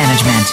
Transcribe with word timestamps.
management. 0.00 0.46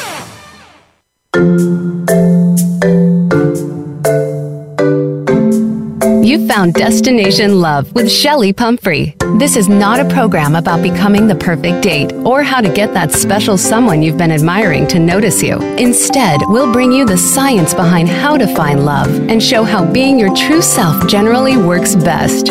You 6.25 6.45
found 6.47 6.73
Destination 6.73 7.61
Love 7.61 7.93
with 7.93 8.07
Chelli 8.07 8.55
Pumphrey. 8.55 9.15
This 9.37 9.55
is 9.55 9.69
not 9.69 10.01
a 10.01 10.09
program 10.09 10.55
about 10.55 10.81
becoming 10.81 11.27
the 11.27 11.35
perfect 11.35 11.81
date 11.81 12.11
or 12.13 12.43
how 12.43 12.59
to 12.59 12.69
get 12.69 12.93
that 12.93 13.13
special 13.13 13.57
someone 13.57 14.01
you've 14.01 14.17
been 14.17 14.31
admiring 14.31 14.87
to 14.87 14.99
notice 14.99 15.41
you. 15.41 15.57
Instead, 15.77 16.41
we'll 16.47 16.73
bring 16.73 16.91
you 16.91 17.05
the 17.05 17.17
science 17.17 17.73
behind 17.73 18.09
how 18.09 18.35
to 18.37 18.53
find 18.55 18.83
love 18.83 19.07
and 19.29 19.41
show 19.41 19.63
how 19.63 19.85
being 19.85 20.19
your 20.19 20.35
true 20.35 20.61
self 20.61 21.07
generally 21.07 21.55
works 21.55 21.95
best. 21.95 22.47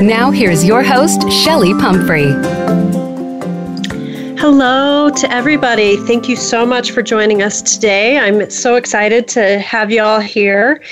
Now, 0.00 0.30
here's 0.30 0.64
your 0.64 0.84
host, 0.84 1.20
Chelli 1.22 1.78
Pumphrey. 1.80 2.95
Hello 4.48 5.10
to 5.10 5.28
everybody. 5.32 5.96
Thank 5.96 6.28
you 6.28 6.36
so 6.36 6.64
much 6.64 6.92
for 6.92 7.02
joining 7.02 7.42
us 7.42 7.60
today. 7.60 8.16
I'm 8.16 8.48
so 8.48 8.76
excited 8.76 9.26
to 9.30 9.58
have 9.58 9.90
you 9.90 10.00
all 10.00 10.20
here. 10.20 10.84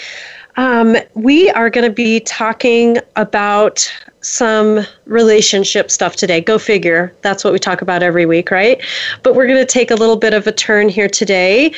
Um, 0.56 0.96
we 1.14 1.50
are 1.50 1.70
going 1.70 1.88
to 1.88 1.94
be 1.94 2.18
talking 2.18 2.98
about 3.14 3.88
some 4.22 4.84
relationship 5.04 5.92
stuff 5.92 6.16
today. 6.16 6.40
Go 6.40 6.58
figure. 6.58 7.14
That's 7.22 7.44
what 7.44 7.52
we 7.52 7.60
talk 7.60 7.80
about 7.80 8.02
every 8.02 8.26
week, 8.26 8.50
right? 8.50 8.82
But 9.22 9.36
we're 9.36 9.46
going 9.46 9.64
to 9.64 9.72
take 9.72 9.92
a 9.92 9.94
little 9.94 10.16
bit 10.16 10.34
of 10.34 10.48
a 10.48 10.52
turn 10.52 10.88
here 10.88 11.08
today. 11.08 11.72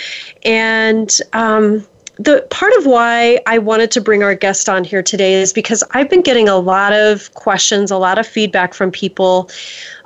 And 0.47 1.15
um, 1.35 1.87
the 2.19 2.47
part 2.49 2.73
of 2.79 2.87
why 2.87 3.41
I 3.47 3.59
wanted 3.59 3.91
to 3.93 4.01
bring 4.01 4.23
our 4.23 4.35
guest 4.35 4.69
on 4.69 4.85
here 4.85 5.03
today 5.03 5.35
is 5.35 5.53
because 5.53 5.85
I've 5.91 6.09
been 6.09 6.23
getting 6.23 6.49
a 6.49 6.57
lot 6.57 6.93
of 6.93 7.33
questions, 7.35 7.91
a 7.91 7.99
lot 7.99 8.19
of 8.19 8.27
feedback 8.27 8.73
from 8.73 8.91
people 8.91 9.51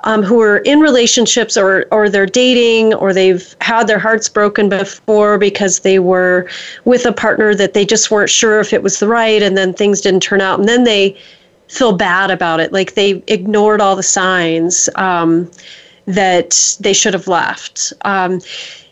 um, 0.01 0.21
who 0.21 0.41
are 0.41 0.57
in 0.59 0.81
relationships 0.81 1.55
or 1.55 1.85
or 1.91 2.09
they're 2.09 2.25
dating 2.25 2.93
or 2.95 3.13
they've 3.13 3.55
had 3.61 3.87
their 3.87 3.99
hearts 3.99 4.27
broken 4.27 4.67
before 4.67 5.37
because 5.37 5.79
they 5.79 5.99
were 5.99 6.49
with 6.83 7.05
a 7.05 7.13
partner 7.13 7.55
that 7.55 7.73
they 7.73 7.85
just 7.85 8.11
weren't 8.11 8.29
sure 8.29 8.59
if 8.59 8.73
it 8.73 8.83
was 8.83 8.99
the 8.99 9.07
right, 9.07 9.41
and 9.41 9.57
then 9.57 9.73
things 9.73 10.01
didn't 10.01 10.23
turn 10.23 10.41
out, 10.41 10.59
and 10.59 10.67
then 10.67 10.83
they 10.83 11.17
feel 11.69 11.93
bad 11.93 12.29
about 12.29 12.59
it, 12.59 12.73
like 12.73 12.95
they 12.95 13.23
ignored 13.27 13.79
all 13.79 13.95
the 13.95 14.03
signs 14.03 14.89
um, 14.95 15.49
that 16.05 16.75
they 16.81 16.91
should 16.91 17.13
have 17.13 17.29
left. 17.29 17.93
Um, 18.01 18.41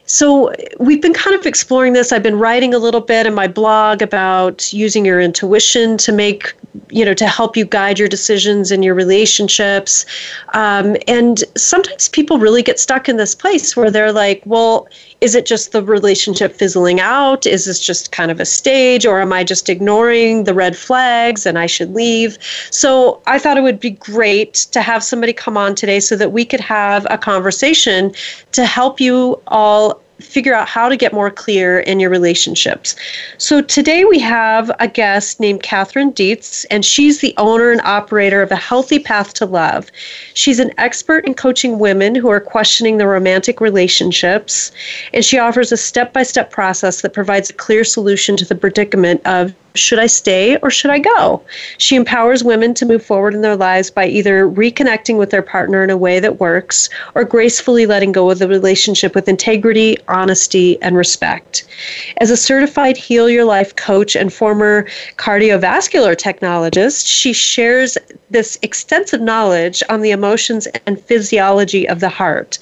so 0.10 0.52
we've 0.80 1.04
been 1.04 1.14
kind 1.14 1.36
of 1.36 1.46
exploring 1.46 1.94
this. 1.94 2.12
I've 2.12 2.24
been 2.24 2.40
writing 2.40 2.74
a 2.74 2.80
little 2.80 3.00
bit 3.00 3.28
in 3.28 3.36
my 3.36 3.48
blog 3.48 4.02
about 4.02 4.74
using 4.74 5.06
your 5.06 5.22
intuition 5.22 5.98
to 6.00 6.12
make, 6.12 6.52
you 6.90 7.06
know, 7.06 7.14
to 7.14 7.28
help 7.28 7.56
you 7.56 7.64
guide 7.64 8.00
your 8.00 8.08
decisions 8.08 8.72
in 8.72 8.82
your 8.82 8.96
relationships. 8.96 10.08
Um, 10.56 10.98
and 11.08 11.44
sometimes 11.56 12.10
people 12.10 12.40
really 12.40 12.64
get 12.64 12.80
stuck 12.80 13.08
in 13.08 13.18
this 13.18 13.36
place 13.36 13.78
where 13.78 13.92
they're 13.92 14.12
like, 14.12 14.42
well, 14.48 14.88
is 15.22 15.36
it 15.36 15.45
just 15.45 15.72
the 15.72 15.84
relationship 15.84 16.53
fizzling 16.53 17.00
out? 17.00 17.45
Is 17.45 17.66
this 17.66 17.80
just 17.80 18.12
kind 18.12 18.31
of 18.31 18.39
a 18.39 18.45
stage, 18.45 19.06
or 19.06 19.20
am 19.20 19.34
I 19.34 19.44
just 19.44 19.70
ignoring 19.70 20.45
the 20.45 20.53
red 20.53 20.78
flags 20.78 21.46
and 21.46 21.59
I 21.59 21.66
should 21.66 21.94
leave? 21.94 22.38
So 22.72 23.22
I 23.28 23.40
thought 23.40 23.57
it 23.57 23.63
would 23.63 23.80
be 23.80 23.91
great 23.91 24.53
to 24.72 24.81
have 24.81 25.03
somebody 25.03 25.34
come 25.34 25.57
on 25.57 25.75
today 25.75 26.00
so 26.00 26.16
that 26.16 26.31
we 26.31 26.46
could 26.46 26.62
have 26.62 27.06
a 27.09 27.18
conversation 27.18 28.13
to 28.53 28.66
help 28.66 29.00
you 29.00 29.41
all 29.47 30.02
figure 30.19 30.53
out 30.53 30.68
how 30.68 30.90
to 30.90 30.97
get 30.97 31.13
more 31.13 31.31
clear 31.31 31.80
in 31.80 32.00
your 32.00 32.09
relationships. 32.09 32.96
So 33.38 33.62
today 33.62 34.06
we 34.06 34.19
have 34.19 34.72
a 34.80 34.88
guest 34.88 35.40
named 35.40 35.63
Catherine 35.63 36.12
Dietz, 36.12 36.66
and 36.66 36.85
she's 36.85 37.22
the 37.22 37.34
owner 37.38 37.72
and 37.72 37.81
operator 37.81 38.41
of 38.41 38.52
A 38.52 38.56
Healthy 38.56 39.00
Path 39.00 39.34
to 39.35 39.46
Love. 39.46 39.90
She's 40.34 40.59
an 40.59 40.72
expert 40.78 41.25
in 41.25 41.34
coaching 41.34 41.80
women 41.80 42.16
who 42.16 42.30
are 42.30 42.40
questioning 42.40 42.97
their 42.97 43.07
romantic 43.07 43.62
relationships, 43.62 44.72
and 45.13 45.24
she 45.24 45.40
offers 45.40 45.72
a 45.72 45.78
step 45.78 46.13
by 46.13 46.24
step 46.24 46.51
process 46.51 47.01
that 47.01 47.13
provides 47.13 47.50
a 47.50 47.53
clear 47.53 47.84
solution 47.84 48.36
to 48.38 48.46
the 48.46 48.56
predicament 48.56 49.22
of 49.25 49.53
should 49.75 50.00
I 50.00 50.07
stay 50.07 50.57
or 50.62 50.72
should 50.72 50.91
I 50.91 51.00
go? 51.00 51.41
She 51.78 51.96
empowers 51.96 52.44
women 52.44 52.74
to 52.75 52.85
move 52.85 53.06
forward 53.06 53.34
in 53.34 53.41
their 53.41 53.56
lives 53.56 53.91
by 53.91 54.07
either 54.07 54.47
reconnecting 54.47 55.18
with 55.18 55.30
their 55.30 55.41
partner 55.41 55.84
in 55.84 55.90
a 55.90 55.97
way 55.97 56.19
that 56.19 56.40
works 56.40 56.90
or 57.16 57.24
gracefully 57.24 57.85
letting 57.85 58.12
go 58.12 58.30
of 58.30 58.40
the 58.40 58.47
relationship 58.47 59.16
with 59.16 59.30
integrity, 59.30 59.97
honesty, 60.07 60.81
and 60.81 60.97
respect. 60.97 61.66
As 62.18 62.31
a 62.31 62.38
certified 62.38 62.97
Heal 62.97 63.30
Your 63.30 63.46
Life 63.46 63.75
coach 63.75 64.16
and 64.16 64.34
former 64.34 64.88
cardiovascular 65.18 66.16
technologist, 66.16 67.07
she 67.07 67.34
shares 67.34 67.97
this 68.30 68.57
extensive 68.62 69.22
knowledge 69.22 69.81
on 69.90 70.01
the 70.01 70.12
emotions 70.12 70.68
and 70.86 71.01
physiology 71.01 71.88
of 71.88 72.00
the 72.00 72.09
heart 72.09 72.59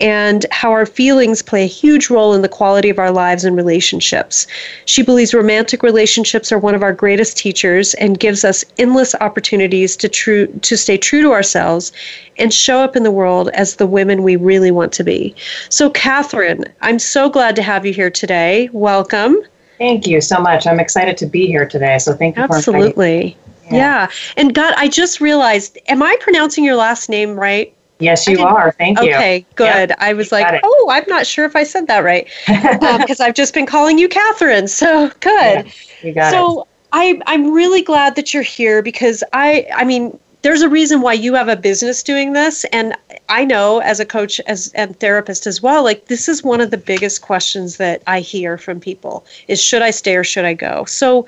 and 0.00 0.46
how 0.50 0.70
our 0.70 0.86
feelings 0.86 1.42
play 1.42 1.64
a 1.64 1.66
huge 1.66 2.08
role 2.10 2.34
in 2.34 2.42
the 2.42 2.48
quality 2.48 2.88
of 2.88 2.98
our 2.98 3.10
lives 3.10 3.44
and 3.44 3.56
relationships. 3.56 4.46
She 4.86 5.02
believes 5.02 5.34
romantic 5.34 5.82
relationships 5.82 6.49
are 6.52 6.58
one 6.58 6.74
of 6.74 6.82
our 6.82 6.92
greatest 6.92 7.36
teachers 7.36 7.94
and 7.94 8.18
gives 8.18 8.44
us 8.44 8.64
endless 8.78 9.14
opportunities 9.16 9.96
to 9.96 10.08
true 10.08 10.46
to 10.46 10.76
stay 10.76 10.96
true 10.96 11.22
to 11.22 11.32
ourselves 11.32 11.92
and 12.38 12.52
show 12.52 12.78
up 12.78 12.96
in 12.96 13.02
the 13.02 13.10
world 13.10 13.48
as 13.50 13.76
the 13.76 13.86
women 13.86 14.22
we 14.22 14.36
really 14.36 14.70
want 14.70 14.92
to 14.94 15.04
be. 15.04 15.34
So 15.68 15.90
Catherine, 15.90 16.64
I'm 16.80 16.98
so 16.98 17.28
glad 17.28 17.56
to 17.56 17.62
have 17.62 17.84
you 17.84 17.92
here 17.92 18.10
today. 18.10 18.68
Welcome. 18.72 19.36
Thank 19.78 20.06
you 20.06 20.20
so 20.20 20.38
much. 20.38 20.66
I'm 20.66 20.80
excited 20.80 21.16
to 21.18 21.26
be 21.26 21.46
here 21.46 21.66
today. 21.66 21.98
So 21.98 22.14
thank 22.14 22.36
you 22.36 22.46
for 22.46 22.56
Absolutely. 22.56 23.36
Yeah. 23.64 23.76
yeah. 23.76 24.10
And 24.36 24.54
God, 24.54 24.74
I 24.76 24.88
just 24.88 25.20
realized, 25.20 25.78
am 25.88 26.02
I 26.02 26.16
pronouncing 26.20 26.64
your 26.64 26.76
last 26.76 27.08
name 27.08 27.38
right? 27.38 27.74
Yes, 28.00 28.26
you 28.26 28.40
are. 28.40 28.72
Thank 28.72 29.00
you. 29.00 29.10
Okay, 29.14 29.44
good. 29.54 29.90
Yep. 29.90 29.98
I 30.00 30.12
was 30.14 30.32
like, 30.32 30.60
oh, 30.62 30.88
I'm 30.90 31.04
not 31.06 31.26
sure 31.26 31.44
if 31.44 31.54
I 31.54 31.64
said 31.64 31.86
that 31.86 32.00
right 32.00 32.28
because 32.46 33.20
um, 33.20 33.26
I've 33.26 33.34
just 33.34 33.54
been 33.54 33.66
calling 33.66 33.98
you 33.98 34.08
Catherine. 34.08 34.68
So 34.68 35.10
good. 35.20 35.66
Yeah, 35.66 35.72
you 36.02 36.12
got 36.12 36.30
so 36.30 36.62
it. 36.62 36.68
I, 36.92 37.20
I'm 37.26 37.52
really 37.52 37.82
glad 37.82 38.16
that 38.16 38.34
you're 38.34 38.42
here 38.42 38.82
because 38.82 39.22
I, 39.32 39.66
I 39.74 39.84
mean, 39.84 40.18
there's 40.42 40.62
a 40.62 40.68
reason 40.68 41.02
why 41.02 41.12
you 41.12 41.34
have 41.34 41.48
a 41.48 41.56
business 41.56 42.02
doing 42.02 42.32
this 42.32 42.64
and 42.72 42.96
i 43.28 43.44
know 43.44 43.80
as 43.80 44.00
a 44.00 44.06
coach 44.06 44.40
as 44.46 44.72
and 44.74 44.98
therapist 44.98 45.46
as 45.46 45.62
well 45.62 45.84
like 45.84 46.06
this 46.06 46.28
is 46.28 46.42
one 46.42 46.60
of 46.60 46.70
the 46.70 46.78
biggest 46.78 47.20
questions 47.20 47.76
that 47.76 48.02
i 48.06 48.20
hear 48.20 48.56
from 48.56 48.80
people 48.80 49.24
is 49.48 49.62
should 49.62 49.82
i 49.82 49.90
stay 49.90 50.16
or 50.16 50.24
should 50.24 50.44
i 50.44 50.54
go 50.54 50.84
so 50.86 51.26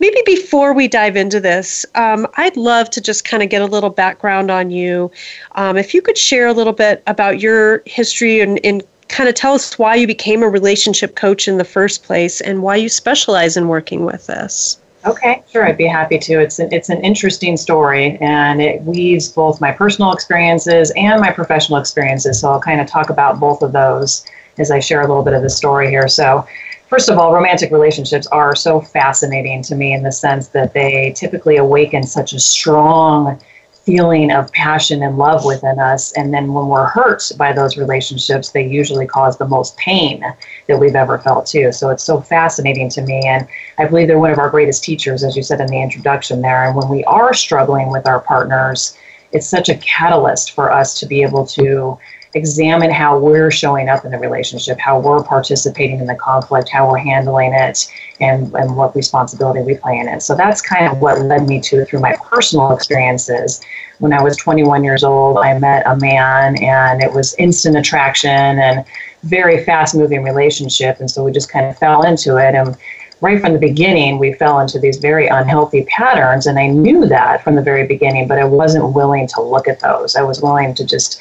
maybe 0.00 0.20
before 0.26 0.72
we 0.72 0.88
dive 0.88 1.16
into 1.16 1.40
this 1.40 1.86
um, 1.94 2.26
i'd 2.36 2.56
love 2.56 2.90
to 2.90 3.00
just 3.00 3.24
kind 3.24 3.42
of 3.42 3.48
get 3.48 3.62
a 3.62 3.66
little 3.66 3.90
background 3.90 4.50
on 4.50 4.70
you 4.70 5.10
um, 5.52 5.76
if 5.76 5.94
you 5.94 6.02
could 6.02 6.18
share 6.18 6.48
a 6.48 6.52
little 6.52 6.72
bit 6.72 7.02
about 7.06 7.40
your 7.40 7.82
history 7.86 8.40
and, 8.40 8.58
and 8.64 8.82
kind 9.08 9.28
of 9.28 9.34
tell 9.34 9.54
us 9.54 9.78
why 9.78 9.94
you 9.94 10.06
became 10.06 10.42
a 10.42 10.48
relationship 10.48 11.16
coach 11.16 11.48
in 11.48 11.58
the 11.58 11.64
first 11.64 12.02
place 12.02 12.40
and 12.40 12.62
why 12.62 12.76
you 12.76 12.88
specialize 12.88 13.56
in 13.56 13.68
working 13.68 14.04
with 14.04 14.26
this 14.26 14.78
Okay, 15.06 15.42
sure, 15.50 15.66
I'd 15.66 15.78
be 15.78 15.86
happy 15.86 16.18
to. 16.18 16.40
It's 16.40 16.58
an, 16.58 16.70
it's 16.72 16.90
an 16.90 17.02
interesting 17.02 17.56
story, 17.56 18.18
and 18.20 18.60
it 18.60 18.82
weaves 18.82 19.28
both 19.30 19.58
my 19.58 19.72
personal 19.72 20.12
experiences 20.12 20.92
and 20.94 21.22
my 21.22 21.30
professional 21.30 21.78
experiences. 21.78 22.40
So 22.40 22.50
I'll 22.50 22.60
kind 22.60 22.82
of 22.82 22.86
talk 22.86 23.08
about 23.08 23.40
both 23.40 23.62
of 23.62 23.72
those 23.72 24.26
as 24.58 24.70
I 24.70 24.78
share 24.78 25.00
a 25.00 25.06
little 25.08 25.22
bit 25.22 25.32
of 25.32 25.40
the 25.40 25.48
story 25.48 25.88
here. 25.88 26.06
So, 26.06 26.46
first 26.90 27.08
of 27.08 27.16
all, 27.18 27.32
romantic 27.32 27.70
relationships 27.70 28.26
are 28.26 28.54
so 28.54 28.80
fascinating 28.80 29.62
to 29.62 29.76
me 29.76 29.94
in 29.94 30.02
the 30.02 30.12
sense 30.12 30.48
that 30.48 30.74
they 30.74 31.12
typically 31.16 31.56
awaken 31.56 32.02
such 32.02 32.32
a 32.32 32.40
strong 32.40 33.40
feeling 33.84 34.30
of 34.30 34.52
passion 34.52 35.02
and 35.02 35.16
love 35.16 35.44
within 35.44 35.78
us. 35.78 36.12
And 36.12 36.34
then 36.34 36.52
when 36.52 36.66
we're 36.66 36.86
hurt 36.86 37.30
by 37.38 37.52
those 37.52 37.78
relationships, 37.78 38.50
they 38.50 38.66
usually 38.66 39.06
cause 39.06 39.38
the 39.38 39.48
most 39.48 39.76
pain 39.78 40.22
that 40.66 40.78
we've 40.78 40.96
ever 40.96 41.18
felt 41.18 41.46
too. 41.46 41.72
So 41.72 41.90
it's 41.90 42.04
so 42.04 42.20
fascinating 42.20 42.90
to 42.90 43.02
me. 43.02 43.22
And 43.24 43.48
I 43.78 43.86
believe 43.86 44.08
they're 44.08 44.18
one 44.18 44.32
of 44.32 44.38
our 44.38 44.50
greatest 44.50 44.84
teachers, 44.84 45.24
as 45.24 45.36
you 45.36 45.42
said 45.42 45.60
in 45.60 45.68
the 45.68 45.80
introduction 45.80 46.42
there. 46.42 46.64
And 46.64 46.76
when 46.76 46.88
we 46.88 47.04
are 47.04 47.32
struggling 47.32 47.90
with 47.90 48.06
our 48.06 48.20
partners, 48.20 48.98
it's 49.32 49.46
such 49.46 49.68
a 49.68 49.76
catalyst 49.76 50.52
for 50.52 50.72
us 50.72 50.98
to 51.00 51.06
be 51.06 51.22
able 51.22 51.46
to 51.46 51.98
examine 52.34 52.90
how 52.90 53.18
we're 53.18 53.50
showing 53.50 53.88
up 53.88 54.04
in 54.04 54.12
the 54.12 54.18
relationship, 54.18 54.78
how 54.78 55.00
we're 55.00 55.22
participating 55.22 55.98
in 55.98 56.06
the 56.06 56.14
conflict, 56.14 56.68
how 56.68 56.88
we're 56.88 56.98
handling 56.98 57.52
it, 57.52 57.90
and, 58.20 58.54
and 58.54 58.76
what 58.76 58.94
responsibility 58.94 59.60
we 59.62 59.76
play 59.76 59.98
in 59.98 60.08
it. 60.08 60.22
So 60.22 60.36
that's 60.36 60.62
kind 60.62 60.86
of 60.86 61.00
what 61.00 61.20
led 61.22 61.48
me 61.48 61.60
to 61.62 61.84
through 61.84 62.00
my 62.00 62.14
personal 62.24 62.72
experiences. 62.72 63.60
When 63.98 64.12
I 64.12 64.22
was 64.22 64.36
21 64.36 64.84
years 64.84 65.02
old, 65.02 65.38
I 65.38 65.58
met 65.58 65.86
a 65.86 65.96
man, 65.96 66.62
and 66.62 67.02
it 67.02 67.12
was 67.12 67.34
instant 67.34 67.76
attraction, 67.76 68.30
and 68.30 68.84
very 69.24 69.64
fast 69.64 69.94
moving 69.94 70.22
relationship. 70.22 71.00
And 71.00 71.10
so 71.10 71.24
we 71.24 71.32
just 71.32 71.50
kind 71.50 71.66
of 71.66 71.76
fell 71.78 72.02
into 72.02 72.36
it. 72.36 72.54
And 72.54 72.76
right 73.20 73.40
from 73.40 73.52
the 73.52 73.58
beginning, 73.58 74.18
we 74.18 74.32
fell 74.32 74.60
into 74.60 74.78
these 74.78 74.98
very 74.98 75.26
unhealthy 75.26 75.84
patterns. 75.84 76.46
And 76.46 76.58
I 76.58 76.68
knew 76.68 77.06
that 77.06 77.44
from 77.44 77.54
the 77.54 77.62
very 77.62 77.86
beginning, 77.86 78.28
but 78.28 78.38
I 78.38 78.44
wasn't 78.44 78.94
willing 78.94 79.26
to 79.28 79.42
look 79.42 79.68
at 79.68 79.80
those. 79.80 80.16
I 80.16 80.22
was 80.22 80.40
willing 80.40 80.74
to 80.74 80.86
just, 80.86 81.20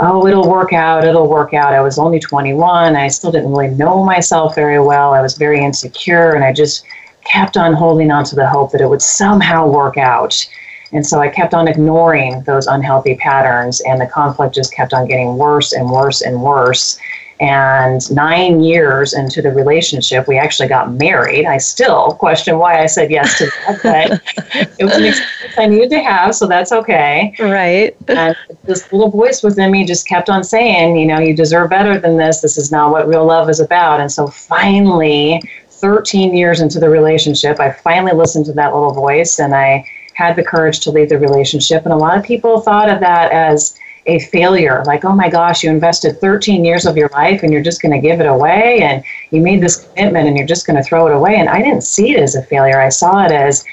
oh, 0.00 0.26
it'll 0.26 0.48
work 0.48 0.72
out, 0.72 1.04
it'll 1.04 1.28
work 1.28 1.54
out. 1.54 1.72
I 1.72 1.80
was 1.80 1.98
only 1.98 2.18
21. 2.18 2.96
I 2.96 3.08
still 3.08 3.30
didn't 3.30 3.50
really 3.50 3.74
know 3.74 4.04
myself 4.04 4.54
very 4.54 4.80
well. 4.80 5.14
I 5.14 5.20
was 5.20 5.36
very 5.36 5.62
insecure, 5.62 6.34
and 6.34 6.44
I 6.44 6.52
just 6.52 6.84
kept 7.24 7.56
on 7.56 7.72
holding 7.72 8.10
on 8.10 8.24
to 8.24 8.34
the 8.34 8.48
hope 8.48 8.72
that 8.72 8.80
it 8.80 8.88
would 8.88 9.02
somehow 9.02 9.68
work 9.68 9.96
out. 9.96 10.46
And 10.92 11.04
so 11.04 11.20
I 11.20 11.28
kept 11.28 11.54
on 11.54 11.66
ignoring 11.66 12.42
those 12.42 12.66
unhealthy 12.66 13.16
patterns, 13.16 13.80
and 13.82 14.00
the 14.00 14.06
conflict 14.06 14.54
just 14.54 14.72
kept 14.72 14.92
on 14.92 15.08
getting 15.08 15.36
worse 15.36 15.72
and 15.72 15.90
worse 15.90 16.22
and 16.22 16.40
worse. 16.40 16.98
And 17.44 18.10
nine 18.10 18.62
years 18.62 19.12
into 19.12 19.42
the 19.42 19.50
relationship, 19.50 20.26
we 20.26 20.38
actually 20.38 20.66
got 20.66 20.92
married. 20.92 21.44
I 21.44 21.58
still 21.58 22.12
question 22.12 22.58
why 22.58 22.82
I 22.82 22.86
said 22.86 23.10
yes 23.10 23.36
to 23.36 23.44
that, 23.66 23.82
but 23.82 24.68
it 24.78 24.84
was 24.84 24.94
an 24.94 25.04
experience 25.04 25.58
I 25.58 25.66
needed 25.66 25.90
to 25.90 26.02
have, 26.02 26.34
so 26.34 26.46
that's 26.46 26.72
okay. 26.72 27.36
Right. 27.38 27.94
And 28.08 28.34
this 28.62 28.90
little 28.92 29.10
voice 29.10 29.42
within 29.42 29.70
me 29.70 29.84
just 29.84 30.08
kept 30.08 30.30
on 30.30 30.42
saying, 30.42 30.96
you 30.96 31.04
know, 31.04 31.18
you 31.18 31.36
deserve 31.36 31.68
better 31.68 31.98
than 31.98 32.16
this. 32.16 32.40
This 32.40 32.56
is 32.56 32.72
not 32.72 32.90
what 32.90 33.06
real 33.06 33.26
love 33.26 33.50
is 33.50 33.60
about. 33.60 34.00
And 34.00 34.10
so 34.10 34.26
finally, 34.26 35.42
13 35.68 36.34
years 36.34 36.62
into 36.62 36.80
the 36.80 36.88
relationship, 36.88 37.60
I 37.60 37.72
finally 37.72 38.12
listened 38.12 38.46
to 38.46 38.54
that 38.54 38.72
little 38.72 38.94
voice 38.94 39.38
and 39.38 39.54
I 39.54 39.86
had 40.14 40.34
the 40.34 40.42
courage 40.42 40.80
to 40.80 40.90
leave 40.90 41.10
the 41.10 41.18
relationship. 41.18 41.84
And 41.84 41.92
a 41.92 41.96
lot 41.96 42.16
of 42.16 42.24
people 42.24 42.62
thought 42.62 42.88
of 42.88 43.00
that 43.00 43.32
as, 43.32 43.78
a 44.06 44.18
failure. 44.18 44.82
Like 44.86 45.04
oh 45.04 45.14
my 45.14 45.28
gosh 45.28 45.62
you 45.62 45.70
invested 45.70 46.20
13 46.20 46.64
years 46.64 46.86
of 46.86 46.96
your 46.96 47.08
life 47.10 47.42
and 47.42 47.52
you're 47.52 47.62
just 47.62 47.80
going 47.80 47.92
to 47.92 48.06
give 48.06 48.20
it 48.20 48.26
away 48.26 48.80
and 48.82 49.02
you 49.30 49.40
made 49.40 49.62
this 49.62 49.86
commitment 49.86 50.28
and 50.28 50.36
you're 50.36 50.46
just 50.46 50.66
going 50.66 50.76
to 50.76 50.82
throw 50.82 51.06
it 51.06 51.14
away. 51.14 51.36
And 51.36 51.48
i 51.48 51.62
didn't 51.62 51.82
see 51.82 52.12
it 52.12 52.20
as 52.20 52.34
a 52.34 52.42
failure. 52.42 52.80
I 52.80 52.88
saw 52.88 53.24
it 53.24 53.32
as 53.32 53.64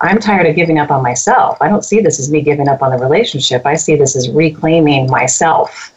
i'm 0.00 0.18
tired 0.18 0.46
of 0.46 0.56
giving 0.56 0.78
up 0.78 0.90
on 0.90 1.02
myself. 1.02 1.58
I 1.60 1.68
don't 1.68 1.84
see 1.84 2.00
this 2.00 2.18
as 2.18 2.30
me 2.30 2.40
giving 2.40 2.68
up 2.68 2.82
on 2.82 2.90
the 2.90 2.98
relationship. 2.98 3.66
I 3.66 3.74
see 3.74 3.96
this 3.96 4.16
as 4.16 4.30
reclaiming 4.30 5.10
myself. 5.10 5.92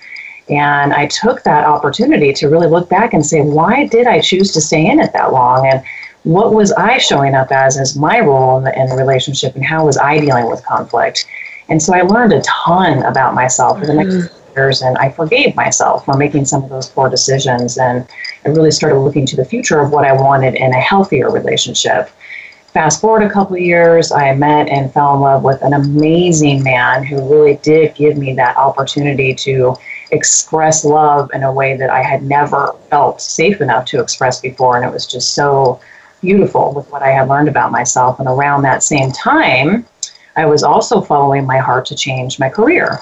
And 0.49 0.91
i 0.93 1.07
took 1.07 1.43
that 1.43 1.65
opportunity 1.65 2.33
to 2.33 2.49
really 2.49 2.67
look 2.67 2.89
back 2.89 3.13
and 3.13 3.25
say 3.25 3.41
why 3.41 3.87
did 3.87 4.07
i 4.07 4.19
choose 4.19 4.51
to 4.53 4.61
stay 4.61 4.89
in 4.89 4.99
it 4.99 5.13
that 5.13 5.31
long? 5.31 5.67
And 5.67 5.83
what 6.23 6.53
was 6.53 6.71
i 6.73 6.97
showing 6.97 7.35
up 7.35 7.51
as 7.51 7.77
as 7.77 7.97
my 7.97 8.19
role 8.19 8.57
in 8.57 8.63
the, 8.63 8.79
in 8.79 8.87
the 8.87 8.95
relationship 8.95 9.55
and 9.55 9.63
how 9.63 9.85
was 9.85 9.97
i 9.97 10.19
dealing 10.19 10.49
with 10.49 10.65
conflict 10.65 11.25
and 11.69 11.81
so 11.81 11.93
I 11.93 12.01
learned 12.01 12.33
a 12.33 12.41
ton 12.41 13.03
about 13.03 13.33
myself 13.33 13.79
for 13.79 13.85
the 13.85 13.93
next 13.93 14.15
mm-hmm. 14.15 14.53
years, 14.55 14.81
and 14.81 14.97
I 14.97 15.09
forgave 15.09 15.55
myself 15.55 16.05
for 16.05 16.15
making 16.15 16.45
some 16.45 16.63
of 16.63 16.69
those 16.69 16.89
poor 16.89 17.09
decisions. 17.09 17.77
And 17.77 18.07
I 18.45 18.49
really 18.49 18.71
started 18.71 18.99
looking 18.99 19.25
to 19.27 19.35
the 19.35 19.45
future 19.45 19.79
of 19.79 19.91
what 19.91 20.05
I 20.05 20.13
wanted 20.13 20.55
in 20.55 20.73
a 20.73 20.79
healthier 20.79 21.29
relationship. 21.31 22.09
Fast 22.73 23.01
forward 23.01 23.21
a 23.21 23.29
couple 23.29 23.55
of 23.55 23.61
years, 23.61 24.11
I 24.11 24.33
met 24.33 24.67
and 24.67 24.91
fell 24.91 25.13
in 25.13 25.21
love 25.21 25.43
with 25.43 25.61
an 25.61 25.73
amazing 25.73 26.63
man 26.63 27.03
who 27.03 27.17
really 27.31 27.57
did 27.57 27.93
give 27.93 28.17
me 28.17 28.33
that 28.33 28.57
opportunity 28.57 29.35
to 29.35 29.75
express 30.11 30.83
love 30.83 31.29
in 31.33 31.43
a 31.43 31.53
way 31.53 31.77
that 31.77 31.91
I 31.91 32.01
had 32.01 32.23
never 32.23 32.73
felt 32.89 33.21
safe 33.21 33.61
enough 33.61 33.85
to 33.85 34.01
express 34.01 34.41
before. 34.41 34.75
And 34.75 34.85
it 34.85 34.91
was 34.91 35.05
just 35.05 35.35
so 35.35 35.79
beautiful 36.21 36.73
with 36.73 36.89
what 36.89 37.03
I 37.03 37.09
had 37.09 37.27
learned 37.27 37.47
about 37.47 37.71
myself. 37.71 38.19
And 38.19 38.27
around 38.27 38.63
that 38.63 38.81
same 38.81 39.11
time, 39.11 39.85
I 40.35 40.45
was 40.45 40.63
also 40.63 41.01
following 41.01 41.45
my 41.45 41.57
heart 41.57 41.85
to 41.87 41.95
change 41.95 42.39
my 42.39 42.49
career. 42.49 42.99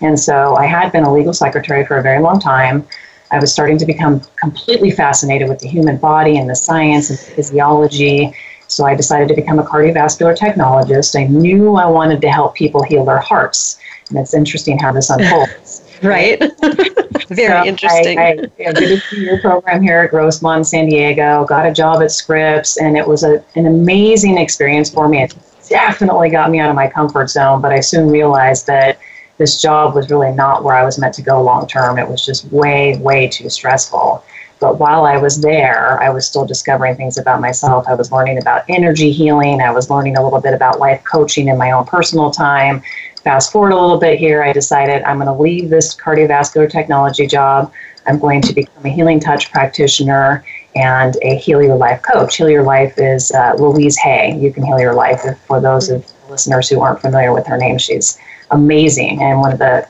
And 0.00 0.18
so 0.18 0.56
I 0.56 0.66
had 0.66 0.92
been 0.92 1.04
a 1.04 1.12
legal 1.12 1.32
secretary 1.32 1.84
for 1.84 1.98
a 1.98 2.02
very 2.02 2.20
long 2.22 2.40
time. 2.40 2.86
I 3.30 3.38
was 3.38 3.52
starting 3.52 3.76
to 3.78 3.86
become 3.86 4.20
completely 4.36 4.90
fascinated 4.90 5.48
with 5.48 5.58
the 5.58 5.68
human 5.68 5.98
body 5.98 6.38
and 6.38 6.48
the 6.48 6.56
science 6.56 7.10
and 7.10 7.18
physiology. 7.18 8.32
So 8.68 8.86
I 8.86 8.94
decided 8.94 9.28
to 9.28 9.34
become 9.34 9.58
a 9.58 9.64
cardiovascular 9.64 10.36
technologist. 10.36 11.18
I 11.18 11.26
knew 11.26 11.74
I 11.74 11.86
wanted 11.86 12.20
to 12.22 12.30
help 12.30 12.54
people 12.54 12.82
heal 12.82 13.04
their 13.04 13.18
hearts. 13.18 13.78
And 14.08 14.18
it's 14.18 14.32
interesting 14.32 14.78
how 14.78 14.92
this 14.92 15.10
unfolds. 15.10 15.82
right. 16.02 16.38
Very 17.28 17.48
so 17.48 17.64
interesting. 17.66 18.18
I, 18.18 18.30
I 18.30 18.72
did 18.72 18.98
a 18.98 19.00
two-year 19.00 19.40
program 19.40 19.82
here 19.82 19.98
at 20.00 20.10
Grossmont, 20.10 20.66
San 20.66 20.86
Diego. 20.86 21.44
Got 21.44 21.66
a 21.66 21.72
job 21.72 22.02
at 22.02 22.10
Scripps, 22.10 22.78
and 22.78 22.96
it 22.96 23.06
was 23.06 23.22
a, 23.24 23.44
an 23.54 23.66
amazing 23.66 24.38
experience 24.38 24.88
for 24.88 25.08
me. 25.08 25.22
It 25.22 25.34
definitely 25.68 26.30
got 26.30 26.50
me 26.50 26.58
out 26.58 26.70
of 26.70 26.76
my 26.76 26.88
comfort 26.88 27.30
zone, 27.30 27.60
but 27.60 27.72
I 27.72 27.80
soon 27.80 28.10
realized 28.10 28.66
that 28.66 28.98
this 29.38 29.62
job 29.62 29.94
was 29.94 30.10
really 30.10 30.32
not 30.32 30.64
where 30.64 30.74
I 30.74 30.84
was 30.84 30.98
meant 30.98 31.14
to 31.14 31.22
go 31.22 31.40
long 31.40 31.66
term. 31.66 31.98
It 31.98 32.08
was 32.08 32.24
just 32.24 32.44
way, 32.46 32.96
way 32.98 33.28
too 33.28 33.48
stressful. 33.48 34.24
But 34.60 34.78
while 34.78 35.04
I 35.04 35.16
was 35.16 35.40
there, 35.40 36.02
I 36.02 36.10
was 36.10 36.26
still 36.26 36.44
discovering 36.44 36.96
things 36.96 37.16
about 37.16 37.40
myself. 37.40 37.86
I 37.86 37.94
was 37.94 38.10
learning 38.10 38.38
about 38.38 38.64
energy 38.68 39.12
healing. 39.12 39.60
I 39.60 39.70
was 39.70 39.88
learning 39.88 40.16
a 40.16 40.24
little 40.24 40.40
bit 40.40 40.54
about 40.54 40.80
life 40.80 41.02
coaching 41.04 41.46
in 41.46 41.56
my 41.56 41.70
own 41.70 41.84
personal 41.84 42.32
time. 42.32 42.82
Fast 43.22 43.52
forward 43.52 43.72
a 43.72 43.76
little 43.76 43.98
bit 43.98 44.18
here, 44.18 44.42
I 44.42 44.52
decided 44.52 45.02
I'm 45.04 45.18
going 45.18 45.28
to 45.28 45.42
leave 45.42 45.70
this 45.70 45.94
cardiovascular 45.94 46.68
technology 46.68 47.26
job. 47.26 47.72
I'm 48.06 48.18
going 48.18 48.42
to 48.42 48.52
become 48.52 48.84
a 48.84 48.88
healing 48.88 49.20
touch 49.20 49.52
practitioner 49.52 50.44
and 50.78 51.16
a 51.22 51.36
Heal 51.36 51.62
Your 51.62 51.76
Life 51.76 52.02
coach. 52.02 52.36
Heal 52.36 52.48
Your 52.48 52.62
Life 52.62 52.94
is 52.98 53.32
uh, 53.32 53.54
Louise 53.58 53.98
Hay. 53.98 54.38
You 54.38 54.52
can 54.52 54.64
heal 54.64 54.80
your 54.80 54.94
life. 54.94 55.20
For 55.46 55.60
those 55.60 55.90
of 55.90 56.06
listeners 56.30 56.68
who 56.68 56.80
aren't 56.80 57.00
familiar 57.00 57.32
with 57.32 57.46
her 57.46 57.58
name, 57.58 57.78
she's 57.78 58.18
amazing 58.50 59.20
and 59.20 59.40
one 59.40 59.52
of 59.52 59.58
the 59.58 59.86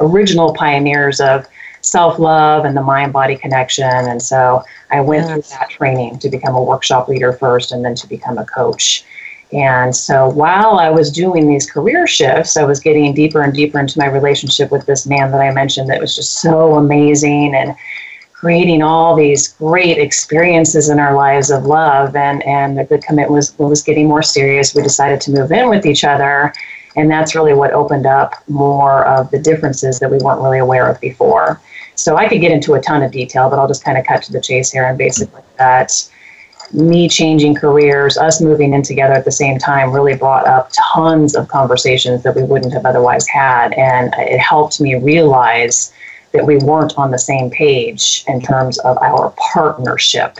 original 0.00 0.52
pioneers 0.54 1.20
of 1.20 1.46
self 1.82 2.18
love 2.18 2.64
and 2.64 2.76
the 2.76 2.82
mind 2.82 3.12
body 3.12 3.36
connection. 3.36 3.84
And 3.84 4.20
so 4.20 4.64
I 4.90 5.00
went 5.00 5.26
yes. 5.26 5.32
through 5.32 5.58
that 5.58 5.70
training 5.70 6.18
to 6.20 6.28
become 6.28 6.54
a 6.54 6.62
workshop 6.62 7.08
leader 7.08 7.32
first 7.32 7.72
and 7.72 7.84
then 7.84 7.94
to 7.96 8.08
become 8.08 8.38
a 8.38 8.46
coach. 8.46 9.04
And 9.52 9.94
so 9.94 10.28
while 10.28 10.78
I 10.80 10.90
was 10.90 11.12
doing 11.12 11.46
these 11.46 11.70
career 11.70 12.06
shifts, 12.06 12.56
I 12.56 12.64
was 12.64 12.80
getting 12.80 13.14
deeper 13.14 13.42
and 13.42 13.54
deeper 13.54 13.78
into 13.78 13.98
my 13.98 14.06
relationship 14.06 14.72
with 14.72 14.86
this 14.86 15.06
man 15.06 15.30
that 15.30 15.40
I 15.40 15.52
mentioned 15.52 15.88
that 15.88 16.00
was 16.00 16.16
just 16.16 16.40
so 16.40 16.74
amazing 16.74 17.54
and 17.54 17.76
creating 18.36 18.82
all 18.82 19.16
these 19.16 19.48
great 19.54 19.96
experiences 19.98 20.90
in 20.90 20.98
our 20.98 21.14
lives 21.14 21.50
of 21.50 21.64
love 21.64 22.14
and 22.14 22.42
and 22.44 22.78
the 22.78 22.98
commitment 22.98 23.30
was 23.30 23.58
was 23.58 23.82
getting 23.82 24.06
more 24.06 24.22
serious 24.22 24.74
we 24.74 24.82
decided 24.82 25.20
to 25.20 25.30
move 25.30 25.50
in 25.52 25.68
with 25.68 25.86
each 25.86 26.04
other. 26.04 26.52
And 26.96 27.10
that's 27.10 27.34
really 27.34 27.52
what 27.52 27.72
opened 27.72 28.06
up 28.06 28.32
more 28.48 29.04
of 29.06 29.30
the 29.30 29.38
differences 29.38 29.98
that 29.98 30.10
we 30.10 30.18
weren't 30.18 30.40
really 30.40 30.58
aware 30.58 30.88
of 30.88 31.00
before. 31.00 31.60
So 31.94 32.16
i 32.16 32.28
could 32.28 32.42
get 32.42 32.52
into 32.52 32.74
a 32.74 32.80
ton 32.80 33.02
of 33.02 33.10
detail 33.10 33.48
but 33.48 33.58
i'll 33.58 33.68
just 33.68 33.84
kind 33.84 33.96
of 33.96 34.04
cut 34.04 34.22
to 34.24 34.32
the 34.32 34.40
chase 34.40 34.70
here 34.70 34.84
and 34.84 34.98
basically 34.98 35.42
that 35.56 35.90
me 36.72 37.08
changing 37.08 37.54
careers 37.54 38.18
us 38.18 38.40
moving 38.40 38.72
in 38.72 38.82
together 38.82 39.14
at 39.14 39.24
the 39.24 39.32
same 39.32 39.58
time 39.58 39.92
really 39.92 40.14
brought 40.14 40.46
up 40.46 40.70
tons 40.92 41.34
of 41.34 41.48
conversations 41.48 42.22
that 42.22 42.34
we 42.34 42.42
wouldn't 42.42 42.72
have 42.72 42.84
otherwise 42.84 43.26
had. 43.28 43.72
And 43.74 44.12
it 44.18 44.38
helped 44.38 44.80
me 44.80 44.96
realize 44.96 45.92
that 46.36 46.46
we 46.46 46.56
weren't 46.58 46.96
on 46.96 47.10
the 47.10 47.18
same 47.18 47.50
page 47.50 48.24
in 48.28 48.40
terms 48.40 48.78
of 48.78 48.98
our 48.98 49.34
partnership. 49.52 50.38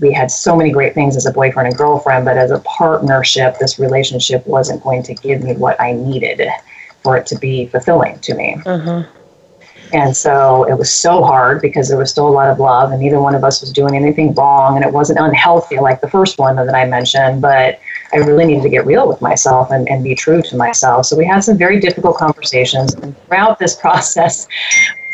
We 0.00 0.12
had 0.12 0.30
so 0.30 0.56
many 0.56 0.70
great 0.70 0.94
things 0.94 1.16
as 1.16 1.26
a 1.26 1.32
boyfriend 1.32 1.68
and 1.68 1.76
girlfriend, 1.76 2.24
but 2.24 2.38
as 2.38 2.50
a 2.50 2.60
partnership, 2.60 3.58
this 3.58 3.78
relationship 3.78 4.46
wasn't 4.46 4.82
going 4.82 5.02
to 5.04 5.14
give 5.14 5.42
me 5.42 5.54
what 5.54 5.80
I 5.80 5.92
needed 5.92 6.40
for 7.02 7.16
it 7.16 7.26
to 7.26 7.38
be 7.38 7.66
fulfilling 7.66 8.18
to 8.20 8.34
me. 8.34 8.56
Uh-huh. 8.64 9.04
And 9.92 10.16
so 10.16 10.64
it 10.64 10.74
was 10.74 10.92
so 10.92 11.22
hard 11.22 11.62
because 11.62 11.88
there 11.88 11.98
was 11.98 12.10
still 12.10 12.28
a 12.28 12.30
lot 12.30 12.50
of 12.50 12.60
love, 12.60 12.90
and 12.90 13.00
neither 13.00 13.20
one 13.20 13.34
of 13.34 13.42
us 13.42 13.60
was 13.60 13.72
doing 13.72 13.96
anything 13.96 14.34
wrong, 14.34 14.76
and 14.76 14.84
it 14.84 14.92
wasn't 14.92 15.18
unhealthy 15.18 15.78
like 15.78 16.00
the 16.00 16.10
first 16.10 16.38
one 16.38 16.56
that 16.56 16.74
I 16.74 16.84
mentioned, 16.86 17.40
but 17.40 17.80
I 18.12 18.18
really 18.18 18.44
needed 18.46 18.62
to 18.62 18.68
get 18.68 18.86
real 18.86 19.08
with 19.08 19.20
myself 19.20 19.70
and, 19.70 19.88
and 19.88 20.02
be 20.02 20.14
true 20.14 20.42
to 20.42 20.56
myself. 20.56 21.06
So 21.06 21.16
we 21.16 21.26
had 21.26 21.40
some 21.40 21.58
very 21.58 21.78
difficult 21.80 22.16
conversations. 22.16 22.94
And 22.94 23.16
throughout 23.26 23.58
this 23.58 23.76
process, 23.80 24.46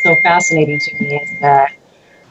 so 0.05 0.15
fascinating 0.23 0.79
to 0.79 0.95
me 1.01 1.17
is 1.17 1.41
that 1.41 1.73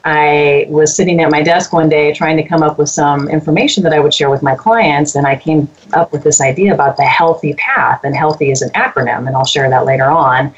I 0.04 0.66
was 0.68 0.94
sitting 0.94 1.20
at 1.22 1.30
my 1.30 1.42
desk 1.42 1.72
one 1.72 1.88
day 1.88 2.12
trying 2.12 2.36
to 2.36 2.46
come 2.46 2.62
up 2.62 2.78
with 2.78 2.88
some 2.88 3.28
information 3.28 3.82
that 3.84 3.92
I 3.92 4.00
would 4.00 4.14
share 4.14 4.30
with 4.30 4.42
my 4.42 4.54
clients, 4.54 5.16
and 5.16 5.26
I 5.26 5.36
came 5.36 5.68
up 5.92 6.12
with 6.12 6.22
this 6.22 6.40
idea 6.40 6.74
about 6.74 6.96
the 6.96 7.04
healthy 7.04 7.54
path. 7.54 8.04
And 8.04 8.14
healthy 8.14 8.50
is 8.50 8.62
an 8.62 8.70
acronym, 8.70 9.26
and 9.26 9.34
I'll 9.34 9.46
share 9.46 9.68
that 9.70 9.86
later 9.86 10.04
on. 10.04 10.54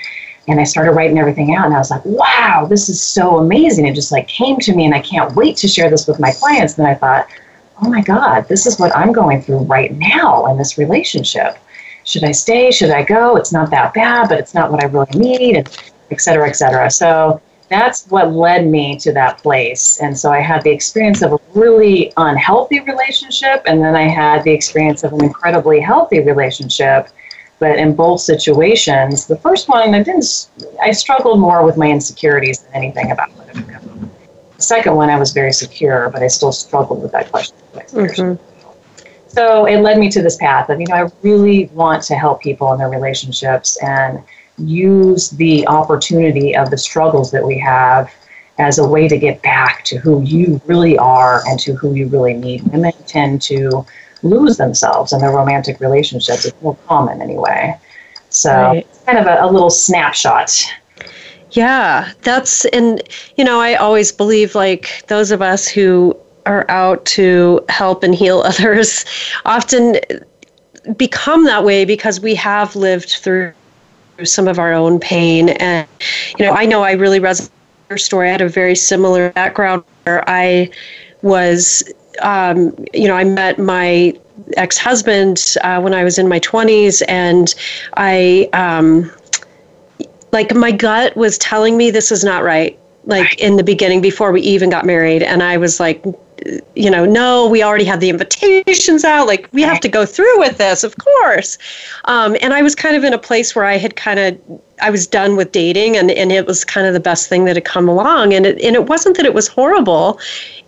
And 0.49 0.61
I 0.61 0.64
started 0.64 0.92
writing 0.92 1.18
everything 1.18 1.54
out, 1.54 1.64
and 1.64 1.75
I 1.75 1.78
was 1.78 1.90
like, 1.90 2.04
wow, 2.04 2.66
this 2.68 2.88
is 2.88 3.00
so 3.00 3.38
amazing. 3.38 3.87
It 3.87 3.94
just 3.94 4.12
like 4.12 4.28
came 4.28 4.58
to 4.61 4.75
me, 4.75 4.85
and 4.85 4.94
I 4.94 5.00
can't 5.00 5.35
wait 5.35 5.56
to 5.58 5.68
share 5.68 5.90
this 5.90 6.06
with 6.06 6.20
my 6.20 6.32
clients. 6.32 6.76
And 6.78 6.87
I 6.87 6.94
thought, 6.94 7.28
oh 7.80 7.88
my 7.88 8.02
God, 8.02 8.49
this 8.49 8.66
is 8.66 8.78
what 8.78 8.94
I'm 8.96 9.12
going 9.12 9.42
through 9.42 9.61
right 9.61 9.92
now 9.92 10.46
in 10.46 10.58
this 10.58 10.76
relationship. 10.76 11.56
Should 12.04 12.25
I 12.25 12.32
stay? 12.32 12.70
Should 12.70 12.90
I 12.90 13.04
go? 13.04 13.37
It's 13.37 13.52
not 13.52 13.70
that 13.70 13.94
bad, 13.94 14.28
but 14.28 14.38
it's 14.38 14.54
not 14.54 14.70
what 14.70 14.82
I 14.82 14.87
really 14.87 15.18
need. 15.18 15.56
And 15.56 15.68
et 16.10 16.20
cetera, 16.20 16.48
et 16.48 16.56
cetera. 16.56 16.90
So 16.90 17.40
that's 17.68 18.06
what 18.08 18.32
led 18.32 18.66
me 18.66 18.96
to 18.98 19.12
that 19.12 19.38
place. 19.38 19.98
And 20.00 20.16
so 20.16 20.30
I 20.30 20.40
had 20.40 20.62
the 20.62 20.70
experience 20.70 21.22
of 21.22 21.32
a 21.32 21.38
really 21.54 22.12
unhealthy 22.16 22.80
relationship, 22.80 23.62
and 23.66 23.82
then 23.82 23.96
I 23.96 24.08
had 24.08 24.44
the 24.44 24.52
experience 24.52 25.02
of 25.02 25.12
an 25.12 25.25
incredibly 25.25 25.80
healthy 25.80 26.20
relationship 26.20 27.08
But 27.58 27.78
in 27.78 27.94
both 27.94 28.20
situations, 28.20 29.26
the 29.26 29.36
first 29.36 29.68
one, 29.68 29.94
I 29.94 30.02
didn't. 30.02 30.48
I 30.82 30.92
struggled 30.92 31.40
more 31.40 31.64
with 31.64 31.76
my 31.76 31.90
insecurities 31.90 32.60
than 32.60 32.75
anything 32.75 33.12
about 33.12 33.32
whether 33.32 33.52
to 33.54 33.62
go. 33.62 33.78
The 34.56 34.62
second 34.62 34.94
one, 34.94 35.08
I 35.08 35.18
was 35.18 35.32
very 35.32 35.52
secure, 35.52 36.10
but 36.10 36.22
I 36.22 36.26
still 36.26 36.52
struggled 36.52 37.02
with 37.02 37.12
that 37.12 37.30
question. 37.30 37.56
Mm-hmm. 37.75 38.42
So 39.28 39.66
it 39.66 39.80
led 39.80 39.98
me 39.98 40.10
to 40.10 40.22
this 40.22 40.36
path 40.36 40.68
of, 40.68 40.80
you 40.80 40.86
know, 40.86 40.94
I 40.94 41.10
really 41.22 41.66
want 41.68 42.02
to 42.04 42.14
help 42.14 42.42
people 42.42 42.72
in 42.72 42.78
their 42.78 42.88
relationships 42.90 43.76
and 43.82 44.22
use 44.58 45.30
the 45.30 45.66
opportunity 45.68 46.56
of 46.56 46.70
the 46.70 46.78
struggles 46.78 47.30
that 47.30 47.44
we 47.44 47.58
have 47.58 48.12
as 48.58 48.78
a 48.78 48.88
way 48.88 49.06
to 49.06 49.18
get 49.18 49.42
back 49.42 49.84
to 49.84 49.98
who 49.98 50.22
you 50.22 50.60
really 50.66 50.96
are 50.96 51.42
and 51.46 51.60
to 51.60 51.75
who 51.75 51.94
you 51.94 52.08
really 52.08 52.34
need. 52.34 52.62
Women 52.72 52.92
tend 53.06 53.42
to 53.42 53.84
lose 54.22 54.56
themselves 54.56 55.12
in 55.12 55.20
their 55.20 55.30
romantic 55.30 55.78
relationships. 55.80 56.46
It's 56.46 56.62
more 56.62 56.76
common 56.86 57.20
anyway. 57.20 57.78
So 58.30 58.50
right. 58.50 58.78
it's 58.78 59.02
kind 59.04 59.18
of 59.18 59.26
a, 59.26 59.42
a 59.42 59.48
little 59.50 59.70
snapshot. 59.70 60.50
Yeah, 61.50 62.12
that's, 62.22 62.64
and, 62.66 63.02
you 63.36 63.44
know, 63.44 63.60
I 63.60 63.75
always 63.75 64.10
believe 64.10 64.54
like 64.54 65.04
those 65.08 65.30
of 65.30 65.42
us 65.42 65.68
who 65.68 66.16
are 66.46 66.68
out 66.70 67.04
to 67.04 67.64
help 67.68 68.02
and 68.02 68.14
heal 68.14 68.38
others 68.44 69.04
often 69.44 69.96
become 70.96 71.44
that 71.44 71.64
way 71.64 71.84
because 71.84 72.20
we 72.20 72.34
have 72.34 72.75
lived 72.76 73.10
through 73.10 73.52
some 74.25 74.49
of 74.49 74.58
our 74.58 74.73
own 74.73 74.99
pain. 74.99 75.50
And 75.50 75.87
you 76.38 76.44
know 76.44 76.52
i 76.52 76.66
know 76.66 76.82
i 76.82 76.92
really 76.92 77.20
resonate 77.20 77.50
with 77.50 77.90
your 77.90 77.99
story. 77.99 78.28
I 78.28 78.32
had 78.32 78.40
a 78.40 78.49
very 78.49 78.75
similar 78.75 79.30
background 79.30 79.85
where 80.04 80.28
i 80.28 80.70
was 81.23 81.82
um, 82.23 82.75
you 82.92 83.08
know 83.08 83.14
i 83.14 83.25
met 83.25 83.58
my 83.58 84.14
ex-husband 84.56 85.56
uh, 85.62 85.80
when 85.80 85.94
i 85.94 86.04
was 86.04 86.18
in 86.18 86.28
my 86.28 86.38
20s 86.40 87.02
and 87.08 87.54
i 87.96 88.49
um, 88.52 89.11
like 90.32 90.54
my 90.54 90.70
gut 90.70 91.16
was 91.16 91.38
telling 91.38 91.76
me 91.76 91.90
this 91.90 92.12
is 92.12 92.23
not 92.23 92.42
right 92.42 92.78
like 93.04 93.38
in 93.40 93.56
the 93.56 93.64
beginning 93.64 94.00
before 94.00 94.32
we 94.32 94.40
even 94.42 94.68
got 94.68 94.85
married. 94.85 95.23
And 95.23 95.42
i 95.42 95.56
was 95.56 95.80
like 95.80 96.04
you 96.75 96.90
know, 96.90 97.05
no, 97.05 97.49
we 97.49 97.62
already 97.62 97.85
have 97.85 98.00
the 98.00 98.11
invitations 98.11 99.05
out. 99.05 99.26
Like, 99.26 99.49
we 99.52 99.62
have 99.62 99.81
to 99.81 99.88
go 99.88 100.05
through 100.05 100.38
with 100.38 100.59
this, 100.59 100.85
of 100.85 100.97
course. 100.99 101.59
Um, 102.05 102.37
and 102.40 102.52
I 102.52 102.62
was 102.62 102.75
kind 102.75 102.97
of 102.97 103.05
in 103.05 103.12
a 103.12 103.19
place 103.19 103.55
where 103.55 103.64
I 103.64 103.76
had 103.76 103.97
kind 103.97 104.19
of, 104.19 104.61
I 104.81 104.90
was 104.90 105.07
done 105.07 105.37
with 105.37 105.52
dating, 105.52 105.97
and, 105.97 106.11
and 106.11 106.31
it 106.31 106.47
was 106.47 106.64
kind 106.64 106.87
of 106.87 106.93
the 106.93 107.00
best 107.00 107.28
thing 107.28 107.45
that 107.47 107.57
had 107.57 107.64
come 107.64 107.88
along. 107.88 108.35
And 108.35 108.47
it, 108.47 108.61
and 108.61 108.76
it 108.76 108.87
wasn't 108.87 109.16
that 109.16 109.26
it 109.26 109.35
was 109.35 109.49
horrible. 109.49 110.21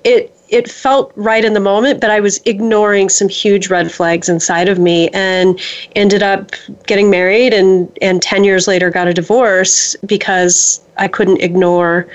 It, 0.04 0.34
it 0.48 0.70
felt 0.70 1.12
right 1.14 1.44
in 1.44 1.52
the 1.52 1.60
moment, 1.60 2.00
but 2.00 2.10
I 2.10 2.20
was 2.20 2.40
ignoring 2.46 3.10
some 3.10 3.28
huge 3.28 3.68
red 3.68 3.92
flags 3.92 4.28
inside 4.28 4.68
of 4.68 4.78
me 4.78 5.08
and 5.10 5.60
ended 5.94 6.22
up 6.22 6.52
getting 6.86 7.10
married 7.10 7.52
and, 7.52 7.96
and 8.00 8.22
10 8.22 8.44
years 8.44 8.66
later 8.66 8.88
got 8.88 9.08
a 9.08 9.12
divorce 9.12 9.94
because 10.06 10.80
I 10.96 11.08
couldn't 11.08 11.42
ignore 11.42 12.08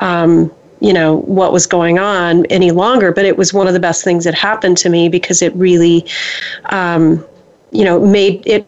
um, 0.00 0.52
you 0.82 0.92
know 0.92 1.18
what 1.18 1.52
was 1.52 1.66
going 1.66 1.98
on 1.98 2.44
any 2.46 2.72
longer 2.72 3.12
but 3.12 3.24
it 3.24 3.36
was 3.36 3.54
one 3.54 3.68
of 3.68 3.72
the 3.72 3.80
best 3.80 4.02
things 4.02 4.24
that 4.24 4.34
happened 4.34 4.76
to 4.76 4.88
me 4.88 5.08
because 5.08 5.40
it 5.40 5.54
really 5.54 6.04
um, 6.66 7.24
you 7.70 7.84
know 7.84 8.04
made 8.04 8.44
it 8.46 8.66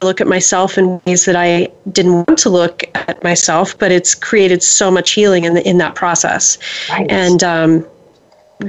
look 0.00 0.18
at 0.18 0.26
myself 0.26 0.78
in 0.78 0.98
ways 1.04 1.26
that 1.26 1.36
I 1.36 1.68
didn't 1.92 2.14
want 2.14 2.38
to 2.38 2.48
look 2.48 2.84
at 2.94 3.22
myself 3.22 3.78
but 3.78 3.92
it's 3.92 4.14
created 4.14 4.62
so 4.62 4.90
much 4.90 5.10
healing 5.10 5.44
in 5.44 5.52
the, 5.52 5.68
in 5.68 5.76
that 5.76 5.94
process 5.94 6.58
nice. 6.88 7.06
and 7.10 7.44
um, 7.44 7.86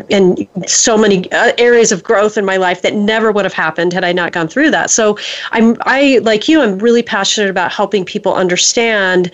and 0.09 0.47
so 0.67 0.97
many 0.97 1.31
uh, 1.31 1.53
areas 1.57 1.91
of 1.93 2.03
growth 2.03 2.37
in 2.37 2.43
my 2.43 2.57
life 2.57 2.81
that 2.81 2.95
never 2.95 3.31
would 3.31 3.45
have 3.45 3.53
happened 3.53 3.93
had 3.93 4.03
I 4.03 4.11
not 4.13 4.31
gone 4.31 4.47
through 4.47 4.71
that. 4.71 4.89
So 4.89 5.17
I'm 5.51 5.75
I 5.81 6.19
like 6.23 6.47
you. 6.47 6.61
I'm 6.61 6.79
really 6.79 7.03
passionate 7.03 7.49
about 7.49 7.73
helping 7.73 8.05
people 8.05 8.33
understand 8.33 9.31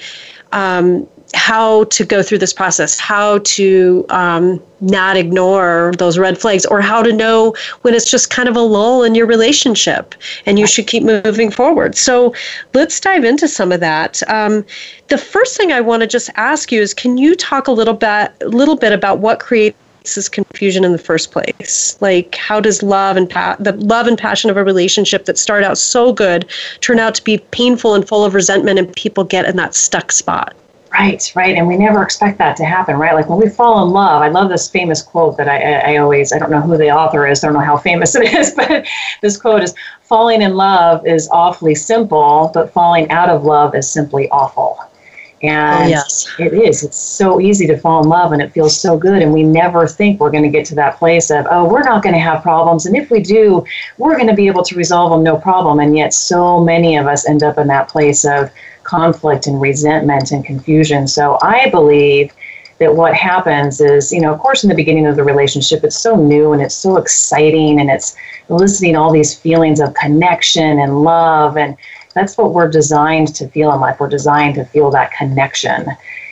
um, 0.52 1.08
how 1.34 1.84
to 1.86 2.06
go 2.06 2.24
through 2.24 2.38
this 2.38 2.54
process, 2.54 3.00
how 3.00 3.40
to 3.40 4.06
um, 4.10 4.62
not 4.82 5.18
ignore 5.18 5.94
those 5.98 6.18
red 6.18 6.38
flags, 6.38 6.66
or 6.66 6.82
how 6.82 7.04
to 7.04 7.12
know 7.12 7.54
when 7.82 7.94
it's 7.94 8.10
just 8.10 8.30
kind 8.30 8.48
of 8.48 8.56
a 8.56 8.62
lull 8.62 9.04
in 9.04 9.16
your 9.16 9.26
relationship 9.26 10.16
and 10.46 10.58
you 10.58 10.68
should 10.68 10.88
keep 10.88 11.04
moving 11.04 11.52
forward. 11.52 11.96
So 11.96 12.34
let's 12.74 13.00
dive 13.00 13.24
into 13.24 13.48
some 13.48 13.72
of 13.72 13.80
that. 13.82 14.22
Um, 14.30 14.66
the 15.10 15.18
first 15.18 15.58
thing 15.58 15.72
I 15.72 15.82
want 15.82 16.02
to 16.02 16.08
just 16.08 16.30
ask 16.36 16.72
you 16.72 16.82
is, 16.82 16.94
can 16.94 17.18
you 17.18 17.36
talk 17.36 17.68
a 17.68 17.72
little 17.72 17.94
bit, 17.94 18.32
little 18.42 18.76
bit 18.76 18.94
about 18.94 19.20
what 19.20 19.40
creates 19.40 19.78
this 20.16 20.30
confusion 20.30 20.86
in 20.86 20.94
the 20.94 20.98
first 20.98 21.32
place? 21.32 21.98
Like, 22.00 22.36
how 22.36 22.62
does 22.62 22.82
love 22.82 23.18
and 23.18 23.30
pa- 23.30 23.58
the 23.60 23.74
love 23.74 24.08
and 24.08 24.18
passion 24.18 24.50
of 24.50 24.56
a 24.56 24.64
relationship 24.64 25.26
that 25.26 25.38
start 25.38 25.66
out 25.66 25.78
so 25.78 26.14
good 26.14 26.50
turn 26.80 27.00
out 27.00 27.16
to 27.16 27.24
be 27.24 27.40
painful 27.52 27.94
and 27.94 28.08
full 28.08 28.24
of 28.24 28.34
resentment, 28.34 28.80
and 28.80 28.96
people 28.96 29.26
get 29.26 29.46
in 29.46 29.58
that 29.58 29.76
stuck 29.76 30.14
spot? 30.14 30.56
Right, 30.92 31.32
right. 31.36 31.56
And 31.56 31.68
we 31.68 31.78
never 31.78 32.02
expect 32.02 32.38
that 32.38 32.56
to 32.58 32.66
happen, 32.66 32.96
right? 32.96 33.14
Like 33.14 33.30
when 33.30 33.40
we 33.40 33.50
fall 33.50 33.86
in 33.86 33.92
love, 33.92 34.22
I 34.22 34.30
love 34.30 34.50
this 34.50 34.70
famous 34.70 35.02
quote 35.02 35.38
that 35.38 35.48
I, 35.48 35.94
I 35.94 35.98
always, 35.98 36.32
I 36.32 36.40
don't 36.40 36.50
know 36.50 36.62
who 36.62 36.78
the 36.78 36.92
author 36.92 37.28
is, 37.28 37.44
I 37.44 37.48
don't 37.48 37.56
know 37.56 37.60
how 37.60 37.78
famous 37.78 38.16
it 38.16 38.34
is, 38.34 38.52
but 38.56 38.88
this 39.22 39.38
quote 39.38 39.64
is 39.64 39.76
falling 40.02 40.42
in 40.42 40.56
love 40.56 41.06
is 41.06 41.28
awfully 41.30 41.76
simple, 41.76 42.52
but 42.54 42.72
falling 42.72 43.10
out 43.12 43.30
of 43.30 43.44
love 43.44 43.76
is 43.76 43.90
simply 43.90 44.30
awful. 44.30 44.78
Oh, 45.44 45.48
and 45.48 45.86
oh, 45.86 45.88
yes. 45.88 46.28
it 46.40 46.54
is. 46.54 46.84
It's 46.84 46.98
so 46.98 47.40
easy 47.40 47.68
to 47.68 47.78
fall 47.78 48.02
in 48.02 48.10
love 48.10 48.32
and 48.32 48.42
it 48.42 48.52
feels 48.54 48.80
so 48.80 48.98
good. 48.98 49.22
And 49.22 49.32
we 49.32 49.44
never 49.44 49.88
think 49.88 50.20
we're 50.20 50.32
going 50.32 50.44
to 50.44 50.50
get 50.50 50.66
to 50.68 50.76
that 50.76 50.98
place 50.98 51.30
of, 51.30 51.46
oh, 51.52 51.70
we're 51.70 51.84
not 51.84 52.02
going 52.02 52.16
to 52.16 52.20
have 52.20 52.42
problems. 52.42 52.88
And 52.88 52.96
if 52.96 53.12
we 53.12 53.20
do, 53.20 53.64
we're 54.00 54.16
going 54.16 54.28
to 54.28 54.34
be 54.34 54.48
able 54.48 54.64
to 54.64 54.76
resolve 54.76 55.12
them 55.12 55.24
no 55.24 55.38
problem. 55.38 55.80
And 55.80 55.96
yet, 55.96 56.14
so 56.14 56.64
many 56.64 56.98
of 56.98 57.06
us 57.06 57.30
end 57.30 57.44
up 57.44 57.60
in 57.60 57.68
that 57.68 57.88
place 57.88 58.26
of, 58.26 58.52
conflict 58.88 59.48
and 59.48 59.62
resentment 59.62 60.32
and 60.32 60.44
confusion. 60.46 61.08
So 61.08 61.38
I 61.42 61.70
believe 61.70 62.32
that 62.80 62.96
what 62.96 63.14
happens 63.14 63.82
is, 63.82 64.12
you 64.12 64.22
know, 64.22 64.34
of 64.34 64.40
course, 64.40 64.64
in 64.64 64.70
the 64.70 64.76
beginning 64.76 65.08
of 65.08 65.16
the 65.16 65.24
relationship, 65.24 65.84
it's 65.84 66.00
so 66.00 66.16
new 66.16 66.54
and 66.54 66.62
it's 66.62 66.76
so 66.76 66.98
exciting 66.98 67.80
and 67.80 67.90
it's 67.90 68.16
eliciting 68.50 68.96
all 68.96 69.12
these 69.12 69.38
feelings 69.38 69.80
of 69.80 69.94
connection 69.94 70.80
and 70.80 71.04
love. 71.04 71.58
And 71.58 71.76
that's 72.14 72.38
what 72.38 72.54
we're 72.54 72.70
designed 72.70 73.36
to 73.36 73.48
feel 73.50 73.74
in 73.74 73.80
life. 73.80 74.00
We're 74.00 74.10
designed 74.10 74.56
to 74.56 74.66
feel 74.66 74.92
that 74.92 75.12
connection. 75.12 75.86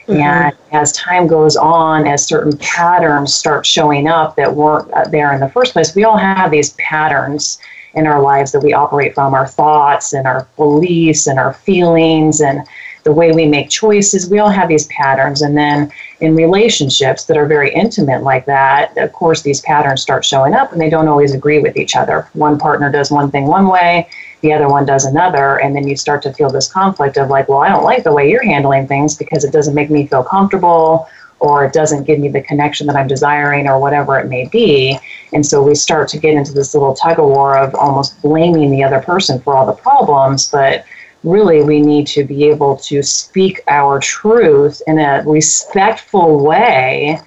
Mm-hmm. 0.07 0.21
And 0.21 0.55
as 0.71 0.91
time 0.91 1.25
goes 1.25 1.55
on, 1.55 2.07
as 2.07 2.27
certain 2.27 2.55
patterns 2.57 3.33
start 3.33 3.65
showing 3.65 4.07
up 4.07 4.35
that 4.35 4.53
weren't 4.53 4.91
uh, 4.93 5.05
there 5.09 5.33
in 5.33 5.39
the 5.39 5.49
first 5.49 5.73
place, 5.73 5.95
we 5.95 6.03
all 6.03 6.17
have 6.17 6.51
these 6.51 6.73
patterns 6.73 7.59
in 7.95 8.07
our 8.07 8.21
lives 8.21 8.51
that 8.51 8.61
we 8.61 8.73
operate 8.73 9.15
from 9.15 9.33
our 9.33 9.47
thoughts 9.47 10.13
and 10.13 10.27
our 10.27 10.47
beliefs 10.57 11.27
and 11.27 11.39
our 11.39 11.53
feelings 11.53 12.41
and 12.41 12.67
the 13.05 13.13
way 13.13 13.31
we 13.31 13.45
make 13.45 13.69
choices. 13.69 14.29
We 14.29 14.39
all 14.39 14.49
have 14.49 14.67
these 14.67 14.87
patterns. 14.87 15.43
And 15.43 15.55
then 15.55 15.91
in 16.21 16.35
relationships 16.35 17.25
that 17.25 17.37
are 17.37 17.45
very 17.45 17.71
intimate 17.73 18.23
like 18.23 18.45
that, 18.47 18.97
of 18.97 19.13
course, 19.13 19.43
these 19.43 19.61
patterns 19.61 20.01
start 20.01 20.25
showing 20.25 20.55
up 20.55 20.71
and 20.71 20.81
they 20.81 20.89
don't 20.89 21.07
always 21.07 21.33
agree 21.33 21.59
with 21.59 21.77
each 21.77 21.95
other. 21.95 22.27
One 22.33 22.57
partner 22.57 22.91
does 22.91 23.11
one 23.11 23.29
thing 23.29 23.45
one 23.45 23.67
way, 23.67 24.09
the 24.41 24.53
other 24.53 24.67
one 24.67 24.85
does 24.85 25.05
another. 25.05 25.61
And 25.61 25.75
then 25.75 25.87
you 25.87 25.95
start 25.95 26.23
to 26.23 26.33
feel 26.33 26.49
this 26.49 26.71
conflict 26.71 27.17
of 27.17 27.29
like, 27.29 27.47
well, 27.47 27.61
I 27.61 27.69
don't 27.69 27.83
like 27.83 28.03
the 28.03 28.13
way 28.13 28.29
you're 28.29 28.43
handling 28.43 28.87
things 28.87 29.15
because 29.15 29.43
it 29.43 29.53
doesn't 29.53 29.75
make 29.75 29.91
me 29.91 30.07
feel 30.07 30.23
comfortable 30.23 31.07
or 31.39 31.65
it 31.65 31.73
doesn't 31.73 32.05
give 32.05 32.19
me 32.19 32.29
the 32.29 32.41
connection 32.41 32.87
that 32.87 32.95
I'm 32.95 33.07
desiring 33.07 33.67
or 33.67 33.79
whatever 33.79 34.17
it 34.19 34.27
may 34.27 34.47
be. 34.47 34.97
And 35.33 35.45
so 35.45 35.61
we 35.61 35.75
start 35.75 36.07
to 36.09 36.19
get 36.19 36.33
into 36.33 36.53
this 36.53 36.73
little 36.73 36.95
tug 36.95 37.19
of 37.19 37.25
war 37.25 37.57
of 37.57 37.75
almost 37.75 38.21
blaming 38.21 38.71
the 38.71 38.83
other 38.83 39.01
person 39.01 39.39
for 39.41 39.55
all 39.55 39.65
the 39.65 39.73
problems. 39.73 40.49
But 40.49 40.85
really, 41.23 41.63
we 41.63 41.81
need 41.81 42.07
to 42.07 42.23
be 42.23 42.45
able 42.45 42.77
to 42.77 43.03
speak 43.03 43.59
our 43.67 43.99
truth 43.99 44.81
in 44.87 44.99
a 44.99 45.23
respectful 45.25 46.43
way 46.43 47.19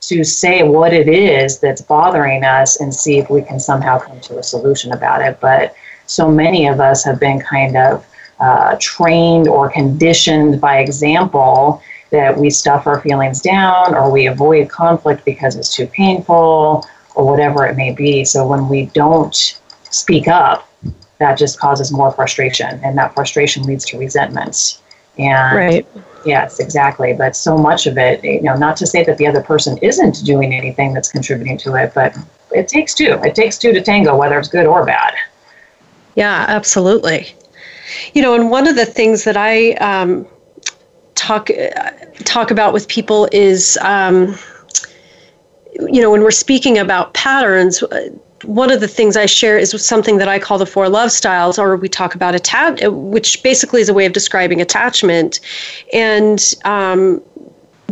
to 0.00 0.22
say 0.22 0.62
what 0.62 0.92
it 0.92 1.08
is 1.08 1.58
that's 1.58 1.82
bothering 1.82 2.44
us 2.44 2.80
and 2.80 2.94
see 2.94 3.18
if 3.18 3.28
we 3.28 3.42
can 3.42 3.58
somehow 3.58 3.98
come 3.98 4.20
to 4.20 4.38
a 4.38 4.42
solution 4.42 4.92
about 4.92 5.20
it. 5.20 5.40
But 5.40 5.74
so 6.06 6.30
many 6.30 6.68
of 6.68 6.78
us 6.80 7.04
have 7.04 7.18
been 7.18 7.40
kind 7.40 7.76
of 7.76 8.06
uh, 8.38 8.76
trained 8.78 9.48
or 9.48 9.70
conditioned 9.70 10.60
by 10.60 10.78
example 10.78 11.82
that 12.10 12.36
we 12.36 12.50
stuff 12.50 12.86
our 12.86 13.00
feelings 13.00 13.40
down 13.40 13.94
or 13.94 14.10
we 14.10 14.26
avoid 14.26 14.68
conflict 14.68 15.24
because 15.24 15.56
it's 15.56 15.74
too 15.74 15.86
painful 15.86 16.86
or 17.14 17.26
whatever 17.26 17.66
it 17.66 17.76
may 17.76 17.92
be. 17.92 18.24
So 18.24 18.46
when 18.46 18.68
we 18.68 18.86
don't 18.86 19.34
speak 19.90 20.28
up, 20.28 20.68
that 21.18 21.38
just 21.38 21.58
causes 21.58 21.90
more 21.90 22.12
frustration, 22.12 22.78
and 22.84 22.96
that 22.98 23.14
frustration 23.14 23.62
leads 23.62 23.86
to 23.86 23.98
resentments. 23.98 24.82
And 25.18 25.56
right. 25.56 25.86
yes, 26.26 26.60
exactly. 26.60 27.14
But 27.14 27.34
so 27.34 27.56
much 27.56 27.86
of 27.86 27.96
it, 27.96 28.22
you 28.22 28.42
know, 28.42 28.54
not 28.54 28.76
to 28.78 28.86
say 28.86 29.02
that 29.04 29.16
the 29.16 29.26
other 29.26 29.42
person 29.42 29.78
isn't 29.78 30.24
doing 30.24 30.52
anything 30.52 30.92
that's 30.92 31.10
contributing 31.10 31.56
to 31.58 31.74
it, 31.76 31.92
but 31.94 32.14
it 32.52 32.68
takes 32.68 32.92
two. 32.92 33.18
It 33.24 33.34
takes 33.34 33.56
two 33.56 33.72
to 33.72 33.80
tango, 33.80 34.14
whether 34.14 34.38
it's 34.38 34.48
good 34.48 34.66
or 34.66 34.84
bad. 34.84 35.14
Yeah, 36.16 36.44
absolutely. 36.48 37.34
You 38.12 38.20
know, 38.20 38.34
and 38.34 38.50
one 38.50 38.66
of 38.66 38.76
the 38.76 38.84
things 38.84 39.24
that 39.24 39.38
I 39.38 39.72
um, 39.74 40.26
talk 41.26 41.50
talk 42.24 42.50
about 42.52 42.72
with 42.72 42.86
people 42.86 43.28
is 43.32 43.76
um, 43.82 44.36
you 45.88 46.00
know 46.00 46.10
when 46.10 46.22
we're 46.22 46.30
speaking 46.30 46.78
about 46.78 47.14
patterns 47.14 47.82
one 48.44 48.70
of 48.70 48.80
the 48.80 48.88
things 48.88 49.16
I 49.16 49.26
share 49.26 49.58
is 49.58 49.70
something 49.84 50.18
that 50.18 50.28
I 50.28 50.38
call 50.38 50.58
the 50.58 50.66
four 50.66 50.88
love 50.88 51.10
styles, 51.10 51.58
or 51.58 51.76
we 51.76 51.88
talk 51.88 52.14
about 52.14 52.34
attach, 52.34 52.80
which 52.84 53.42
basically 53.42 53.80
is 53.80 53.88
a 53.88 53.94
way 53.94 54.06
of 54.06 54.12
describing 54.12 54.60
attachment. 54.60 55.40
And 55.92 56.54
um, 56.64 57.22